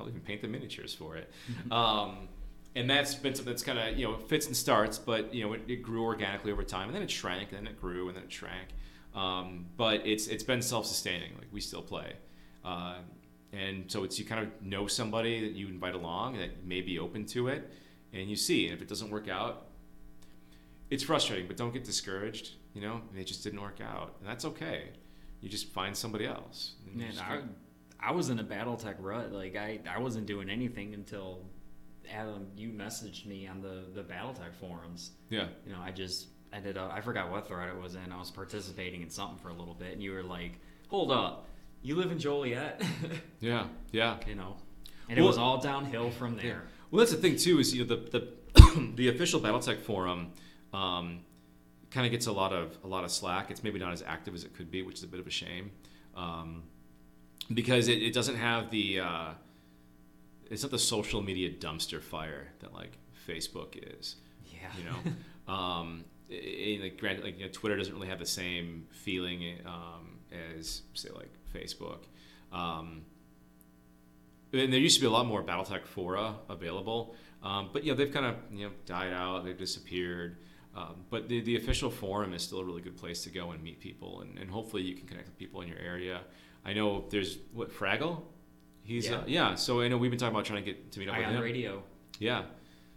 I'll 0.00 0.08
even 0.08 0.20
paint 0.20 0.42
the 0.42 0.48
miniatures 0.48 0.94
for 0.94 1.16
it. 1.16 1.30
um, 1.70 2.28
and 2.74 2.88
that's 2.88 3.14
been 3.14 3.34
something 3.34 3.52
that's 3.52 3.62
kind 3.62 3.78
of 3.78 3.98
you 3.98 4.06
know 4.06 4.16
fits 4.16 4.46
and 4.46 4.56
starts, 4.56 4.98
but 4.98 5.34
you 5.34 5.44
know 5.44 5.52
it, 5.52 5.62
it, 5.68 5.82
grew 5.82 6.04
organically 6.04 6.52
over 6.52 6.62
time, 6.62 6.88
and 6.88 6.94
then 6.94 7.02
it 7.02 7.10
shrank, 7.10 7.50
and 7.50 7.58
then 7.58 7.66
it 7.66 7.80
grew, 7.80 8.08
and 8.08 8.16
then 8.16 8.24
it 8.24 8.32
shrank. 8.32 8.68
Um, 9.14 9.66
but 9.76 10.06
it's 10.06 10.26
it's 10.26 10.44
been 10.44 10.62
self-sustaining. 10.62 11.34
Like 11.36 11.48
we 11.52 11.60
still 11.60 11.82
play, 11.82 12.14
uh, 12.64 12.96
and 13.52 13.90
so 13.90 14.04
it's 14.04 14.18
you 14.18 14.24
kind 14.24 14.46
of 14.46 14.62
know 14.62 14.86
somebody 14.86 15.40
that 15.40 15.52
you 15.52 15.68
invite 15.68 15.94
along 15.94 16.38
that 16.38 16.64
may 16.64 16.80
be 16.80 16.98
open 16.98 17.26
to 17.26 17.48
it, 17.48 17.70
and 18.12 18.28
you 18.28 18.36
see, 18.36 18.66
and 18.66 18.74
if 18.74 18.82
it 18.82 18.88
doesn't 18.88 19.10
work 19.10 19.28
out, 19.28 19.66
it's 20.90 21.02
frustrating. 21.02 21.46
But 21.46 21.56
don't 21.56 21.72
get 21.72 21.84
discouraged. 21.84 22.52
You 22.74 22.82
know, 22.82 23.00
it 23.16 23.24
just 23.24 23.42
didn't 23.44 23.60
work 23.60 23.80
out, 23.80 24.16
and 24.20 24.28
that's 24.28 24.44
okay. 24.44 24.90
You 25.40 25.48
just 25.48 25.68
find 25.72 25.96
somebody 25.96 26.26
else. 26.26 26.72
Man, 26.94 27.12
I, 27.20 27.40
I 28.00 28.12
was 28.12 28.30
in 28.30 28.38
a 28.38 28.44
BattleTech 28.44 28.96
rut. 28.98 29.32
Like 29.32 29.56
I, 29.56 29.80
I 29.88 29.98
wasn't 29.98 30.26
doing 30.26 30.48
anything 30.48 30.94
until 30.94 31.44
Adam, 32.10 32.46
you 32.56 32.70
messaged 32.70 33.26
me 33.26 33.46
on 33.46 33.60
the 33.60 33.84
the 33.94 34.02
BattleTech 34.02 34.54
forums. 34.60 35.12
Yeah. 35.30 35.46
You 35.66 35.72
know, 35.72 35.80
I 35.82 35.90
just 35.90 36.28
ended 36.52 36.76
up. 36.76 36.92
I 36.92 37.00
forgot 37.00 37.30
what 37.30 37.46
thread 37.46 37.68
it 37.68 37.80
was 37.80 37.94
in. 37.94 38.12
I 38.12 38.18
was 38.18 38.30
participating 38.30 39.02
in 39.02 39.10
something 39.10 39.38
for 39.38 39.48
a 39.48 39.54
little 39.54 39.74
bit, 39.74 39.92
and 39.92 40.02
you 40.02 40.12
were 40.12 40.22
like, 40.22 40.58
"Hold 40.88 41.10
up, 41.10 41.46
you 41.82 41.96
live 41.96 42.10
in 42.10 42.18
Joliet?" 42.18 42.82
yeah. 43.40 43.66
Yeah. 43.92 44.18
You 44.26 44.34
know, 44.34 44.56
and 45.08 45.18
well, 45.18 45.26
it 45.26 45.28
was 45.28 45.38
all 45.38 45.58
downhill 45.58 46.10
from 46.10 46.36
there. 46.36 46.62
Well, 46.92 46.98
that's 46.98 47.10
the 47.10 47.16
thing 47.16 47.36
too. 47.36 47.58
Is 47.58 47.74
you 47.74 47.84
know 47.84 47.96
the 47.96 48.20
the 48.54 48.92
the 48.96 49.08
official 49.08 49.40
BattleTech 49.40 49.80
forum. 49.80 50.30
Um, 50.72 51.20
kind 51.90 52.06
of 52.06 52.12
gets 52.12 52.26
a 52.26 52.32
lot 52.32 52.52
of 52.52 52.76
a 52.84 52.86
lot 52.86 53.04
of 53.04 53.10
slack. 53.10 53.50
It's 53.50 53.62
maybe 53.62 53.78
not 53.78 53.92
as 53.92 54.02
active 54.06 54.34
as 54.34 54.44
it 54.44 54.54
could 54.54 54.70
be, 54.70 54.82
which 54.82 54.96
is 54.98 55.02
a 55.02 55.06
bit 55.06 55.20
of 55.20 55.26
a 55.26 55.30
shame, 55.30 55.70
um, 56.16 56.62
because 57.52 57.88
it, 57.88 58.02
it, 58.02 58.14
doesn't 58.14 58.36
have 58.36 58.70
the 58.70 59.00
uh, 59.00 59.30
it's 60.50 60.62
not 60.62 60.70
the 60.70 60.78
social 60.78 61.22
media 61.22 61.50
dumpster 61.50 62.00
fire 62.00 62.48
that 62.60 62.72
like 62.72 62.98
Facebook 63.28 63.98
is. 63.98 64.16
Yeah. 64.46 64.68
You 64.78 64.84
know, 64.84 65.52
um, 65.52 66.04
it, 66.28 66.80
like 66.80 66.98
granted, 66.98 67.24
like 67.24 67.38
you 67.38 67.44
know, 67.44 67.52
Twitter 67.52 67.76
doesn't 67.76 67.94
really 67.94 68.08
have 68.08 68.18
the 68.18 68.26
same 68.26 68.86
feeling 68.90 69.58
um, 69.66 70.18
as 70.56 70.82
say 70.94 71.10
like 71.14 71.30
Facebook. 71.54 72.04
Um, 72.52 73.02
and 74.52 74.72
there 74.72 74.80
used 74.80 74.96
to 74.96 75.00
be 75.00 75.06
a 75.06 75.10
lot 75.10 75.26
more 75.26 75.42
BattleTech 75.42 75.86
fora 75.86 76.36
available, 76.48 77.14
um, 77.42 77.70
but 77.72 77.84
yeah, 77.84 77.94
they've 77.94 78.12
kind 78.12 78.26
of 78.26 78.36
you 78.52 78.66
know 78.66 78.72
died 78.86 79.12
out. 79.12 79.44
They've 79.44 79.58
disappeared. 79.58 80.38
Um, 80.74 81.04
but 81.10 81.28
the, 81.28 81.42
the 81.42 81.56
official 81.56 81.90
forum 81.90 82.32
is 82.32 82.40
still 82.40 82.60
a 82.60 82.64
really 82.64 82.80
good 82.80 82.96
place 82.96 83.24
to 83.24 83.30
go 83.30 83.50
and 83.50 83.62
meet 83.62 83.78
people, 83.78 84.22
and, 84.22 84.38
and 84.38 84.50
hopefully 84.50 84.82
you 84.82 84.94
can 84.94 85.06
connect 85.06 85.26
with 85.26 85.36
people 85.36 85.60
in 85.60 85.68
your 85.68 85.78
area. 85.78 86.22
I 86.64 86.72
know 86.72 87.04
there's 87.10 87.36
what 87.52 87.70
Fraggle 87.70 88.22
He's 88.84 89.08
yeah. 89.08 89.16
Uh, 89.16 89.24
yeah. 89.26 89.54
So 89.54 89.80
I 89.80 89.88
know 89.88 89.96
we've 89.96 90.10
been 90.10 90.18
talking 90.18 90.34
about 90.34 90.44
trying 90.44 90.64
to 90.64 90.70
get 90.70 90.92
to 90.92 91.00
meet 91.00 91.08
up 91.08 91.14
Ion 91.14 91.28
with 91.28 91.36
him. 91.36 91.42
Radio. 91.42 91.82
Yeah. 92.18 92.42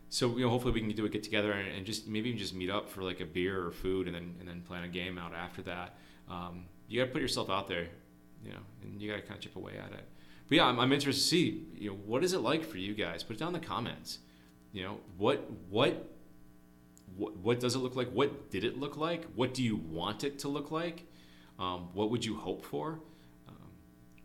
So 0.10 0.38
you 0.38 0.46
know, 0.46 0.50
hopefully 0.50 0.74
we 0.74 0.82
can 0.82 0.90
do 0.92 1.06
a 1.06 1.10
get 1.10 1.24
together 1.24 1.52
and, 1.52 1.70
and, 1.70 1.86
just 1.86 2.08
maybe 2.08 2.32
just 2.34 2.54
meet 2.54 2.70
up 2.70 2.90
for 2.90 3.04
like 3.04 3.20
a 3.20 3.26
beer 3.26 3.66
or 3.66 3.72
food, 3.72 4.08
and 4.08 4.16
then 4.16 4.36
and 4.40 4.48
then 4.48 4.62
plan 4.62 4.84
a 4.84 4.88
game 4.88 5.18
out 5.18 5.34
after 5.34 5.62
that. 5.64 5.98
Um, 6.30 6.66
you 6.88 7.00
got 7.00 7.08
to 7.08 7.12
put 7.12 7.22
yourself 7.22 7.50
out 7.50 7.68
there, 7.68 7.88
you 8.44 8.52
know, 8.52 8.60
and 8.84 9.02
you 9.02 9.10
got 9.10 9.18
to 9.18 9.22
kind 9.24 9.38
of 9.38 9.42
chip 9.42 9.56
away 9.56 9.74
at 9.78 9.92
it. 9.92 10.06
But 10.48 10.56
yeah, 10.58 10.66
I'm, 10.66 10.80
I'm 10.80 10.92
interested 10.92 11.22
to 11.22 11.28
see, 11.28 11.66
you 11.76 11.90
know, 11.90 11.98
what 12.06 12.24
is 12.24 12.34
it 12.34 12.40
like 12.40 12.64
for 12.64 12.78
you 12.78 12.94
guys? 12.94 13.24
Put 13.24 13.36
it 13.36 13.40
down 13.40 13.56
in 13.56 13.60
the 13.60 13.66
comments. 13.66 14.20
You 14.72 14.84
know, 14.84 14.98
what 15.18 15.50
what 15.70 16.12
what, 17.18 17.38
what 17.38 17.60
does 17.60 17.76
it 17.76 17.80
look 17.80 17.96
like? 17.96 18.10
What 18.10 18.52
did 18.52 18.64
it 18.64 18.78
look 18.78 18.98
like? 18.98 19.26
What 19.36 19.54
do 19.54 19.64
you 19.64 19.78
want 19.78 20.24
it 20.24 20.40
to 20.40 20.50
look 20.50 20.72
like? 20.72 21.06
Um, 21.58 21.90
what 21.94 22.12
would 22.12 22.26
you 22.26 22.36
hope 22.36 22.66
for? 22.66 23.00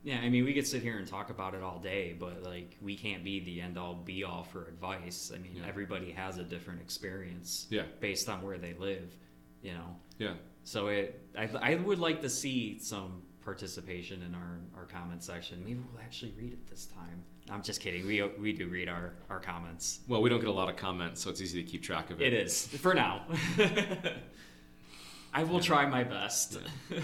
Yeah, 0.03 0.19
I 0.19 0.31
mean, 0.31 0.45
we 0.45 0.55
could 0.55 0.67
sit 0.67 0.83
here 0.83 0.97
and 0.97 1.07
talk 1.07 1.29
about 1.29 1.55
it 1.55 1.63
all 1.63 1.79
day, 1.79 2.17
but 2.19 2.43
like, 2.43 2.77
we 2.81 2.97
can't 2.97 3.23
be 3.23 3.41
the 3.41 3.61
end 3.61 3.77
all 3.77 3.95
be 3.95 4.25
all 4.25 4.45
for 4.45 4.67
advice. 4.67 5.31
I 5.35 5.39
mean, 5.39 5.57
yeah. 5.57 5.69
everybody 5.69 6.11
has 6.13 6.39
a 6.39 6.43
different 6.43 6.81
experience. 6.81 7.67
Yeah. 7.69 7.83
Based 8.01 8.29
on 8.29 8.41
where 8.41 8.57
they 8.57 8.73
live, 8.75 9.15
you 9.63 9.73
know. 9.73 9.97
Yeah. 10.19 10.35
So 10.65 10.87
it, 10.87 11.21
I, 11.37 11.51
I 11.61 11.75
would 11.75 11.99
like 11.99 12.23
to 12.23 12.31
see 12.31 12.79
some 12.79 13.23
participation 13.51 14.23
in 14.23 14.33
our, 14.33 14.61
our 14.77 14.85
comment 14.85 15.25
section. 15.25 15.61
Maybe 15.65 15.81
we'll 15.93 16.01
actually 16.01 16.33
read 16.39 16.53
it 16.53 16.71
this 16.71 16.87
time. 16.87 17.25
I'm 17.51 17.63
just 17.63 17.81
kidding. 17.81 18.07
We 18.07 18.23
we 18.39 18.53
do 18.53 18.69
read 18.69 18.89
our, 18.89 19.15
our 19.29 19.41
comments. 19.41 20.01
Well, 20.07 20.23
we 20.23 20.31
don't 20.31 20.39
get 20.39 20.49
a 20.49 20.53
lot 20.53 20.69
of 20.69 20.77
comments, 20.77 21.21
so 21.21 21.31
it's 21.31 21.41
easy 21.41 21.61
to 21.61 21.69
keep 21.69 21.83
track 21.83 22.11
of 22.11 22.21
it. 22.21 22.33
It 22.33 22.47
is 22.47 22.69
for 22.69 22.95
now. 22.95 23.25
I 25.35 25.43
will 25.43 25.55
yeah. 25.55 25.61
try 25.61 25.87
my 25.87 26.05
best. 26.05 26.59
Yeah. 26.91 27.01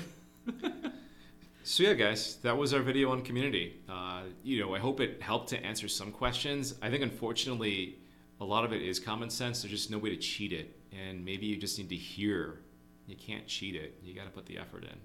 So 1.65 1.83
yeah, 1.83 1.95
guys, 1.95 2.37
that 2.43 2.57
was 2.57 2.73
our 2.73 2.81
video 2.81 3.11
on 3.11 3.23
community. 3.23 3.81
Uh, 3.89 4.23
you 4.45 4.61
know, 4.61 4.77
I 4.77 4.79
hope 4.79 5.01
it 5.01 5.21
helped 5.21 5.49
to 5.49 5.61
answer 5.67 5.89
some 5.89 6.13
questions. 6.13 6.77
I 6.81 6.91
think 6.91 7.03
unfortunately, 7.03 7.99
a 8.41 8.45
lot 8.45 8.65
of 8.65 8.73
it 8.73 8.83
is 8.83 9.01
common 9.01 9.31
sense. 9.31 9.63
There's 9.63 9.73
just 9.73 9.91
no 9.91 9.99
way 9.99 10.11
to 10.11 10.17
cheat 10.17 10.53
it, 10.53 10.77
and 10.93 11.25
maybe 11.25 11.47
you 11.47 11.57
just 11.57 11.77
need 11.77 11.89
to 11.89 11.97
hear. 11.97 12.61
You 13.09 13.17
can't 13.17 13.49
cheat 13.49 13.75
it. 13.75 13.99
You 14.05 14.15
got 14.15 14.27
to 14.27 14.31
put 14.31 14.47
the 14.47 14.59
effort 14.59 14.85
in. 14.85 14.97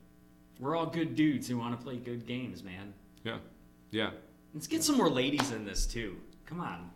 We're 0.61 0.77
all 0.77 0.85
good 0.85 1.15
dudes 1.15 1.47
who 1.47 1.57
want 1.57 1.77
to 1.77 1.83
play 1.83 1.97
good 1.97 2.27
games, 2.27 2.63
man. 2.63 2.93
Yeah, 3.23 3.37
yeah. 3.89 4.11
Let's 4.53 4.67
get 4.67 4.83
some 4.83 4.95
more 4.95 5.09
ladies 5.09 5.51
in 5.51 5.65
this 5.65 5.87
too. 5.87 6.17
Come 6.45 6.61
on. 6.61 6.91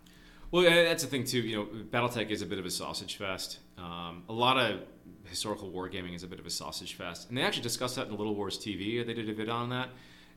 Well, 0.52 0.64
that's 0.64 1.04
the 1.04 1.10
thing 1.10 1.24
too. 1.24 1.40
You 1.40 1.56
know, 1.56 1.66
BattleTech 1.66 2.30
is 2.30 2.44
a 2.44 2.46
bit 2.46 2.60
of 2.60 2.66
a 2.66 2.70
sausage 2.70 3.18
fest. 3.18 3.58
Um, 3.80 4.24
a 4.30 4.34
lot 4.34 4.58
of 4.58 4.82
historical 5.26 5.72
wargaming 5.72 6.16
is 6.16 6.22
a 6.22 6.28
bit 6.28 6.40
of 6.40 6.46
a 6.46 6.52
sausage 6.52 6.94
fest, 6.94 7.28
and 7.28 7.38
they 7.38 7.42
actually 7.42 7.64
discussed 7.64 7.96
that 7.96 8.08
in 8.08 8.16
Little 8.16 8.36
Wars 8.36 8.60
TV. 8.60 9.04
They 9.04 9.14
did 9.16 9.28
a 9.28 9.34
vid 9.34 9.50
on 9.50 9.70
that. 9.70 9.90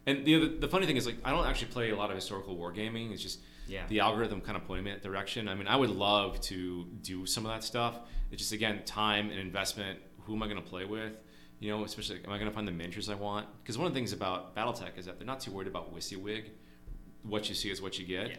And 0.06 0.24
the, 0.24 0.48
the 0.48 0.68
funny 0.68 0.86
thing 0.86 0.96
is, 0.96 1.04
like, 1.04 1.16
I 1.22 1.30
don't 1.30 1.46
actually 1.46 1.70
play 1.70 1.90
a 1.90 1.96
lot 1.96 2.08
of 2.08 2.16
historical 2.16 2.56
wargaming. 2.56 3.12
It's 3.12 3.22
just 3.22 3.40
yeah. 3.66 3.82
the 3.88 4.00
algorithm 4.00 4.40
kind 4.40 4.56
of 4.56 4.64
pointing 4.64 4.84
me 4.84 4.92
in 4.92 4.96
that 4.96 5.02
direction. 5.02 5.48
I 5.48 5.54
mean, 5.54 5.68
I 5.68 5.76
would 5.76 5.90
love 5.90 6.40
to 6.42 6.86
do 7.02 7.26
some 7.26 7.44
of 7.44 7.52
that 7.52 7.62
stuff. 7.62 7.98
It's 8.30 8.40
just 8.40 8.52
again 8.52 8.80
time 8.86 9.28
and 9.28 9.38
investment. 9.38 9.98
Who 10.22 10.34
am 10.34 10.42
I 10.42 10.46
going 10.46 10.62
to 10.62 10.68
play 10.68 10.86
with? 10.86 11.12
You 11.60 11.70
know, 11.70 11.84
especially 11.84 12.20
am 12.24 12.30
I 12.30 12.38
going 12.38 12.48
to 12.48 12.54
find 12.54 12.68
the 12.68 12.72
miniatures 12.72 13.08
I 13.08 13.14
want? 13.14 13.46
Because 13.62 13.76
one 13.76 13.86
of 13.86 13.92
the 13.92 13.98
things 13.98 14.12
about 14.12 14.54
BattleTech 14.54 14.96
is 14.96 15.06
that 15.06 15.18
they're 15.18 15.26
not 15.26 15.40
too 15.40 15.50
worried 15.50 15.68
about 15.68 15.94
WYSIWYG. 15.94 16.50
What 17.24 17.48
you 17.48 17.54
see 17.54 17.70
is 17.70 17.82
what 17.82 17.98
you 17.98 18.06
get. 18.06 18.30
Yeah. 18.30 18.36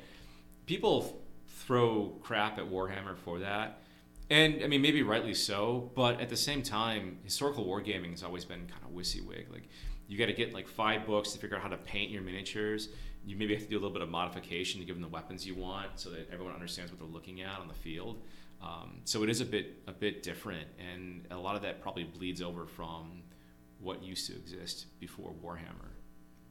People 0.66 1.22
throw 1.48 2.18
crap 2.22 2.58
at 2.58 2.66
Warhammer 2.66 3.18
for 3.18 3.40
that 3.40 3.82
and 4.30 4.64
I 4.64 4.68
mean, 4.68 4.82
maybe 4.82 5.02
rightly 5.02 5.34
so, 5.34 5.92
but 5.96 6.22
at 6.22 6.30
the 6.30 6.38
same 6.38 6.62
time, 6.62 7.18
historical 7.24 7.66
wargaming 7.66 8.12
has 8.12 8.24
always 8.24 8.46
been 8.46 8.68
kind 8.68 8.84
of 8.84 8.92
WYSIWYG. 8.92 9.52
Like, 9.52 9.68
you 10.08 10.18
got 10.18 10.28
to 10.28 10.34
get 10.34 10.54
like 10.54 10.68
five 10.68 11.06
books 11.06 11.32
to 11.32 11.40
figure 11.40 11.58
out 11.58 11.64
how 11.64 11.70
to 11.70 11.78
paint 11.78 12.12
your 12.12 12.22
miniatures. 12.22 12.90
You 13.26 13.36
maybe 13.36 13.54
have 13.56 13.64
to 13.64 13.70
do 13.70 13.76
a 13.76 13.82
little 13.82 13.94
bit 13.94 14.04
of 14.04 14.10
modification 14.10 14.80
to 14.82 14.86
give 14.86 14.96
them 14.96 15.02
the 15.02 15.10
weapons 15.10 15.48
you 15.48 15.56
want, 15.56 15.88
so 15.96 16.12
that 16.12 16.30
everyone 16.32 16.54
understands 16.54 16.92
what 16.92 17.00
they're 17.00 17.10
looking 17.10 17.42
at 17.42 17.60
on 17.60 17.68
the 17.68 17.74
field. 17.74 18.22
Um, 18.62 19.02
so 19.06 19.24
it 19.24 19.30
is 19.30 19.42
a 19.42 19.46
bit 19.46 19.82
a 19.88 19.92
bit 19.92 20.24
different, 20.24 20.68
and 20.78 21.26
a 21.32 21.38
lot 21.38 21.56
of 21.56 21.62
that 21.62 21.82
probably 21.82 22.04
bleeds 22.04 22.42
over 22.42 22.66
from 22.66 23.24
what 23.80 24.04
used 24.04 24.28
to 24.28 24.36
exist 24.36 24.88
before 25.00 25.34
Warhammer. 25.44 25.92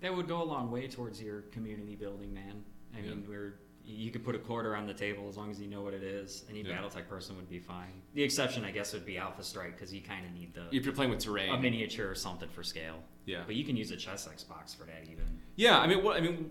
That 0.01 0.17
would 0.17 0.29
go 0.29 0.43
a 0.43 0.45
long 0.45 0.71
way 0.71 0.89
towards 0.89 1.21
your 1.21 1.43
community 1.43 1.97
building, 1.97 2.33
man. 2.33 2.65
I 2.95 3.01
yeah. 3.01 3.11
mean, 3.11 3.25
we're 3.29 3.59
you 3.89 4.11
could 4.11 4.25
put 4.25 4.35
a 4.35 4.39
quarter 4.39 4.77
on 4.77 4.87
the 4.87 4.93
table 4.93 5.29
as 5.29 5.37
long 5.37 5.51
as 5.51 5.59
you 5.61 5.67
know 5.67 5.81
what 5.81 5.95
it 5.95 6.03
is. 6.03 6.45
Any 6.51 6.61
yeah. 6.61 6.77
BattleTech 6.77 7.09
person 7.09 7.37
would 7.37 7.49
be 7.49 7.59
fine. 7.59 8.03
The 8.15 8.23
exception, 8.23 8.65
I 8.65 8.71
guess, 8.71 8.93
would 8.93 9.07
be 9.07 9.17
Alpha 9.17 9.43
Strike 9.43 9.77
because 9.77 9.95
you 9.95 10.03
kind 10.03 10.27
of 10.27 10.33
need 10.33 10.53
the 10.55 10.67
if 10.77 10.85
you're 10.85 10.95
playing 10.95 11.11
with 11.11 11.21
terrain, 11.21 11.53
a 11.53 11.59
miniature 11.59 12.11
or 12.11 12.15
something 12.15 12.49
for 12.51 12.63
scale. 12.63 13.03
Yeah, 13.25 13.43
but 13.47 13.55
you 13.55 13.65
can 13.65 13.77
use 13.77 13.91
a 13.91 13.97
Chessex 13.97 14.45
box 14.45 14.75
for 14.75 14.85
that 14.85 15.05
even. 15.11 15.25
Yeah, 15.57 15.79
I 15.79 15.87
mean, 15.87 16.05
what 16.05 16.17
I 16.17 16.21
mean, 16.21 16.51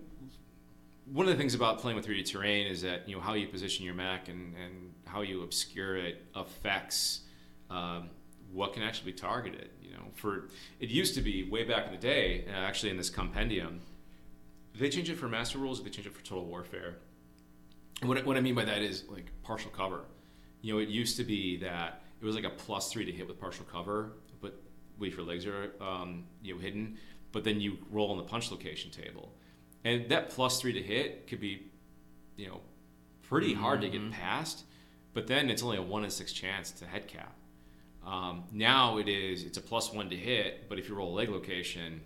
one 1.12 1.26
of 1.26 1.32
the 1.32 1.38
things 1.38 1.54
about 1.54 1.80
playing 1.80 1.96
with 1.96 2.06
3D 2.06 2.30
terrain 2.30 2.68
is 2.68 2.82
that 2.82 3.08
you 3.08 3.16
know 3.16 3.22
how 3.22 3.34
you 3.34 3.48
position 3.48 3.86
your 3.86 3.94
mech 3.94 4.28
and 4.28 4.56
and 4.56 4.94
how 5.06 5.22
you 5.22 5.44
obscure 5.44 5.98
it 5.98 6.26
affects. 6.36 7.22
Um, 7.70 8.10
what 8.52 8.74
can 8.74 8.82
actually 8.82 9.12
be 9.12 9.18
targeted? 9.18 9.70
You 9.82 9.92
know, 9.92 10.04
for 10.16 10.50
it 10.80 10.90
used 10.90 11.16
to 11.16 11.22
be 11.22 11.50
way 11.50 11.64
back 11.64 11.88
in 11.88 11.92
the 11.92 11.98
day, 12.00 12.46
uh, 12.48 12.52
actually 12.52 12.92
in 12.92 12.98
this 12.98 13.10
compendium, 13.10 13.82
they 14.80 14.90
change 14.90 15.10
it 15.10 15.18
for 15.18 15.28
Master 15.28 15.58
Rules? 15.58 15.84
They 15.84 15.90
change 15.90 16.08
it 16.08 16.14
for 16.14 16.24
Total 16.24 16.46
Warfare? 16.46 16.98
what, 18.04 18.24
what 18.26 18.38
I 18.38 18.42
mean 18.42 18.56
by 18.56 18.66
that 18.66 18.82
is 18.82 19.06
like 19.10 19.32
partial 19.44 19.72
cover. 19.72 20.02
You 20.62 20.74
know, 20.74 20.80
it 20.80 20.90
used 20.90 21.18
to 21.18 21.24
be 21.24 21.58
that 21.58 22.04
it 22.22 22.26
was 22.26 22.36
like 22.36 22.44
a 22.44 22.50
plus 22.50 22.92
three 22.92 23.06
to 23.06 23.12
hit 23.12 23.28
with 23.28 23.40
partial 23.40 23.66
cover, 23.66 24.14
but 24.42 24.62
wait 25.00 25.16
your 25.16 25.26
legs 25.26 25.46
are 25.46 25.72
um, 25.82 26.26
you 26.42 26.54
know 26.54 26.62
hidden. 26.62 26.98
But 27.32 27.44
then 27.44 27.60
you 27.60 27.78
roll 27.92 28.12
on 28.12 28.18
the 28.18 28.24
punch 28.24 28.52
location 28.52 28.90
table, 28.92 29.34
and 29.88 30.10
that 30.10 30.30
plus 30.30 30.60
three 30.60 30.74
to 30.74 30.82
hit 30.82 31.28
could 31.28 31.40
be, 31.40 31.72
you 32.36 32.48
know, 32.48 32.60
pretty 33.24 33.54
mm-hmm. 33.54 33.62
hard 33.62 33.82
to 33.82 33.90
get 33.90 34.02
mm-hmm. 34.02 34.12
past. 34.12 34.64
But 35.14 35.28
then 35.28 35.50
it's 35.50 35.64
only 35.64 35.78
a 35.78 35.82
one 35.82 36.04
in 36.04 36.10
six 36.10 36.34
chance 36.34 36.72
to 36.72 36.86
head 36.86 37.08
cap. 37.08 37.34
Um, 38.06 38.44
now 38.52 38.98
it 38.98 39.08
is 39.08 39.44
it's 39.44 39.58
a 39.58 39.62
plus 39.62 39.94
one 39.94 40.10
to 40.10 40.16
hit, 40.16 40.68
but 40.68 40.78
if 40.78 40.90
you 40.90 40.96
roll 40.96 41.14
a 41.14 41.16
leg 41.16 41.30
location, 41.30 42.02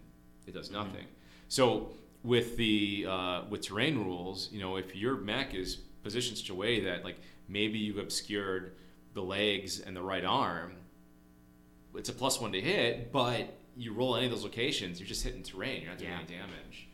it 0.46 0.54
does 0.54 0.68
mm-hmm. 0.68 0.78
nothing. 0.78 1.06
Mm-hmm. 1.06 1.48
So 1.50 1.90
with 2.24 2.56
the 2.56 3.08
uh, 3.10 3.42
with 3.50 3.62
terrain 3.62 3.98
rules, 3.98 4.50
you 4.52 4.60
know, 4.60 4.76
if 4.76 4.96
your 4.96 5.18
mech 5.18 5.56
is 5.56 5.78
positioned 6.04 6.38
such 6.38 6.52
a 6.52 6.56
way 6.56 6.82
that 6.82 7.04
like 7.04 7.18
maybe 7.48 7.80
you've 7.80 7.98
obscured 7.98 8.76
the 9.16 9.22
legs 9.22 9.80
and 9.80 9.96
the 9.96 10.04
right 10.04 10.24
arm, 10.24 10.74
it's 11.96 12.10
a 12.10 12.14
plus 12.14 12.40
one 12.40 12.52
to 12.52 12.62
hit, 12.62 13.12
but 13.12 13.58
you 13.76 13.92
roll 13.92 14.16
any 14.16 14.26
of 14.26 14.32
those 14.32 14.44
locations, 14.44 15.00
you're 15.00 15.08
just 15.08 15.24
hitting 15.24 15.42
terrain. 15.42 15.82
You're 15.82 15.90
not 15.90 15.98
doing 15.98 16.12
yeah. 16.12 16.20
any 16.20 16.28
damage. 16.28 16.88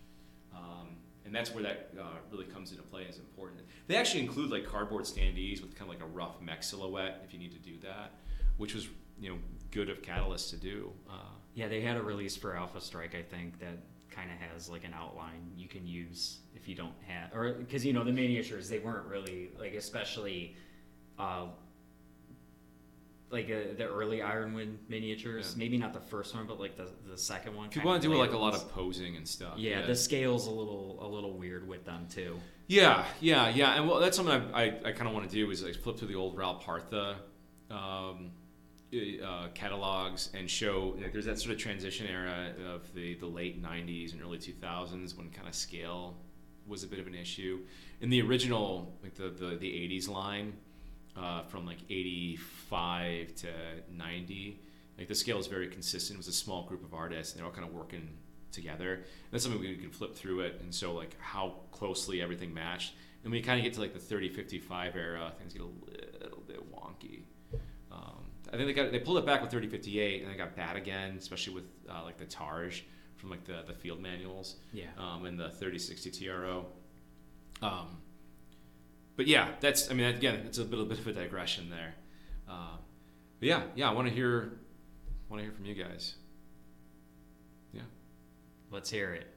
And 1.27 1.35
that's 1.35 1.53
where 1.53 1.61
that 1.63 1.89
uh, 1.99 2.05
really 2.31 2.45
comes 2.45 2.71
into 2.71 2.83
play. 2.83 3.03
Is 3.03 3.19
important. 3.19 3.59
They 3.87 3.97
actually 3.97 4.21
include 4.21 4.49
like 4.49 4.65
cardboard 4.65 5.03
standees 5.03 5.61
with 5.61 5.75
kind 5.75 5.91
of 5.91 5.95
like 5.99 6.03
a 6.03 6.09
rough 6.09 6.41
mech 6.41 6.63
silhouette 6.63 7.21
if 7.25 7.33
you 7.33 7.39
need 7.39 7.51
to 7.51 7.59
do 7.59 7.77
that, 7.83 8.13
which 8.55 8.73
was 8.73 8.87
you 9.19 9.29
know 9.29 9.37
good 9.71 9.89
of 9.89 10.01
Catalyst 10.01 10.49
to 10.51 10.55
do. 10.57 10.91
Uh, 11.09 11.13
Yeah, 11.53 11.67
they 11.67 11.81
had 11.81 11.97
a 11.97 12.01
release 12.01 12.35
for 12.37 12.55
Alpha 12.55 12.79
Strike, 12.79 13.13
I 13.13 13.21
think, 13.23 13.59
that 13.59 13.77
kind 14.09 14.31
of 14.31 14.37
has 14.37 14.69
like 14.69 14.85
an 14.85 14.93
outline 14.93 15.51
you 15.57 15.67
can 15.67 15.85
use 15.85 16.39
if 16.55 16.67
you 16.67 16.73
don't 16.75 16.93
have, 17.05 17.33
or 17.35 17.53
because 17.53 17.85
you 17.85 17.91
know 17.93 18.05
the 18.05 18.11
miniatures 18.13 18.69
they 18.69 18.79
weren't 18.79 19.05
really 19.05 19.49
like, 19.59 19.73
especially, 19.73 20.55
uh, 21.19 21.47
like 23.29 23.45
uh, 23.45 23.75
the 23.77 23.87
early 23.87 24.21
Iron 24.21 24.53
Wind 24.53 24.79
miniatures. 24.87 25.53
Yeah. 25.53 25.59
Maybe 25.63 25.77
not 25.77 25.93
the 25.93 25.99
first 25.99 26.33
one, 26.35 26.47
but 26.47 26.59
like 26.59 26.77
the 26.77 26.89
the 27.09 27.17
second 27.17 27.55
one. 27.55 27.67
if 27.67 27.75
you 27.75 27.83
want 27.83 28.01
to 28.01 28.07
do 28.07 28.15
like 28.15 28.31
a 28.31 28.37
lot 28.37 28.53
of 28.53 28.69
posing 28.71 29.15
and 29.15 29.27
stuff. 29.27 29.55
yeah, 29.57 29.85
the 29.85 29.95
scale's 29.95 30.47
a 30.47 30.51
little 30.51 30.97
a 31.01 31.07
little 31.07 31.37
weird 31.37 31.67
with 31.67 31.85
them 31.85 32.07
too. 32.09 32.39
Yeah, 32.67 33.05
yeah, 33.21 33.49
yeah, 33.49 33.75
and 33.75 33.87
well, 33.87 33.99
that's 33.99 34.17
something 34.17 34.33
I, 34.53 34.63
I, 34.63 34.65
I 34.85 34.91
kind 34.91 35.07
of 35.07 35.13
want 35.13 35.29
to 35.29 35.33
do 35.33 35.49
is 35.51 35.63
like 35.63 35.75
flip 35.75 35.97
through 35.97 36.09
the 36.09 36.15
old 36.15 36.37
Ral 36.37 36.55
Partha 36.55 37.15
um, 37.71 38.31
uh, 38.93 39.47
catalogs 39.53 40.29
and 40.33 40.49
show 40.49 40.95
like, 41.01 41.13
there's 41.13 41.25
that 41.25 41.39
sort 41.39 41.53
of 41.53 41.59
transition 41.59 42.07
era 42.07 42.53
of 42.73 42.93
the, 42.93 43.15
the 43.15 43.25
late 43.25 43.61
'90s 43.61 44.13
and 44.13 44.21
early 44.21 44.37
2000s 44.37 45.17
when 45.17 45.29
kind 45.29 45.47
of 45.47 45.55
scale 45.55 46.17
was 46.65 46.83
a 46.83 46.87
bit 46.87 46.99
of 46.99 47.07
an 47.07 47.15
issue. 47.15 47.59
In 48.01 48.09
the 48.09 48.21
original, 48.21 48.97
like 49.03 49.15
the 49.15 49.29
the, 49.29 49.55
the 49.57 49.69
'80s 49.69 50.09
line 50.09 50.53
uh, 51.17 51.43
from 51.43 51.65
like 51.65 51.79
'85 51.89 53.35
to 53.35 53.47
'90, 53.91 54.59
like 54.97 55.07
the 55.07 55.15
scale 55.15 55.39
is 55.39 55.47
very 55.47 55.67
consistent. 55.67 56.15
It 56.15 56.19
was 56.19 56.27
a 56.27 56.33
small 56.33 56.63
group 56.63 56.83
of 56.83 56.93
artists, 56.93 57.33
and 57.33 57.39
they're 57.39 57.45
all 57.47 57.53
kind 57.55 57.67
of 57.67 57.73
working 57.73 58.09
together. 58.51 58.93
And 58.95 59.03
That's 59.31 59.43
something 59.43 59.61
we 59.61 59.75
can 59.75 59.89
flip 59.91 60.15
through 60.15 60.41
it 60.41 60.59
and 60.61 60.73
show 60.73 60.93
like 60.93 61.15
how 61.19 61.55
closely 61.71 62.21
everything 62.21 62.53
matched. 62.53 62.93
And 63.23 63.31
when 63.31 63.39
you 63.39 63.45
kind 63.45 63.59
of 63.59 63.63
get 63.63 63.73
to 63.73 63.81
like 63.81 63.93
the 63.93 63.99
30, 63.99 64.29
55 64.29 64.95
era, 64.95 65.33
things 65.37 65.53
get 65.53 65.61
a 65.63 66.23
little 66.23 66.43
bit 66.47 66.61
wonky. 66.73 67.21
Um, 67.91 68.23
I 68.53 68.55
think 68.57 68.67
they 68.67 68.73
got 68.73 68.91
they 68.91 68.99
pulled 68.99 69.17
it 69.17 69.25
back 69.25 69.41
with 69.41 69.51
30, 69.51 69.67
58, 69.67 70.23
and 70.23 70.31
they 70.33 70.37
got 70.37 70.55
bad 70.55 70.75
again, 70.77 71.15
especially 71.17 71.53
with 71.55 71.65
uh, 71.89 72.03
like 72.03 72.17
the 72.17 72.25
Targe 72.25 72.85
from 73.17 73.29
like 73.31 73.43
the, 73.45 73.63
the 73.67 73.73
field 73.73 73.99
manuals 73.99 74.57
Yeah. 74.71 74.85
um, 74.97 75.25
and 75.25 75.37
the 75.39 75.49
3060 75.49 76.11
TRO. 76.11 76.65
Um, 77.63 77.97
but 79.17 79.27
yeah, 79.27 79.49
that's 79.59 79.91
I 79.91 79.93
mean 79.93 80.05
again, 80.05 80.35
it's 80.45 80.57
a 80.59 80.63
little 80.63 80.85
bit 80.85 80.99
of 80.99 81.07
a 81.07 81.11
digression 81.13 81.69
there. 81.69 81.95
Uh, 82.49 82.77
but 83.39 83.49
yeah, 83.49 83.63
yeah, 83.75 83.89
I 83.89 83.93
want 83.93 84.07
to 84.07 84.13
hear 84.13 84.59
want 85.29 85.41
to 85.41 85.43
hear 85.43 85.51
from 85.53 85.65
you 85.65 85.75
guys. 85.75 86.15
Yeah, 87.73 87.81
Let's 88.71 88.89
hear 88.89 89.13
it. 89.13 89.27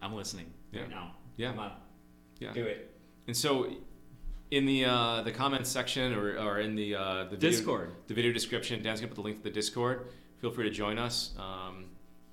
I'm 0.00 0.14
listening 0.14 0.46
Yeah. 0.72 0.80
right 0.82 0.90
now. 0.90 1.14
Yeah. 1.36 1.50
Come 1.50 1.58
on, 1.60 1.72
yeah. 2.38 2.52
do 2.54 2.64
it. 2.64 2.90
And 3.26 3.36
so, 3.36 3.70
in 4.50 4.64
the 4.66 4.86
uh, 4.86 5.22
the 5.22 5.30
comments 5.32 5.68
section 5.68 6.14
or, 6.14 6.38
or 6.38 6.58
in 6.60 6.74
the 6.74 6.94
uh, 6.94 7.24
the 7.24 7.36
video, 7.36 7.50
Discord. 7.50 7.90
the 8.06 8.14
video 8.14 8.32
description, 8.32 8.82
Dan's 8.82 9.00
gonna 9.00 9.08
put 9.08 9.16
the 9.16 9.22
link 9.22 9.36
to 9.38 9.42
the 9.42 9.50
Discord. 9.50 10.06
Feel 10.38 10.50
free 10.50 10.64
to 10.68 10.74
join 10.74 10.98
us. 10.98 11.34
Um, 11.38 11.84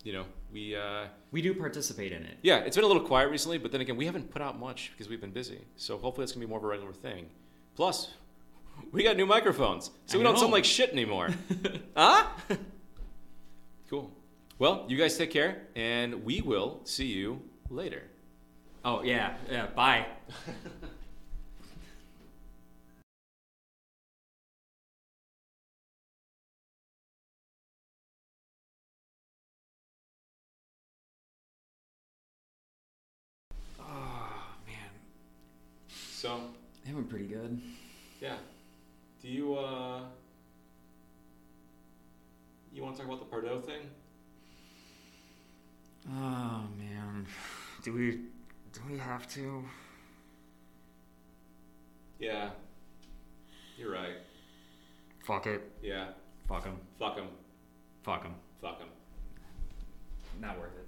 you 0.03 0.13
know, 0.13 0.25
we 0.51 0.75
uh, 0.75 1.05
We 1.31 1.41
do 1.41 1.53
participate 1.53 2.11
in 2.11 2.23
it. 2.23 2.37
yeah, 2.41 2.59
it's 2.59 2.75
been 2.75 2.85
a 2.85 2.87
little 2.87 3.03
quiet 3.03 3.29
recently, 3.29 3.57
but 3.57 3.71
then 3.71 3.81
again, 3.81 3.97
we 3.97 4.05
haven't 4.05 4.29
put 4.31 4.41
out 4.41 4.59
much 4.59 4.91
because 4.91 5.09
we've 5.09 5.21
been 5.21 5.31
busy. 5.31 5.59
So 5.75 5.97
hopefully, 5.97 6.23
it's 6.23 6.31
gonna 6.33 6.45
be 6.45 6.49
more 6.49 6.59
of 6.59 6.63
a 6.63 6.67
regular 6.67 6.93
thing. 6.93 7.29
Plus, 7.75 8.09
we 8.91 9.03
got 9.03 9.17
new 9.17 9.25
microphones, 9.25 9.91
so 10.05 10.17
I 10.17 10.19
we 10.19 10.23
don't 10.23 10.37
sound 10.37 10.51
like 10.51 10.65
shit 10.65 10.91
anymore. 10.91 11.29
huh? 11.95 12.27
cool. 13.89 14.11
Well, 14.59 14.85
you 14.87 14.97
guys 14.97 15.17
take 15.17 15.31
care, 15.31 15.63
and 15.75 16.23
we 16.25 16.41
will 16.41 16.81
see 16.83 17.05
you 17.05 17.41
later. 17.69 18.03
Oh 18.83 19.03
yeah, 19.03 19.35
yeah. 19.51 19.67
Bye. 19.67 20.05
So. 36.17 36.41
They 36.83 36.93
went 36.93 37.07
pretty 37.09 37.27
good. 37.27 37.61
Yeah. 38.19 38.37
Do 39.21 39.27
you 39.27 39.53
uh 39.55 39.99
you 42.73 42.81
want 42.81 42.95
to 42.95 43.03
talk 43.03 43.11
about 43.11 43.19
the 43.19 43.25
Pardo 43.25 43.61
thing? 43.61 43.81
Oh 46.09 46.63
man, 46.75 47.27
do 47.83 47.93
we 47.93 48.11
do 48.73 48.81
we 48.89 48.97
have 48.97 49.31
to? 49.33 49.63
Yeah. 52.17 52.49
You're 53.77 53.93
right. 53.93 54.17
Fuck 55.23 55.45
it. 55.45 55.71
Yeah. 55.83 56.07
Fuck 56.49 56.65
him. 56.65 56.77
Fuck 56.97 57.17
him. 57.17 57.27
Fuck 58.01 58.23
him. 58.23 58.33
Fuck 58.59 58.79
him. 58.79 58.87
Not 60.41 60.57
worth 60.57 60.73
it. 60.77 60.86